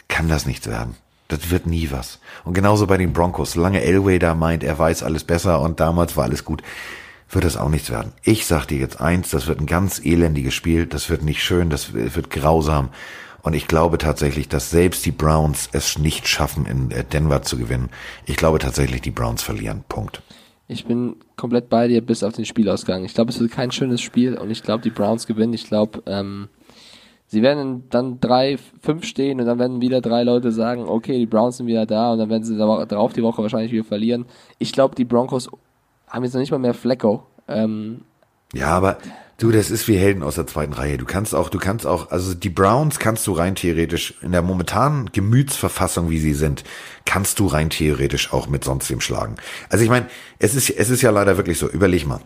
[0.08, 0.96] kann das nichts werden.
[1.28, 2.20] Das wird nie was.
[2.46, 3.52] Und genauso bei den Broncos.
[3.52, 6.64] Solange Elway da meint, er weiß alles besser und damals war alles gut,
[7.30, 8.14] wird das auch nichts werden.
[8.24, 11.70] Ich sag dir jetzt eins, das wird ein ganz elendiges Spiel, das wird nicht schön,
[11.70, 12.90] das wird grausam.
[13.42, 17.58] Und ich glaube tatsächlich, dass selbst die Browns es nicht schaffen, in äh, Denver zu
[17.58, 17.90] gewinnen.
[18.26, 19.84] Ich glaube tatsächlich, die Browns verlieren.
[19.88, 20.22] Punkt.
[20.68, 23.06] Ich bin komplett bei dir bis auf den Spielausgang.
[23.06, 25.54] Ich glaube, es wird kein schönes Spiel und ich glaube, die Browns gewinnen.
[25.54, 26.50] Ich glaube, ähm,
[27.28, 31.26] sie werden dann drei, fünf stehen und dann werden wieder drei Leute sagen, okay, die
[31.26, 34.26] Browns sind wieder da und dann werden sie da- darauf die Woche wahrscheinlich wieder verlieren.
[34.60, 35.50] Ich glaube, die Broncos
[36.08, 37.26] haben jetzt noch nicht mal mehr Flecko.
[37.48, 38.02] Ähm,
[38.54, 38.98] Ja, aber
[39.38, 40.98] du, das ist wie Helden aus der zweiten Reihe.
[40.98, 44.42] Du kannst auch, du kannst auch, also die Browns kannst du rein theoretisch in der
[44.42, 46.64] momentanen Gemütsverfassung, wie sie sind,
[47.06, 49.36] kannst du rein theoretisch auch mit sonst wem schlagen.
[49.70, 50.08] Also ich meine,
[50.40, 51.70] es ist, es ist ja leider wirklich so.
[51.70, 52.22] Überleg mal,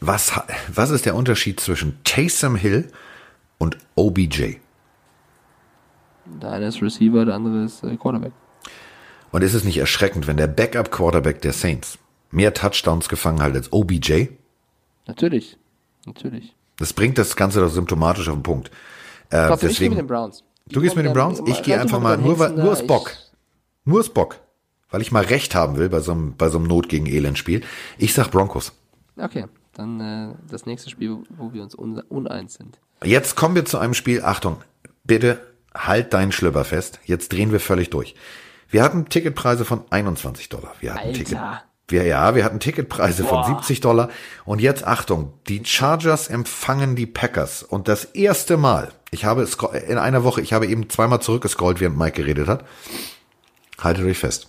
[0.00, 0.32] was,
[0.72, 2.88] was ist der Unterschied zwischen Taysom Hill
[3.58, 4.56] und OBJ?
[6.40, 8.32] der eine ist Receiver, der andere ist äh, Quarterback.
[9.30, 11.98] Und ist es nicht erschreckend, wenn der Backup-Quarterback der Saints
[12.32, 14.26] mehr Touchdowns gefangen hat als OBJ?
[15.06, 15.56] Natürlich.
[16.06, 16.54] Natürlich.
[16.78, 18.70] Das bringt das Ganze doch symptomatisch auf den Punkt.
[19.30, 20.42] Äh, ich gehe deswegen, mit den Browns.
[20.66, 21.40] Du gehst mit den Browns?
[21.46, 23.12] Ich gehe einfach mal, nur, weil- nur aus Bock.
[23.84, 24.38] Nur aus Bock.
[24.90, 27.62] Weil ich mal Recht haben will bei so einem, bei so einem Not gegen Elend-Spiel.
[27.98, 28.72] Ich sag Broncos.
[29.16, 32.78] Okay, dann äh, das nächste Spiel, wo wir uns un uneins sind.
[33.04, 34.22] Jetzt kommen wir zu einem Spiel.
[34.22, 34.58] Achtung,
[35.04, 35.40] bitte
[35.74, 37.00] halt deinen Schlüpper fest.
[37.04, 38.14] Jetzt drehen wir völlig durch.
[38.68, 40.74] Wir hatten Ticketpreise von 21 Dollar.
[40.80, 41.18] Wir hatten Alter.
[41.18, 41.38] Ticket,
[41.88, 44.08] wir, ja, wir hatten Ticketpreise von 70 Dollar.
[44.44, 47.62] Und jetzt Achtung, die Chargers empfangen die Packers.
[47.62, 51.80] Und das erste Mal, ich habe scro- in einer Woche, ich habe eben zweimal zurückgescrollt,
[51.80, 52.64] während Mike geredet hat.
[53.78, 54.48] Haltet euch fest.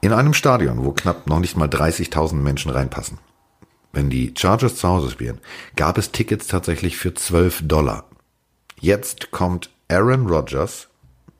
[0.00, 3.18] In einem Stadion, wo knapp noch nicht mal 30.000 Menschen reinpassen,
[3.92, 5.40] wenn die Chargers zu Hause spielen,
[5.76, 8.04] gab es Tickets tatsächlich für 12 Dollar.
[8.80, 10.88] Jetzt kommt Aaron Rodgers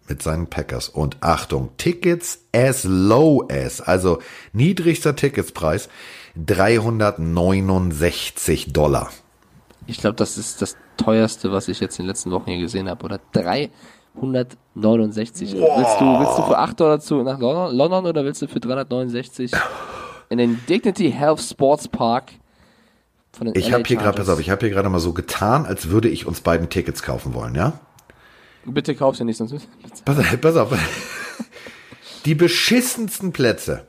[0.08, 4.20] mit seinen Packers und Achtung, Tickets as low as, also
[4.52, 5.88] niedrigster Ticketspreis
[6.36, 9.10] 369 Dollar.
[9.86, 12.88] Ich glaube, das ist das teuerste, was ich jetzt in den letzten Wochen hier gesehen
[12.88, 13.04] habe.
[13.04, 15.52] Oder 369.
[15.52, 18.60] Willst, du, willst du für 8 Dollar zu, nach London, London oder willst du für
[18.60, 19.52] 369
[20.30, 22.32] in den Dignity Health Sports Park
[23.32, 25.66] von den Ich habe hier gerade, pass auf, ich habe hier gerade mal so getan,
[25.66, 27.74] als würde ich uns beiden Tickets kaufen wollen, ja?
[28.66, 29.68] Bitte kaufst du nicht, sonst
[30.04, 30.78] Pass auf, pass auf.
[32.24, 33.86] Die beschissensten Plätze.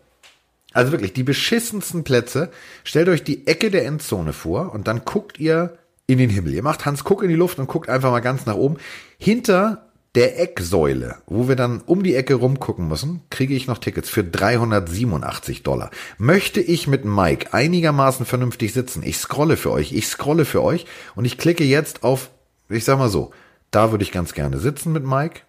[0.73, 2.51] Also wirklich, die beschissensten Plätze.
[2.83, 6.53] Stellt euch die Ecke der Endzone vor und dann guckt ihr in den Himmel.
[6.53, 8.77] Ihr macht Hans Guck in die Luft und guckt einfach mal ganz nach oben.
[9.17, 14.09] Hinter der Ecksäule, wo wir dann um die Ecke rumgucken müssen, kriege ich noch Tickets
[14.09, 15.91] für 387 Dollar.
[16.17, 19.03] Möchte ich mit Mike einigermaßen vernünftig sitzen?
[19.03, 22.31] Ich scrolle für euch, ich scrolle für euch und ich klicke jetzt auf,
[22.69, 23.31] ich sag mal so,
[23.75, 25.41] da würde ich ganz gerne sitzen mit Mike.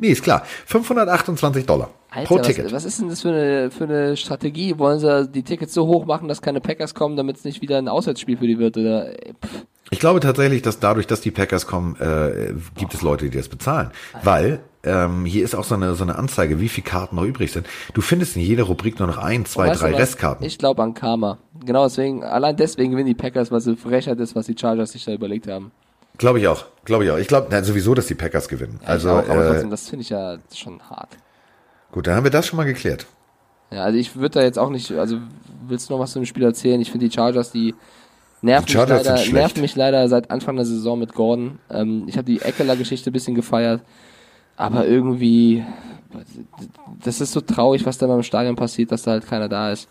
[0.00, 0.44] nee, ist klar.
[0.66, 2.70] 528 Dollar Alter, pro Ticket.
[2.70, 4.78] was ist denn das für eine, für eine Strategie?
[4.78, 7.78] Wollen sie die Tickets so hoch machen, dass keine Packers kommen, damit es nicht wieder
[7.78, 8.76] ein Auswärtsspiel für die wird?
[8.76, 13.30] Oder, pff, Ich glaube tatsächlich, dass dadurch, dass die Packers kommen, äh, gibt es Leute,
[13.30, 13.90] die das bezahlen.
[14.22, 17.52] Weil ähm, hier ist auch so eine, so eine Anzeige, wie viele Karten noch übrig
[17.52, 17.66] sind.
[17.94, 19.94] Du findest in jeder Rubrik nur noch ein, zwei, du drei?
[19.94, 20.44] Restkarten.
[20.46, 21.38] Ich glaube an Karma.
[21.64, 25.04] Genau deswegen, allein deswegen gewinnen die Packers, weil sie Frechheit ist, was die Chargers sich
[25.04, 25.72] da überlegt haben.
[26.18, 26.66] Glaube ich auch.
[26.84, 27.18] Glaube ich auch.
[27.18, 28.78] Ich glaube sowieso, dass die Packers gewinnen.
[28.82, 31.10] Ja, also auch, aber äh, trotzdem, das finde ich ja schon hart.
[31.92, 33.06] gut, dann haben wir das schon mal geklärt.
[33.70, 35.18] Ja, also ich würde da jetzt auch nicht, also
[35.66, 36.80] willst du noch was zu dem Spiel erzählen?
[36.80, 37.74] Ich finde die Chargers, die
[38.42, 41.58] nerven, Die Chargers mich leider, nerven mich leider seit Anfang der Saison mit Gordon.
[41.70, 43.80] Ähm, ich habe die Eckler-Geschichte ein bisschen gefeiert,
[44.56, 45.64] aber irgendwie,
[47.02, 49.88] das ist so traurig, was da beim Stadion passiert, dass da halt keiner da ist.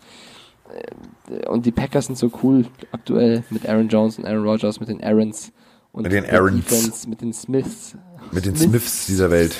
[1.30, 4.88] Äh, Und die Packers sind so cool aktuell mit Aaron Jones und Aaron Rodgers, mit
[4.88, 5.52] den Aarons
[5.92, 6.64] und Mit den Aarons.
[6.64, 7.96] Defense, mit den Smiths.
[8.32, 9.54] Mit den Smiths dieser Welt.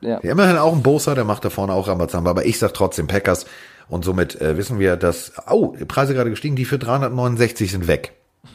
[0.00, 0.20] Ja.
[0.22, 3.06] Ja, immerhin auch ein Bosa, der macht da vorne auch Rambazamba, aber ich sag trotzdem
[3.06, 3.46] Packers.
[3.88, 7.88] Und somit äh, wissen wir, dass, oh, die Preise gerade gestiegen, die für 369 sind
[7.88, 8.12] weg.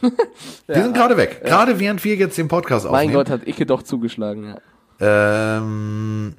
[0.68, 1.42] Die sind gerade weg.
[1.44, 3.12] Gerade während wir jetzt den Podcast Mein aufnehmen.
[3.14, 4.56] Gott, hat Icke doch zugeschlagen.
[5.00, 5.58] Ja.
[5.58, 6.34] Ähm,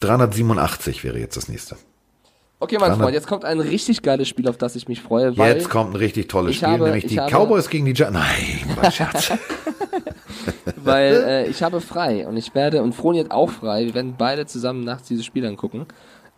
[0.00, 1.76] 387 wäre jetzt das nächste.
[2.60, 5.30] Okay, mein 300 Freund, jetzt kommt ein richtig geiles Spiel, auf das ich mich freue,
[5.30, 8.14] Jetzt kommt ein richtig tolles Spiel, habe- nämlich ich die Cowboys gegen die Giants.
[8.14, 9.32] Nein, was Scherz.
[10.76, 14.14] weil äh, ich habe frei und ich werde, und Froni hat auch frei, wir werden
[14.18, 15.86] beide zusammen nachts dieses Spiel angucken.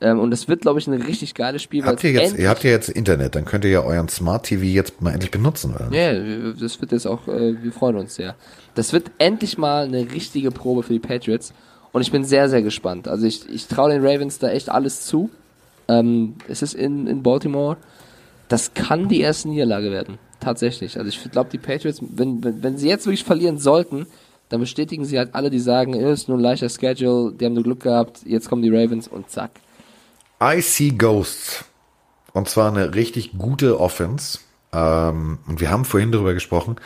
[0.02, 1.84] Ähm, und es wird, glaube ich, ein richtig geiles Spiel.
[1.84, 4.62] habt ihr jetzt, ihr habt ja jetzt Internet, dann könnt ihr ja euren Smart TV
[4.64, 5.88] jetzt mal endlich benutzen, oder?
[5.92, 8.34] Ja, das wird jetzt auch, äh, wir freuen uns sehr.
[8.74, 11.52] Das wird endlich mal eine richtige Probe für die Patriots.
[11.92, 13.08] Und ich bin sehr, sehr gespannt.
[13.08, 15.28] Also ich, ich traue den Ravens da echt alles zu.
[15.91, 17.76] Ähm, es ist in, in Baltimore.
[18.49, 20.18] Das kann die erste Niederlage werden.
[20.38, 20.97] Tatsächlich.
[20.97, 24.07] Also ich glaube, die Patriots, wenn, wenn, wenn sie jetzt wirklich verlieren sollten,
[24.49, 27.55] dann bestätigen sie halt alle, die sagen, es ist nur ein leichter Schedule, die haben
[27.55, 29.51] nur Glück gehabt, jetzt kommen die Ravens und zack.
[30.43, 31.64] I see Ghosts.
[32.32, 34.38] Und zwar eine richtig gute Offense.
[34.72, 36.76] Ähm, und wir haben vorhin darüber gesprochen,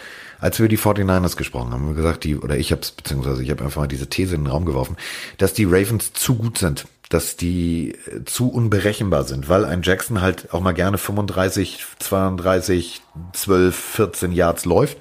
[0.44, 3.42] als wir die 49ers gesprochen haben, haben wir gesagt, die, oder ich habe es, beziehungsweise
[3.42, 4.98] ich habe einfach mal diese These in den Raum geworfen,
[5.38, 10.20] dass die Ravens zu gut sind, dass die äh, zu unberechenbar sind, weil ein Jackson
[10.20, 13.00] halt auch mal gerne 35, 32,
[13.32, 14.98] 12, 14 Yards läuft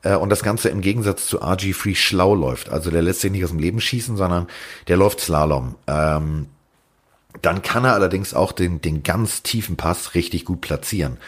[0.00, 2.70] äh, und das Ganze im Gegensatz zu RG3 schlau läuft.
[2.70, 4.46] Also der lässt sich nicht aus dem Leben schießen, sondern
[4.88, 5.74] der läuft Slalom.
[5.88, 6.46] Ähm,
[7.42, 11.18] dann kann er allerdings auch den, den ganz tiefen Pass richtig gut platzieren.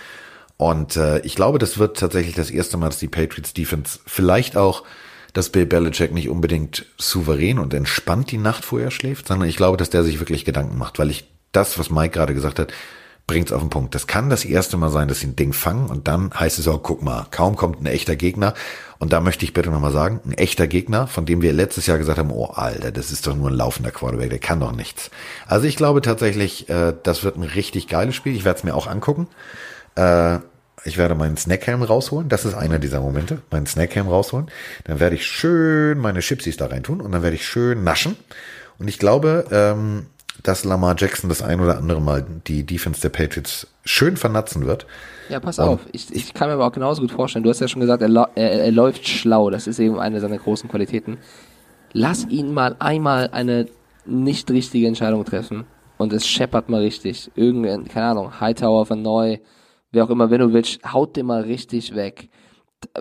[0.62, 4.56] Und äh, ich glaube, das wird tatsächlich das erste Mal, dass die Patriots Defense vielleicht
[4.56, 4.84] auch,
[5.32, 9.76] dass Bill Belichick nicht unbedingt souverän und entspannt die Nacht vorher schläft, sondern ich glaube,
[9.76, 12.72] dass der sich wirklich Gedanken macht, weil ich das, was Mike gerade gesagt hat,
[13.26, 13.96] bringt's auf den Punkt.
[13.96, 16.68] Das kann das erste Mal sein, dass sie ein Ding fangen und dann heißt es
[16.68, 18.54] auch, guck mal, kaum kommt ein echter Gegner.
[19.00, 21.98] Und da möchte ich bitte nochmal sagen, ein echter Gegner, von dem wir letztes Jahr
[21.98, 25.10] gesagt haben, oh Alter, das ist doch nur ein laufender Quarterback, der kann doch nichts.
[25.48, 28.36] Also ich glaube tatsächlich, äh, das wird ein richtig geiles Spiel.
[28.36, 29.26] Ich werde es mir auch angucken.
[29.96, 30.38] Äh,
[30.84, 32.28] ich werde meinen Snackhelm rausholen.
[32.28, 33.42] Das ist einer dieser Momente.
[33.50, 34.46] Meinen Snackhelm rausholen.
[34.84, 38.16] Dann werde ich schön meine Chipsies da reintun und dann werde ich schön naschen.
[38.78, 40.06] Und ich glaube, ähm,
[40.42, 44.86] dass Lamar Jackson das ein oder andere Mal die Defense der Patriots schön vernatzen wird.
[45.28, 45.80] Ja, pass auf.
[45.92, 47.44] Ich, ich kann mir aber auch genauso gut vorstellen.
[47.44, 49.50] Du hast ja schon gesagt, er, er, er läuft schlau.
[49.50, 51.18] Das ist eben eine seiner großen Qualitäten.
[51.92, 53.66] Lass ihn mal einmal eine
[54.04, 55.64] nicht richtige Entscheidung treffen
[55.98, 57.30] und es scheppert mal richtig.
[57.34, 59.38] Irgendein, keine Ahnung, Hightower von Neu,
[59.92, 62.28] wer auch immer, du willst, haut den mal richtig weg.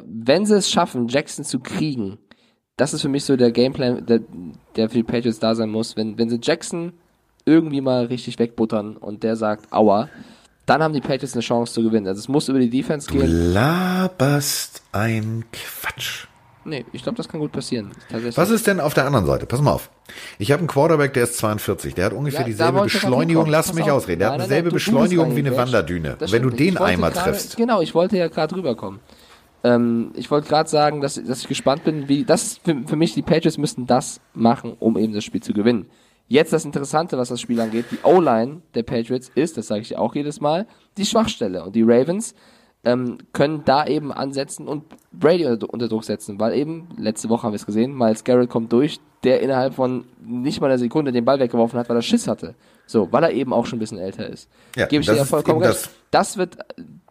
[0.04, 2.20] Wenn sie es schaffen, Jackson zu kriegen,
[2.78, 4.22] das ist für mich so der Gameplan, der,
[4.76, 5.96] der für die Patriots da sein muss.
[5.98, 6.94] Wenn, wenn sie Jackson
[7.46, 10.10] irgendwie mal richtig wegbuttern und der sagt, aua,
[10.68, 12.08] dann haben die Patriots eine Chance zu gewinnen.
[12.08, 13.54] Also es muss über die Defense Du gehen.
[13.54, 16.28] laberst ein Quatsch.
[16.64, 17.92] Nee, ich glaube, das kann gut passieren.
[18.36, 19.46] Was ist denn auf der anderen Seite?
[19.48, 19.90] Pass mal auf.
[20.38, 21.96] Ich habe einen Quarterback, der ist 42.
[21.96, 23.48] Der hat ungefähr Ja, dieselbe Beschleunigung.
[23.48, 23.98] Lass Pass mich auf.
[24.04, 24.20] ausreden.
[24.20, 25.58] Der Nein, hat dieselbe nein, Beschleunigung wie eine.
[25.58, 26.18] Wanderdüne.
[26.20, 27.58] Wenn du den einmal gerade- triffst.
[27.58, 29.00] Genau, ich wollte ja gerade rüberkommen.
[29.64, 33.14] Ähm, ich wollte gerade sagen, dass, dass ich gespannt bin, wie das für, für mich
[33.14, 35.88] die Patriots müssten das machen, um eben das Spiel zu gewinnen.
[36.28, 39.98] Jetzt das Interessante, was das Spiel angeht, die O-Line der Patriots ist, das sage ich
[39.98, 40.66] auch jedes Mal,
[40.98, 42.34] die Schwachstelle und die Ravens
[42.84, 47.44] ähm, können da eben ansetzen und Brady unter, unter Druck setzen, weil eben, letzte Woche
[47.44, 51.12] haben wir es gesehen, Miles Garrett kommt durch, der innerhalb von nicht mal einer Sekunde
[51.12, 52.56] den Ball weggeworfen hat, weil er Schiss hatte.
[52.88, 54.50] So, weil er eben auch schon ein bisschen älter ist.
[54.76, 55.90] Ja, Gebe ich das dir vollkommen recht.
[56.10, 56.58] Das wird,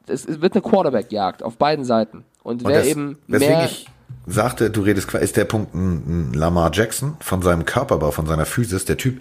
[0.07, 2.25] es wird eine Quarterback-Jagd auf beiden Seiten.
[2.43, 3.87] Und, Und wer das, eben mehr, ich
[4.27, 8.45] sagte, du redest, ist der Punkt ein, ein Lamar Jackson von seinem Körperbau, von seiner
[8.45, 9.21] Physis, der Typ,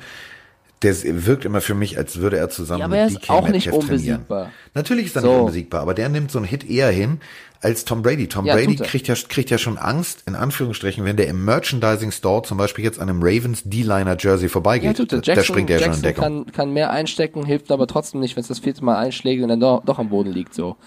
[0.81, 0.95] der
[1.25, 3.49] wirkt immer für mich, als würde er zusammen Ja, aber er mit ist DK auch
[3.49, 4.15] nicht Metcalf trainieren.
[4.15, 4.51] unbesiegbar.
[4.73, 5.27] Natürlich ist er So.
[5.27, 7.19] nicht unbesiegbar, aber der nimmt so einen Hit eher hin
[7.61, 8.27] als Tom Brady.
[8.27, 12.11] Tom Ja, Brady kriegt ja, kriegt ja schon Angst, in Anführungsstrichen, wenn der im Merchandising
[12.11, 14.95] Store zum Beispiel jetzt an einem Ravens D-Liner Jersey ja, vorbeigeht.
[14.95, 15.19] tut er.
[15.19, 16.23] da Jackson, springt er schon in Jackson Deckung.
[16.23, 19.49] kann, kann mehr einstecken, hilft aber trotzdem nicht, wenn es das vierte Mal einschlägt und
[19.49, 20.77] dann doch, doch am Boden liegt, so.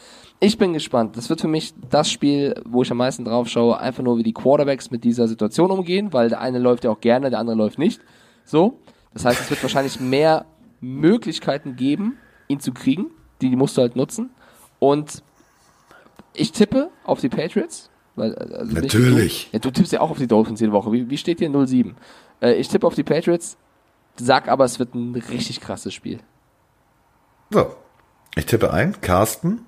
[0.41, 1.17] Ich bin gespannt.
[1.17, 4.25] Das wird für mich das Spiel, wo ich am meisten drauf schaue, einfach nur wie
[4.25, 7.57] die Quarterbacks mit dieser Situation umgehen, weil der eine läuft ja auch gerne, der andere
[7.57, 8.01] läuft nicht.
[8.45, 8.79] So.
[9.15, 10.47] Das heißt, es wird wahrscheinlich mehr
[10.81, 12.19] Möglichkeiten geben,
[12.49, 13.07] ihn zu kriegen.
[13.41, 14.31] Die musst du halt nutzen.
[14.79, 15.23] Und
[16.35, 17.91] ich tippe auf die Patriots.
[18.15, 19.49] Weil, also nicht Natürlich.
[19.51, 20.93] Du, ja, du tippst ja auch auf die Dolphins jede Woche.
[20.93, 21.95] Wie, wie steht hier 0-7?
[22.41, 23.57] Äh, ich tippe auf die Patriots,
[24.17, 26.21] sag aber, es wird ein richtig krasses Spiel.
[27.51, 27.75] So.
[28.35, 29.01] Ich tippe ein.
[29.01, 29.67] Carsten.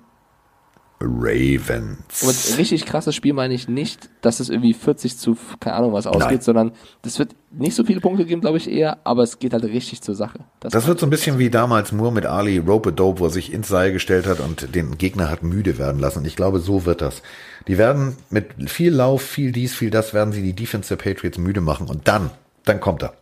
[1.01, 2.23] Ravens.
[2.23, 6.07] Und richtig krasses Spiel meine ich nicht, dass es irgendwie 40 zu, keine Ahnung was
[6.07, 6.41] ausgeht, Nein.
[6.41, 9.63] sondern das wird nicht so viele Punkte geben, glaube ich eher, aber es geht halt
[9.63, 10.39] richtig zur Sache.
[10.61, 13.29] Das wird so ein bisschen wie damals Moore mit Ali Rope a Dope, wo er
[13.29, 16.19] sich ins Seil gestellt hat und den Gegner hat müde werden lassen.
[16.19, 17.21] Und ich glaube, so wird das.
[17.67, 21.37] Die werden mit viel Lauf, viel dies, viel das, werden sie die Defense der Patriots
[21.37, 21.87] müde machen.
[21.87, 22.31] Und dann,
[22.63, 23.13] dann kommt er.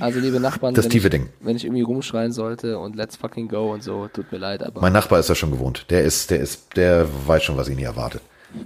[0.00, 1.28] Also liebe Nachbarn, Das wenn, tiefe ich, Ding.
[1.40, 4.80] wenn ich irgendwie rumschreien sollte und let's fucking go und so, tut mir leid, aber
[4.80, 5.86] Mein Nachbar ist das schon gewohnt.
[5.90, 8.22] Der ist, der ist, der weiß schon, was ihn hier erwartet.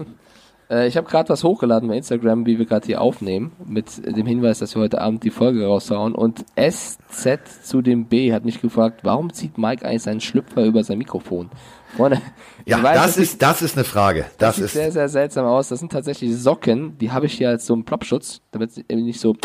[0.70, 4.24] Äh, ich habe gerade was hochgeladen bei Instagram, wie wir gerade hier aufnehmen, mit dem
[4.26, 6.14] Hinweis, dass wir heute Abend die Folge raushauen.
[6.14, 10.82] Und SZ zu dem B hat mich gefragt, warum zieht Mike eigentlich seinen Schlüpfer über
[10.82, 11.50] sein Mikrofon?
[11.96, 12.22] Freunde,
[12.64, 14.24] Ja, weiß, das ist, das ist eine Frage.
[14.38, 15.68] Das sieht ist, sehr, sehr seltsam aus.
[15.68, 19.04] Das sind tatsächlich Socken, die habe ich hier als so einen Plopschutz, damit es eben
[19.04, 19.36] nicht so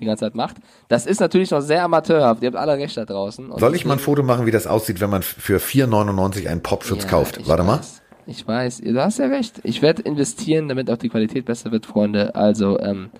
[0.00, 0.56] die ganze Zeit macht.
[0.88, 2.42] Das ist natürlich noch sehr amateurhaft.
[2.42, 3.50] Ihr habt alle recht da draußen.
[3.50, 6.62] Und soll ich mal ein Foto machen, wie das aussieht, wenn man für 4,99 einen
[6.62, 7.46] Popschutz Ja, kauft?
[7.48, 7.78] Warte mal.
[7.78, 8.00] weiß.
[8.26, 9.60] Ich weiß, du hast ja recht.
[9.64, 12.34] Ich werde investieren, damit auch die Qualität besser wird, Freunde.
[12.34, 13.10] Also, ähm,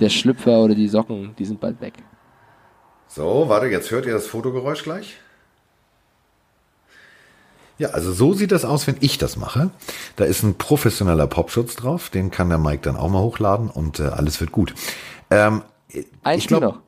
[0.00, 1.94] der Schlüpfer oder die Socken, die sind bald weg.
[3.08, 5.16] So, warte, jetzt hört ihr das Fotogeräusch gleich.
[7.78, 9.70] Ja, also so sieht das aus, wenn ich das mache.
[10.16, 13.98] Da ist ein professioneller Popschutz drauf, den kann der Mike dann auch mal hochladen und
[13.98, 14.74] äh, alles wird gut.
[15.30, 15.62] Ähm,
[16.22, 16.80] Ein Ich Spiel glaub- noch.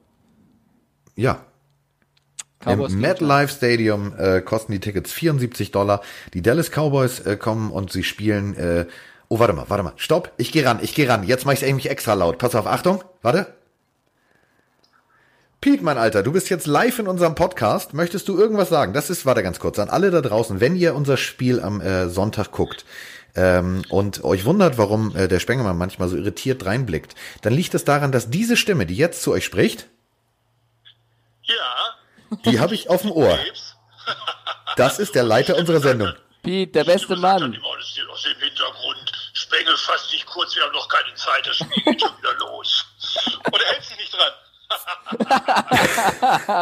[1.15, 1.45] ja,
[2.65, 6.01] Cowboys Im MetLife Stadium äh, kosten die Tickets 74 Dollar.
[6.35, 8.57] Die Dallas Cowboys äh, kommen und sie spielen.
[8.57, 8.87] Äh,
[9.29, 9.93] oh, warte mal, warte mal.
[9.97, 11.23] Stopp, ich gehe ran, ich gehe ran.
[11.23, 12.39] Jetzt mache ich es eigentlich extra laut.
[12.39, 13.55] Pass auf, Achtung, warte.
[15.61, 17.95] Pete, mein Alter, du bist jetzt live in unserem Podcast.
[17.95, 18.93] Möchtest du irgendwas sagen?
[18.93, 22.09] Das ist, warte ganz kurz, an alle da draußen, wenn ihr unser Spiel am äh,
[22.09, 22.85] Sonntag guckt
[23.37, 27.85] ähm, und euch wundert, warum äh, der Spengemann manchmal so irritiert reinblickt, dann liegt es
[27.85, 29.87] daran, dass diese Stimme, die jetzt zu euch spricht,
[31.43, 31.97] Ja,
[32.45, 33.39] die habe ich auf dem Ohr.
[34.77, 36.13] Das ist der Leiter unserer Sendung.
[36.43, 37.43] Pete, der beste Mann.
[37.43, 39.13] aus dem Hintergrund.
[39.33, 42.85] Spengel, fass dich kurz, wir haben noch keine Zeit, das Spiel geht schon wieder los.
[43.45, 44.33] Und er hält sich nicht dran.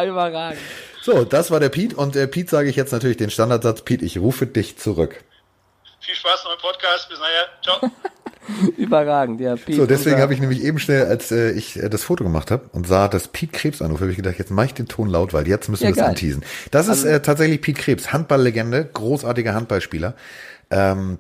[0.09, 0.61] Überragend.
[1.03, 4.05] So, das war der Pete und äh, Pete sage ich jetzt natürlich den Standardsatz, Pete,
[4.05, 5.25] ich rufe dich zurück.
[6.05, 7.49] Viel Spaß noch im Podcast, bis nachher.
[7.63, 7.91] Ciao.
[8.77, 9.57] Überragend, ja.
[9.57, 12.51] Pete, So, deswegen habe ich nämlich eben schnell, als äh, ich äh, das Foto gemacht
[12.51, 15.09] habe und sah, dass Pete Krebs anruft, habe ich gedacht, jetzt mache ich den Ton
[15.09, 16.09] laut, weil jetzt müssen Ja, wir das geil.
[16.11, 16.45] anteasen.
[16.71, 20.15] Das ist äh, tatsächlich Pete Krebs, Handballlegende, großartiger Handballspieler.
[20.71, 21.19] Ähm,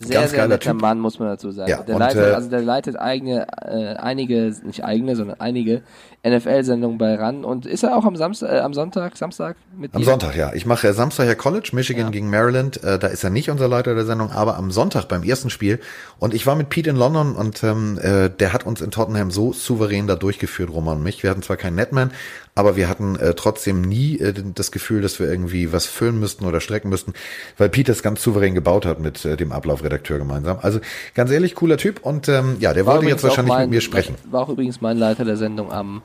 [0.00, 0.80] Sehr, ganz sehr geiler netter Typ.
[0.80, 1.68] Mann, muss man dazu sagen.
[1.68, 5.82] Ja, der und, leitet, äh, also der leitet eigene, äh, einige, nicht eigene, sondern einige
[6.22, 7.44] NFL-Sendungen bei RAN.
[7.44, 10.06] Und ist er auch am Samstag, äh, am Sonntag, Samstag mit Am dir?
[10.06, 10.52] Sonntag, ja.
[10.54, 12.80] Ich mache Samstag ja College, Michigan gegen Maryland.
[12.84, 15.80] Äh, da ist er nicht unser Leiter der Sendung, aber am Sonntag beim ersten Spiel.
[16.20, 19.32] Und ich war mit Pete in London und ähm, äh, der hat uns in Tottenham
[19.32, 21.24] so souverän da durchgeführt, Roman und mich.
[21.24, 22.12] Wir hatten zwar keinen Netman,
[22.54, 26.44] aber wir hatten äh, trotzdem nie äh, das Gefühl, dass wir irgendwie was füllen müssten
[26.44, 27.12] oder strecken müssten,
[27.56, 30.58] weil Pete das ganz souverän gebaut hat mit äh, dem Ablaufredakteur gemeinsam.
[30.62, 30.80] Also
[31.14, 33.70] ganz ehrlich, cooler Typ und ähm, ja, der War wollte jetzt wahrscheinlich auch mit mein-
[33.70, 34.14] mir sprechen.
[34.30, 36.02] War auch übrigens mein Leiter der Sendung am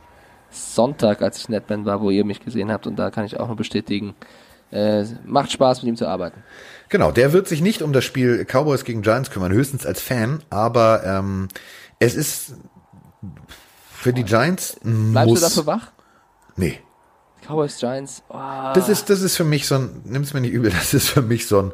[0.52, 2.86] Sonntag, als ich Netman war, wo ihr mich gesehen habt.
[2.86, 4.14] Und da kann ich auch nur bestätigen,
[4.72, 6.42] Äh, macht Spaß, mit ihm zu arbeiten.
[6.90, 10.42] Genau, der wird sich nicht um das Spiel Cowboys gegen Giants kümmern, höchstens als Fan,
[10.50, 11.48] aber ähm,
[12.00, 12.54] es ist
[13.92, 15.92] für die Giants Bleibst muss, du dafür wach?
[16.56, 16.80] Nee.
[17.46, 18.24] Cowboys, Giants.
[18.30, 18.38] Oh,
[18.74, 21.22] Das ist, das ist für mich so ein, nimm's mir nicht übel, das ist für
[21.22, 21.72] mich so ein,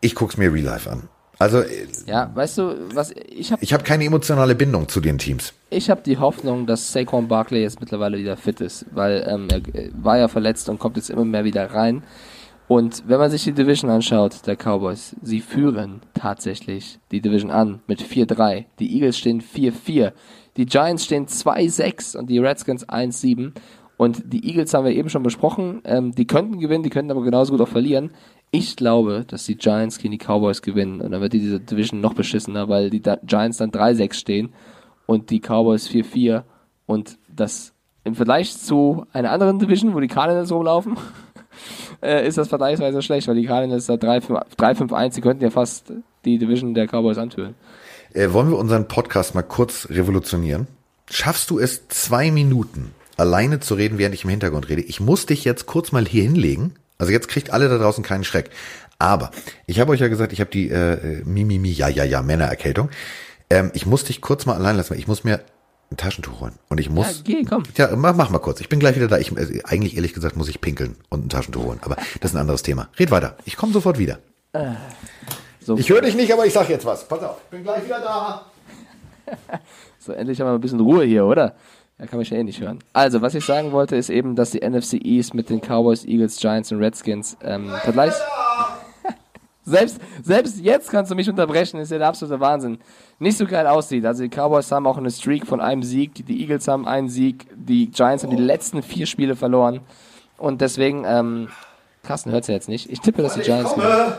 [0.00, 1.08] ich guck's mir Real Life an.
[1.40, 1.62] Also
[2.06, 5.52] ja, weißt du, was ich habe ich habe keine emotionale Bindung zu den Teams.
[5.70, 9.58] ich habe die Hoffnung, dass Saquon Barkley jetzt mittlerweile wieder fit ist, weil ähm, er
[9.58, 12.02] äh, war ja verletzt und kommt jetzt immer mehr wieder rein.
[12.66, 17.80] Und wenn man sich die Division anschaut, der Cowboys, sie führen tatsächlich die Division an
[17.86, 18.66] mit 4-3.
[18.78, 20.12] Die Eagles stehen 4-4.
[20.58, 23.52] Die Giants stehen 2-6 und die Redskins 1-7.
[23.96, 25.80] Und die Eagles haben wir eben schon besprochen.
[25.84, 28.10] Ähm, die könnten gewinnen, die könnten aber genauso gut auch verlieren.
[28.50, 31.00] Ich glaube, dass die Giants gegen die Cowboys gewinnen.
[31.00, 34.52] Und dann wird diese Division noch beschissener, weil die Giants dann 3-6 stehen
[35.06, 36.42] und die Cowboys 4-4.
[36.86, 37.72] Und das
[38.04, 40.96] im Vergleich zu einer anderen Division, wo die Cardinals rumlaufen,
[42.02, 45.92] äh, ist das vergleichsweise schlecht, weil die Cardinals da 3-5 3-5-1, die könnten ja fast
[46.24, 47.54] die Division der Cowboys anführen.
[48.14, 50.66] Äh, wollen wir unseren Podcast mal kurz revolutionieren?
[51.10, 54.82] Schaffst du es zwei Minuten alleine zu reden, während ich im Hintergrund rede?
[54.82, 56.74] Ich muss dich jetzt kurz mal hier hinlegen.
[56.98, 58.50] Also jetzt kriegt alle da draußen keinen Schreck.
[58.98, 59.30] Aber
[59.66, 62.90] ich habe euch ja gesagt, ich habe die äh, Mimimi, ja, ja, ja, Männererkältung.
[63.50, 64.90] Ähm, ich muss dich kurz mal allein lassen.
[64.90, 65.40] weil Ich muss mir
[65.90, 66.54] ein Taschentuch holen.
[66.68, 67.18] Und ich muss.
[67.18, 67.62] Ja, geh, komm.
[67.76, 68.60] Ja, mach, mach mal kurz.
[68.60, 69.18] Ich bin gleich wieder da.
[69.18, 71.78] Ich, äh, eigentlich ehrlich gesagt muss ich pinkeln und ein Taschentuch holen.
[71.82, 72.88] Aber das ist ein anderes Thema.
[72.98, 73.36] Red weiter.
[73.44, 74.18] Ich komme sofort wieder.
[75.68, 77.06] So, Ich höre dich nicht, aber ich sag jetzt was.
[77.06, 77.36] Pass auf.
[77.44, 78.46] Ich bin gleich wieder da.
[79.98, 81.56] so, endlich haben wir ein bisschen Ruhe hier, oder?
[81.98, 82.78] Da kann mich ja eh nicht hören.
[82.94, 86.38] Also, was ich sagen wollte, ist eben, dass die NFC East mit den Cowboys, Eagles,
[86.38, 88.14] Giants und Redskins ähm, vergleich...
[89.64, 92.78] Selbst, selbst jetzt kannst du mich unterbrechen, ist ja der absolute Wahnsinn.
[93.18, 94.06] Nicht so geil aussieht.
[94.06, 97.10] Also die Cowboys haben auch eine Streak von einem Sieg, die, die Eagles haben einen
[97.10, 99.80] Sieg, die Giants haben die letzten vier Spiele verloren.
[100.38, 101.48] Und deswegen, ähm,
[102.02, 102.90] Carsten hört's ja jetzt nicht.
[102.90, 104.14] Ich tippe, dass die Giants gewinnen.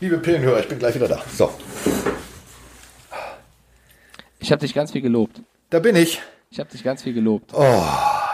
[0.00, 1.22] Liebe Pillenhörer, ich bin gleich wieder da.
[1.36, 1.50] So,
[4.38, 5.40] Ich habe dich ganz viel gelobt.
[5.70, 6.20] da bin ich.
[6.50, 7.52] Ich habe dich ganz viel gelobt.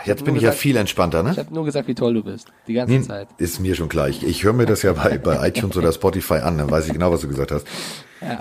[0.04, 1.36] Jetzt bin ich ja gesagt- viel entspannter, Ich ne?
[1.44, 2.48] habe nur gesagt, wie toll du bist.
[2.66, 3.28] Die ganze Nee, Zeit.
[3.38, 4.08] Ist mir schon klar.
[4.08, 6.92] Ich, ich höre mir das ja bei, bei iTunes oder Spotify an, dann weiß ich
[6.92, 7.66] genau, was du gesagt hast.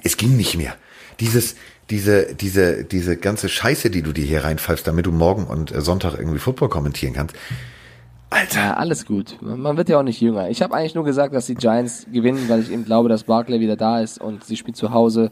[0.03, 0.75] Es ging nicht mehr.
[1.19, 1.55] Dieses,
[1.89, 5.81] diese, diese, diese ganze Scheiße, die du dir hier reinpfeifst, damit du morgen und äh,
[5.81, 7.35] Sonntag irgendwie Football kommentieren kannst.
[8.31, 8.59] Alter.
[8.59, 9.37] Ja, alles gut.
[9.41, 10.49] Man man wird ja auch nicht jünger.
[10.49, 13.59] Ich habe eigentlich nur gesagt, dass die Giants gewinnen, weil ich eben glaube, dass Barkley
[13.59, 15.31] wieder da ist und sie spielt zu Hause.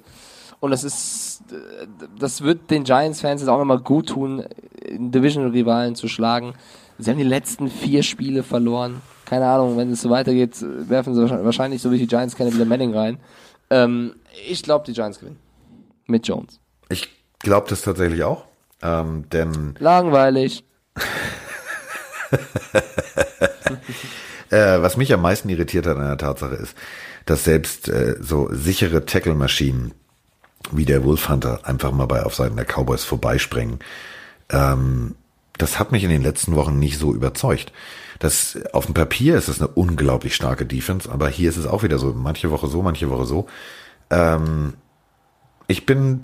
[0.59, 1.43] Und das ist,
[2.19, 4.43] das wird den Giants-Fans jetzt auch nochmal gut tun,
[4.91, 6.53] Division-Rivalen zu schlagen.
[6.97, 9.01] Sie haben die letzten vier Spiele verloren.
[9.23, 12.53] Keine Ahnung, wenn es so weitergeht, werfen sie wahrscheinlich- so wie ich die Giants kenne,
[12.53, 13.17] wieder Manning rein.
[13.69, 14.15] Ähm,
[14.49, 15.39] ich glaube, die Giants gewinnen.
[16.07, 16.59] Mit Jones.
[16.89, 17.07] Ich
[17.39, 18.43] glaube das tatsächlich auch.
[18.81, 20.65] Ähm, denn Langweilig.
[24.51, 26.75] Äh, was mich am meisten irritiert hat an der Tatsache ist,
[27.25, 29.93] dass selbst äh, so sichere Tackle-Maschinen
[30.71, 33.79] wie der Wolfhunter einfach mal bei auf Seiten der Cowboys vorbeispringen.
[34.49, 35.15] Ähm,
[35.57, 37.71] das hat mich in den letzten Wochen nicht so überzeugt.
[38.17, 41.83] Das auf dem Papier ist es eine unglaublich starke Defense, aber hier ist es auch
[41.83, 43.47] wieder so, manche Woche so, manche Woche so.
[44.09, 44.73] Ähm,
[45.67, 46.23] ich bin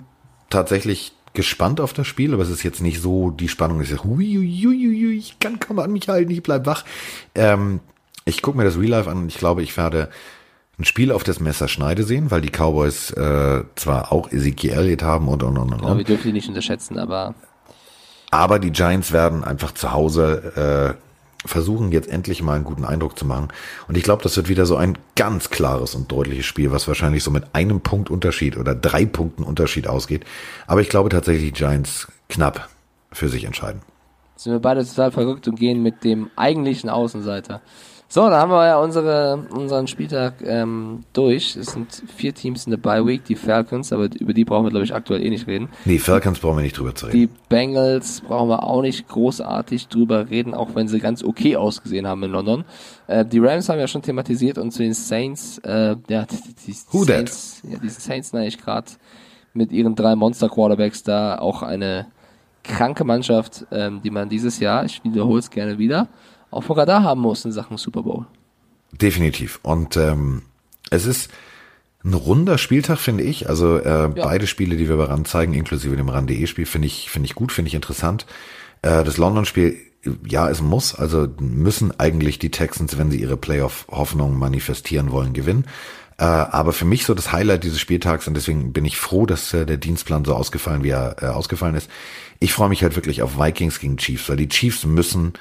[0.50, 4.34] tatsächlich gespannt auf das Spiel, aber es ist jetzt nicht so die Spannung, ist hui,
[4.34, 6.84] hui, ich kann kaum an mich halten, ich bleib wach.
[7.36, 7.80] Ähm,
[8.24, 10.08] ich gucke mir das Real Life an und ich glaube, ich werde
[10.78, 15.02] ein Spiel auf das Messer Schneide sehen, weil die Cowboys äh, zwar auch Ezekiel Elliott
[15.02, 17.34] haben und und und und, Ja, wir dürfen die nicht unterschätzen, aber
[18.30, 21.05] aber die Giants werden einfach zu Hause äh,
[21.46, 23.48] versuchen, jetzt endlich mal einen guten Eindruck zu machen.
[23.88, 27.22] Und ich glaube, das wird wieder so ein ganz klares und deutliches Spiel, was wahrscheinlich
[27.22, 30.24] so mit einem Punkt Unterschied oder drei Punkten Unterschied ausgeht.
[30.66, 32.68] Aber ich glaube tatsächlich, die Giants knapp
[33.12, 33.82] für sich entscheiden.
[34.36, 37.62] sind wir beide total verrückt und gehen mit dem eigentlichen Außenseiter.
[38.08, 41.56] So, da haben wir ja unsere, unseren Spieltag ähm, durch.
[41.56, 44.70] Es sind vier Teams in der Bye Week, die Falcons, aber über die brauchen wir,
[44.70, 45.68] glaube ich, aktuell eh nicht reden.
[45.84, 47.18] Nee, Falcons brauchen wir nicht drüber zu reden.
[47.18, 52.06] Die Bengals brauchen wir auch nicht großartig drüber reden, auch wenn sie ganz okay ausgesehen
[52.06, 52.64] haben in London.
[53.08, 56.36] Äh, die Rams haben wir ja schon thematisiert und zu den Saints, äh, ja, die,
[56.66, 57.28] die, die Who that?
[57.28, 58.86] Saints, ja, die Saints neige ich gerade
[59.52, 62.06] mit ihren drei Monster-Quarterbacks da auch eine
[62.62, 66.08] kranke Mannschaft, ähm, die man dieses Jahr, ich wiederhole es gerne wieder,
[66.50, 68.26] auf dem Radar haben muss in Sachen Super Bowl.
[68.92, 69.58] Definitiv.
[69.62, 70.42] Und ähm,
[70.90, 71.30] es ist
[72.04, 73.48] ein runder Spieltag, finde ich.
[73.48, 77.26] Also äh, beide Spiele, die wir bei RAN zeigen, inklusive dem RAN.de-Spiel, finde ich, finde
[77.26, 78.26] ich gut, finde ich interessant.
[78.82, 79.76] Äh, das London-Spiel,
[80.24, 80.94] ja, es muss.
[80.94, 85.66] Also müssen eigentlich die Texans, wenn sie ihre Playoff-Hoffnung manifestieren wollen, gewinnen.
[86.18, 89.52] Äh, aber für mich so das Highlight dieses Spieltags und deswegen bin ich froh, dass
[89.52, 91.90] äh, der Dienstplan so ausgefallen, wie er äh, ausgefallen ist.
[92.38, 95.34] Ich freue mich halt wirklich auf Vikings gegen Chiefs, weil die Chiefs müssen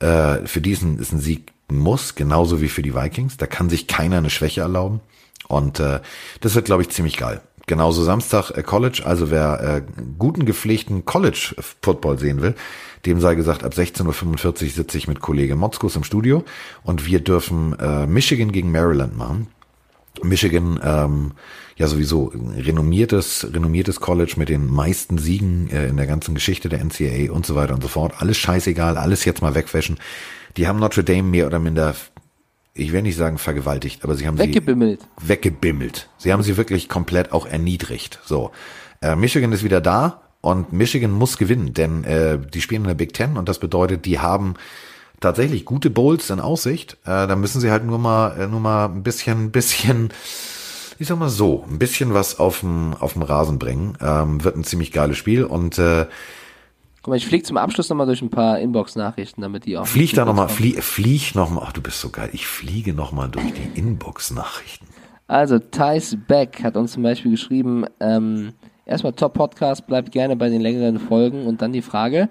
[0.00, 3.36] Äh, für diesen ist ein Sieg Muss, genauso wie für die Vikings.
[3.36, 5.00] Da kann sich keiner eine Schwäche erlauben.
[5.48, 6.00] Und äh,
[6.40, 7.40] das wird, glaube ich, ziemlich geil.
[7.68, 9.82] Genauso Samstag äh, College, also wer äh,
[10.18, 12.54] guten gepflegten College Football sehen will,
[13.04, 16.44] dem sei gesagt, ab 16.45 Uhr sitze ich mit Kollege Motzkus im Studio
[16.82, 19.48] und wir dürfen äh, Michigan gegen Maryland machen.
[20.22, 21.32] Michigan, ähm,
[21.78, 26.84] ja sowieso renommiertes, renommiertes College mit den meisten Siegen äh, in der ganzen Geschichte der
[26.84, 28.14] NCAA und so weiter und so fort.
[28.18, 29.98] Alles scheißegal, alles jetzt mal wegwäschen.
[30.56, 31.94] Die haben Notre Dame mehr oder minder,
[32.74, 35.00] ich will nicht sagen vergewaltigt, aber sie haben Weggebimmelt.
[35.20, 36.08] sie weggebimmelt.
[36.18, 38.18] Sie haben sie wirklich komplett auch erniedrigt.
[38.24, 38.50] So,
[39.00, 42.94] äh, Michigan ist wieder da und Michigan muss gewinnen, denn äh, die spielen in der
[42.94, 44.54] Big Ten und das bedeutet, die haben
[45.20, 46.94] tatsächlich gute Bowls in Aussicht.
[47.04, 50.10] Äh, da müssen sie halt nur mal, äh, nur mal ein bisschen, bisschen,
[50.98, 53.96] ich sag mal so, ein bisschen was auf dem auf dem Rasen bringen.
[54.00, 56.06] Ähm, wird ein ziemlich geiles Spiel und äh,
[57.02, 59.86] Guck mal, ich fliege zum Abschluss nochmal durch ein paar Inbox-Nachrichten, damit die auch.
[59.86, 63.52] flieg da nochmal, flie, flieg nochmal, ach du bist so geil, ich fliege nochmal durch
[63.52, 64.86] die Inbox-Nachrichten.
[65.28, 68.52] Also, Thais Beck hat uns zum Beispiel geschrieben, ähm,
[68.84, 72.28] erstmal Top-Podcast, bleibt gerne bei den längeren Folgen und dann die Frage,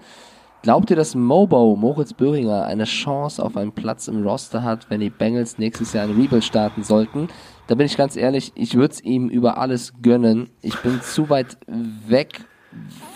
[0.64, 5.00] glaubt ihr, dass Mobo, Moritz Böhringer, eine Chance auf einen Platz im Roster hat, wenn
[5.00, 7.30] die Bengals nächstes Jahr ein Rebuild starten sollten?
[7.68, 10.50] Da bin ich ganz ehrlich, ich würde es ihm über alles gönnen.
[10.62, 12.46] Ich bin zu weit weg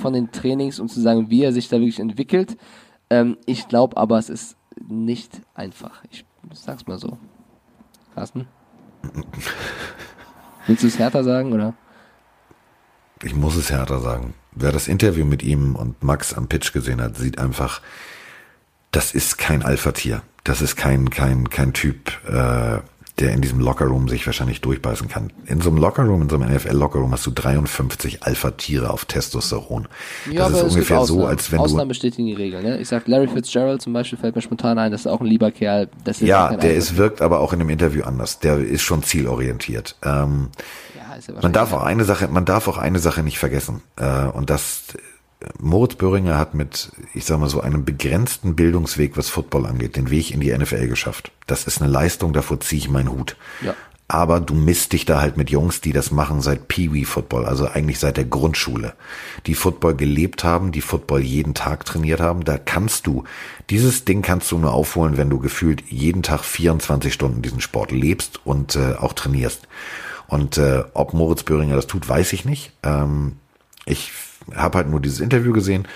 [0.01, 2.57] von den Trainings, um zu sagen, wie er sich da wirklich entwickelt.
[3.09, 4.57] Ähm, ich glaube aber, es ist
[4.87, 6.03] nicht einfach.
[6.11, 7.17] Ich sag's mal so.
[8.13, 8.47] Carsten?
[10.67, 11.73] Willst du es härter sagen, oder?
[13.23, 14.33] ich muss es härter sagen.
[14.51, 17.81] Wer das Interview mit ihm und Max am Pitch gesehen hat, sieht einfach,
[18.91, 20.21] das ist kein Alpha-Tier.
[20.43, 22.79] Das ist kein, kein, kein Typ, äh,
[23.21, 25.31] der in diesem Lockerroom sich wahrscheinlich durchbeißen kann.
[25.45, 29.87] In so einem Lockerroom, in so einem NFL-Lockerroom hast du 53 Alpha-Tiere auf Testosteron.
[30.31, 31.29] Ja, das ist ungefähr so, Ausnahmen.
[31.29, 32.63] als wenn Ausnahmen du, bestätigen die Regel.
[32.63, 32.79] Ne?
[32.79, 35.51] Ich sag, Larry Fitzgerald zum Beispiel fällt mir spontan ein, das ist auch ein lieber
[35.51, 35.87] Kerl.
[36.19, 38.39] Ja, der ist, wirkt aber auch in dem Interview anders.
[38.39, 39.95] Der ist schon zielorientiert.
[40.03, 40.49] Ähm,
[40.95, 43.81] Ja, ja Man darf auch eine Sache, man darf auch eine Sache nicht vergessen.
[43.97, 44.83] Äh, und das,
[45.59, 50.11] Moritz Böhringer hat mit, ich sag mal so, einem begrenzten Bildungsweg, was Football angeht, den
[50.11, 51.31] Weg in die NFL geschafft.
[51.47, 53.35] Das ist eine Leistung, davor ziehe ich meinen Hut.
[53.61, 53.75] Ja.
[54.07, 57.97] Aber du misst dich da halt mit Jungs, die das machen seit Pee-Wee-Football, also eigentlich
[57.97, 58.93] seit der Grundschule,
[59.45, 62.43] die Football gelebt haben, die Football jeden Tag trainiert haben.
[62.43, 63.23] Da kannst du,
[63.69, 67.91] dieses Ding kannst du nur aufholen, wenn du gefühlt jeden Tag 24 Stunden diesen Sport
[67.91, 69.67] lebst und äh, auch trainierst.
[70.27, 72.73] Und äh, ob Moritz Böhringer das tut, weiß ich nicht.
[72.83, 73.37] Ähm,
[73.85, 74.11] ich
[74.55, 75.87] habe halt nur dieses Interview gesehen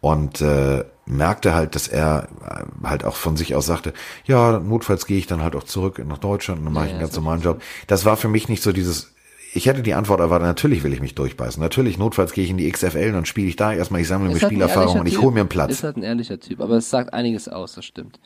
[0.00, 3.92] und äh, merkte halt, dass er äh, halt auch von sich aus sagte,
[4.26, 6.96] ja, notfalls gehe ich dann halt auch zurück nach Deutschland und dann mache ich Ja,
[6.96, 7.62] einen ja, ganz normalen Job.
[7.86, 9.14] Das war für mich nicht so dieses,
[9.54, 11.60] ich hätte die Antwort erwartet, natürlich will ich mich durchbeißen.
[11.60, 14.28] Natürlich, notfalls gehe ich in die XFL und dann spiele ich da erstmal, ich sammle
[14.28, 15.72] mir halt Spielerfahrung und ich hole mir einen Platz.
[15.72, 18.18] Ist halt ein ehrlicher Typ, aber es sagt einiges aus, das stimmt.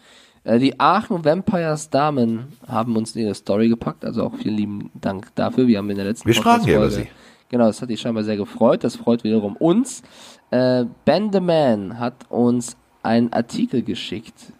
[0.44, 4.90] Äh, Die Aachen Vampires Damen haben uns in ihre Story gepackt, also auch vielen lieben
[4.94, 5.66] Dank dafür.
[5.66, 7.09] Wir haben in der letzten Wir sprachen ja über sie.
[7.51, 8.85] Genau, das hat dich scheinbar sehr gefreut.
[8.85, 10.03] Das freut wiederum uns.
[10.51, 14.53] Äh, ben the Man hat uns einen Artikel geschickt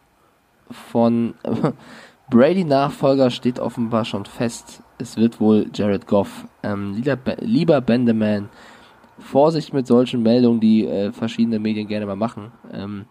[0.71, 1.35] von
[2.31, 4.83] Brady-Nachfolger steht offenbar schon fest.
[4.99, 6.47] Es wird wohl Jared Goff.
[6.63, 8.49] Ähm, lieber, Be- lieber Ben the Man,
[9.19, 12.53] Vorsicht mit solchen Meldungen, die äh, verschiedene Medien gerne mal machen.
[12.73, 13.07] Ähm,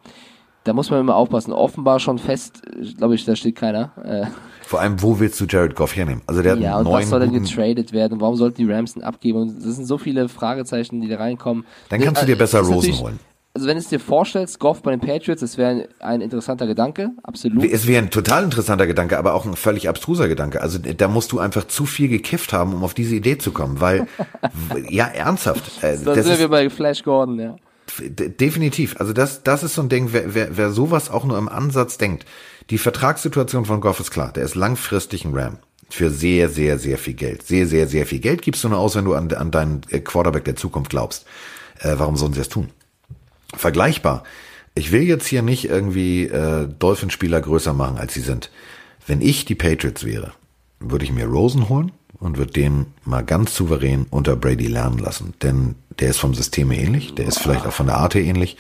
[0.64, 1.52] da muss man immer aufpassen.
[1.54, 2.62] Offenbar schon fest,
[2.98, 3.91] glaube ich, da steht keiner.
[4.04, 4.26] Äh,
[4.68, 6.22] Vor allem, wo willst du Jared Goff hernehmen?
[6.27, 8.19] Also der hat ja, einen und was soll denn getradet werden?
[8.19, 9.39] Warum sollten die Rams ihn abgeben?
[9.39, 11.65] Und das sind so viele Fragezeichen, die da reinkommen.
[11.88, 13.19] Dann kannst du dir Äh, besser ist Rosen holen.
[13.53, 16.68] Also wenn du es dir vorstellst, Goff bei den Patriots, das wäre ein, ein interessanter
[16.68, 17.64] Gedanke, absolut.
[17.64, 20.61] Es wäre ein total interessanter Gedanke, aber auch ein völlig abstruser Gedanke.
[20.61, 23.80] Also da musst du einfach zu viel gekifft haben, um auf diese Idee zu kommen,
[23.80, 24.06] weil,
[24.89, 25.81] ja, ernsthaft.
[25.81, 27.56] Äh, da das sind ist, wir bei Flash Gordon, ja.
[27.99, 28.98] Definitiv.
[28.99, 31.98] Also das, das ist so ein Ding, wer, wer, wer sowas auch nur im Ansatz
[31.98, 32.26] denkt.
[32.69, 34.32] Die Vertragssituation von Goff ist klar.
[34.34, 35.57] Der ist langfristig ein Ram.
[35.90, 37.44] Für sehr, sehr, sehr viel Geld.
[37.44, 39.99] Sehr, sehr, sehr viel Geld gibst du nur aus, wenn du an, an deinen äh,
[39.99, 41.26] Quarterback der Zukunft glaubst.
[41.80, 42.69] Äh, warum sollen sie das tun?
[43.56, 44.24] Vergleichbar.
[44.76, 48.52] Ich will jetzt hier nicht irgendwie äh, Dolphinspieler größer machen, als sie sind.
[49.07, 50.34] Wenn ich die Patriots wäre,
[50.80, 55.34] würde ich mir Rosen holen und würde den mal ganz souverän unter Brady lernen lassen.
[55.41, 58.57] Denn der ist vom System ähnlich, der ist vielleicht auch von der Art her ähnlich.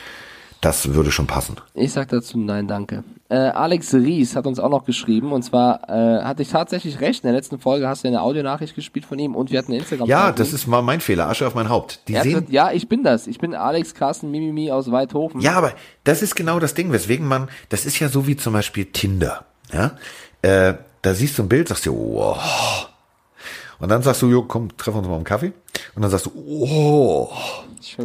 [0.61, 1.57] Das würde schon passen.
[1.75, 3.03] Ich sag dazu nein, danke.
[3.29, 7.23] Äh, Alex Ries hat uns auch noch geschrieben und zwar äh, hatte ich tatsächlich recht.
[7.23, 9.81] In der letzten Folge hast du eine Audionachricht gespielt von ihm und wir hatten eine
[9.81, 11.29] instagram Ja, das ist mal mein Fehler.
[11.29, 11.99] Asche auf mein Haupt.
[12.07, 13.27] Die er sehen, gesagt, ja, ich bin das.
[13.27, 15.41] Ich bin Alex Carsten Mimimi aus Weidhofen.
[15.41, 15.73] Ja, aber
[16.05, 19.45] das ist genau das Ding, weswegen man, das ist ja so wie zum Beispiel Tinder.
[19.71, 19.91] Ja,
[20.41, 20.73] äh,
[21.03, 22.37] da siehst du ein Bild, sagst du, oh.
[23.79, 25.53] Und dann sagst du, jo, komm, treffen wir uns mal um Kaffee.
[25.95, 27.29] Und dann sagst du, oh.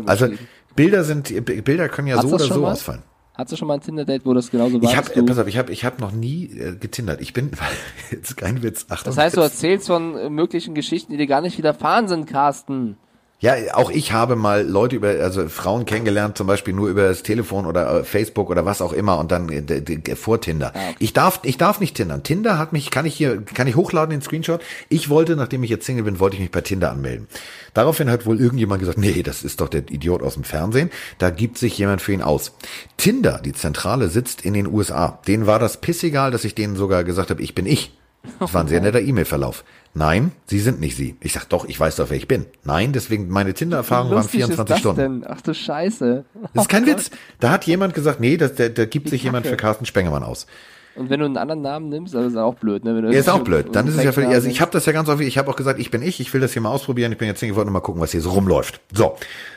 [0.07, 0.29] Also.
[0.75, 2.73] Bilder sind, Bilder können ja Hat's so oder so mal?
[2.73, 3.03] ausfallen.
[3.35, 4.91] Hattest du schon mal ein Tinder-Date, wo das genauso war?
[4.91, 7.21] Ich du- pass auf, ich habe, ich habe noch nie äh, getindert.
[7.23, 7.51] Ich bin,
[8.11, 8.87] jetzt kein Witz.
[8.91, 12.99] Achtung, das heißt, du erzählst von möglichen Geschichten, die dir gar nicht widerfahren sind, Carsten.
[13.43, 17.25] Ja, auch ich habe mal Leute über, also Frauen kennengelernt, zum Beispiel nur über das
[17.25, 20.69] Telefon oder äh, Facebook oder was auch immer und dann äh, vor Tinder.
[20.69, 20.95] okay.
[21.01, 22.23] Ich darf, ich darf nicht tindern.
[22.23, 24.63] Tinder hat mich, kann ich hier, kann ich hochladen den Screenshot.
[24.89, 27.27] Ich wollte, nachdem ich jetzt Single bin, wollte ich mich bei Tinder anmelden.
[27.75, 30.91] Daraufhin hat wohl irgendjemand gesagt, nee, das ist doch der Idiot aus dem Fernsehen.
[31.19, 32.53] Da gibt sich jemand für ihn aus.
[32.97, 35.19] Tinder, die Zentrale, sitzt in den USA.
[35.27, 37.93] Denen war das pissegal, dass ich denen sogar gesagt habe, ich bin ich.
[38.39, 39.65] Das war ein sehr netter E-Mail-Verlauf.
[39.95, 41.17] Nein, Sie sind nicht Sie.
[41.21, 42.47] Ich sag doch, ich weiß doch, wer ich bin.
[42.65, 45.21] Nein, deswegen meine Tinder-Erfahrung waren Lustig ist 24 das Stunden.
[45.21, 45.25] denn?
[45.29, 46.25] Ach du Scheiße.
[46.55, 47.11] Das ist kein Witz.
[47.41, 49.57] Da hat jemand gesagt, nee, das, da, da gibt sich jemand Kacke.
[49.57, 50.47] für Carsten Spengemann aus.
[50.95, 52.95] Und wenn du einen anderen Namen nimmst, das ist auch blöd, ne?
[52.95, 53.75] Wenn Er ist auch blöd.
[53.75, 55.57] Dann ist es ja völlig, also ich habe das ja ganz häufig, ich habe auch
[55.57, 57.71] gesagt, ich bin ich, ich will das hier mal ausprobieren, ich bin jetzt wollte nur
[57.73, 58.81] mal gucken, was hier so rumläuft.
[58.93, 59.17] So.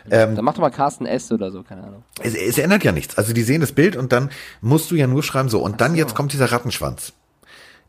[0.10, 1.32] Ähm, Dann mach doch mal Carsten S.
[1.32, 2.04] oder so, keine Ahnung.
[2.22, 3.18] es, es ändert ja nichts.
[3.18, 4.30] Also die sehen das Bild und dann
[4.62, 5.60] musst du ja nur schreiben so.
[5.60, 7.12] Und dann jetzt kommt dieser Rattenschwanz.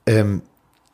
[0.06, 0.42] Ähm,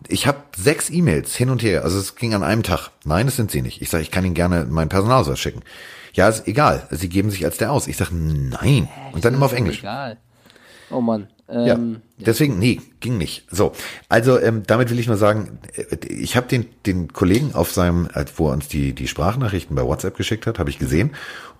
[0.08, 1.84] ich habe sechs E-Mails hin und her.
[1.84, 2.90] Also es ging an einem Tag.
[3.04, 3.82] Nein, das sind sie nicht.
[3.82, 5.62] Ich sage, ich kann Ihnen gerne meinen Personalausweis schicken.
[6.14, 6.86] Ja, ist egal.
[6.90, 7.86] Sie geben sich als der aus.
[7.86, 8.88] Ich sage, nein.
[9.12, 9.80] Und dann immer auf Englisch.
[9.80, 10.18] Egal.
[10.90, 11.28] Oh Mann.
[11.48, 13.44] Ja, Ähm, deswegen, nee, ging nicht.
[13.50, 13.72] So,
[14.08, 18.08] also ähm, damit will ich nur sagen, äh, ich habe den, den Kollegen auf seinem,
[18.14, 21.10] äh, wo er uns die, die Sprachnachrichten bei WhatsApp geschickt hat, habe ich gesehen.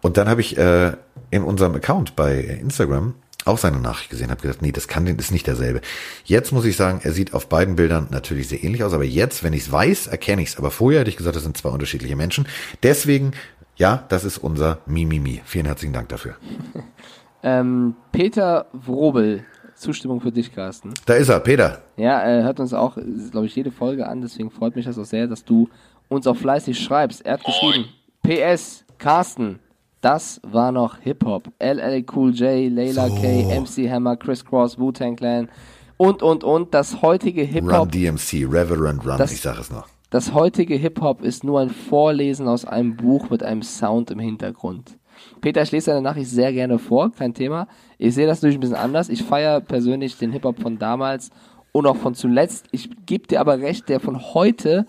[0.01, 0.93] Und dann habe ich äh,
[1.31, 3.15] in unserem Account bei Instagram
[3.45, 5.81] auch seine Nachricht gesehen, habe gesagt, nee, das kann den, ist nicht derselbe.
[6.25, 9.43] Jetzt muss ich sagen, er sieht auf beiden Bildern natürlich sehr ähnlich aus, aber jetzt,
[9.43, 10.59] wenn ich es weiß, erkenne ich es.
[10.59, 12.47] Aber vorher hätte ich gesagt, das sind zwei unterschiedliche Menschen.
[12.83, 13.33] Deswegen,
[13.77, 15.43] ja, das ist unser Mimimi.
[15.45, 16.37] Vielen herzlichen Dank dafür.
[17.43, 19.45] ähm, Peter Wrobel.
[19.75, 20.95] Zustimmung für dich, Carsten.
[21.07, 21.83] Da ist er, Peter.
[21.97, 22.97] Ja, er hört uns auch,
[23.33, 25.69] glaube ich, jede Folge an, deswegen freut mich das auch sehr, dass du
[26.09, 27.27] uns auch fleißig schreibst.
[27.27, 27.87] Er hat geschrieben,
[28.23, 29.59] PS, Carsten,
[30.03, 31.45] das war noch Hip-Hop.
[31.59, 35.49] LL Cool J, Layla K, MC Hammer, Chris Cross, Wu-Tang Clan
[35.97, 36.75] und, und, und.
[36.75, 39.87] Das heutige Run Hip-Hop, DMC, Reverend Run, Das- ich sage es noch.
[40.11, 44.99] das heutige Hip-Hop ist nur ein Vorlesen aus einem Buch mit einem Sound im Hintergrund.
[45.41, 47.69] Peter, ich lese deine Nachricht sehr gerne vor, kein Thema.
[47.97, 49.09] Ich sehe das natürlich ein bisschen anders.
[49.09, 51.31] Ich feiere persönlich den Hip-Hop von damals
[51.71, 52.67] und auch von zuletzt.
[52.73, 54.85] Ich gebe dir aber recht, der von heute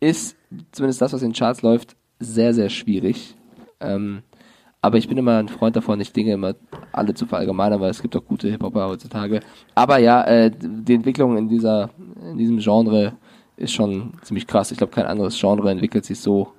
[0.00, 0.36] ist,
[0.72, 3.34] zumindest das, was in den Charts läuft, sehr, sehr schwierig.
[3.80, 4.22] Ähm,
[4.80, 6.54] aber ich bin immer ein Freund davon, nicht Dinge immer
[6.92, 9.40] alle zu verallgemeinern, weil es gibt auch gute Hip-Hopper heutzutage.
[9.74, 11.90] Aber ja, äh, die Entwicklung in dieser,
[12.22, 13.12] in diesem Genre
[13.56, 14.70] ist schon ziemlich krass.
[14.70, 16.52] Ich glaube, kein anderes Genre entwickelt sich so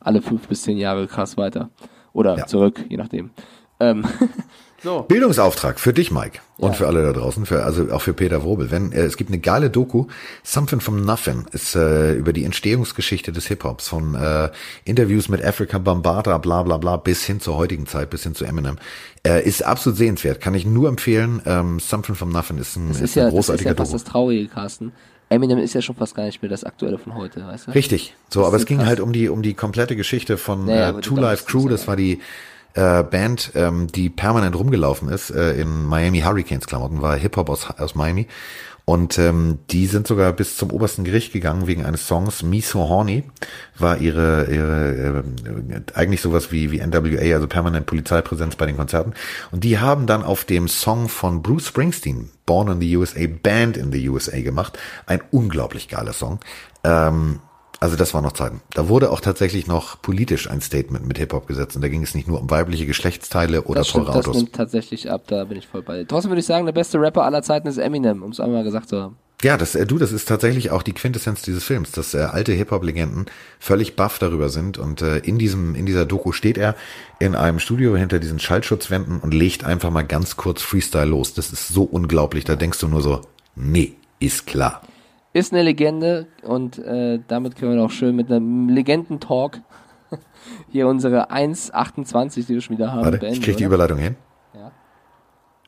[0.00, 1.68] alle fünf bis zehn Jahre krass weiter.
[2.12, 2.46] Oder Ja.
[2.46, 3.30] zurück, je nachdem.
[3.78, 4.04] Ähm,
[5.08, 6.38] Bildungsauftrag für dich, Mike.
[6.58, 6.74] Und Ja.
[6.76, 8.70] für alle da draußen, für, also auch für Peter Wrobel.
[8.70, 10.06] Wenn, äh, es gibt eine geile Doku,
[10.42, 14.48] Something from Nothing, ist äh, über die Entstehungsgeschichte des Hip-Hops, von äh,
[14.84, 18.44] Interviews mit Africa Bambaataa, bla bla bla, bis hin zur heutigen Zeit, bis hin zu
[18.46, 18.78] Eminem.
[19.26, 21.42] Äh, ist absolut sehenswert, kann ich nur empfehlen.
[21.44, 23.76] Ähm, Something from Nothing ist ein, das ist ist ja, ein das ist großartiger ja
[23.76, 24.02] fast Doku.
[24.02, 24.92] das Traurige, Carsten.
[25.28, 27.70] Eminem ist ja schon fast gar nicht mehr das Aktuelle von heute, weißt du?
[27.72, 28.14] Richtig.
[28.30, 28.86] So, Das aber es ging krass.
[28.86, 31.68] halt um die um die komplette Geschichte von Ja, ja, äh, Two Life Crew.
[31.68, 32.20] Das war die
[32.76, 37.50] äh, Band, ähm, die permanent rumgelaufen ist äh, in Miami Hurricanes Klamotten, war Hip Hop
[37.50, 38.28] aus aus Miami.
[38.88, 42.44] Und ähm, die sind sogar bis zum obersten Gericht gegangen wegen eines Songs.
[42.44, 43.24] Me So Horny
[43.76, 45.24] war ihre, ihre
[45.74, 49.14] äh, eigentlich sowas wie, wie NWA, also permanent Polizeipräsenz bei den Konzerten.
[49.50, 53.76] Und die haben dann auf dem Song von Bruce Springsteen, Born in the USA, Band
[53.76, 54.78] in the USA gemacht.
[55.06, 56.38] Ein unglaublich geiler Song.
[56.84, 57.40] Ähm,
[57.80, 58.62] also das war noch Zeiten.
[58.74, 62.14] Da wurde auch tatsächlich noch politisch ein Statement mit Hip-Hop gesetzt und da ging es
[62.14, 64.42] nicht nur um weibliche Geschlechtsteile oder das stimmt, teure das Autos.
[64.42, 66.08] nimmt tatsächlich ab, da bin ich voll bei dir.
[66.08, 68.88] Trotzdem würde ich sagen, der beste Rapper aller Zeiten ist Eminem, um es einmal gesagt
[68.88, 69.16] zu haben.
[69.42, 72.52] Ja, das, äh, du, das ist tatsächlich auch die Quintessenz dieses Films, dass äh, alte
[72.52, 73.26] Hip-Hop-Legenden
[73.58, 76.74] völlig baff darüber sind und äh, in diesem, in dieser Doku steht er
[77.18, 81.34] in einem Studio hinter diesen Schallschutzwänden und legt einfach mal ganz kurz Freestyle los.
[81.34, 83.20] Das ist so unglaublich, da denkst du nur so,
[83.54, 84.80] nee, ist klar.
[85.36, 89.60] Ist eine Legende und äh, damit können wir auch schön mit einem Legendentalk
[90.70, 93.64] hier unsere 1,28, die wir schon wieder haben, Warte, beenden, ich krieg die?
[93.64, 94.16] Überleitung hin.
[94.54, 94.72] Ja.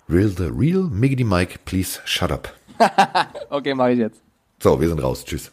[0.09, 2.55] Real the real Miggity Mike, please shut up.
[3.51, 4.23] Okay, mache ich jetzt.
[4.62, 5.23] So, wir sind raus.
[5.23, 5.53] Tschüss.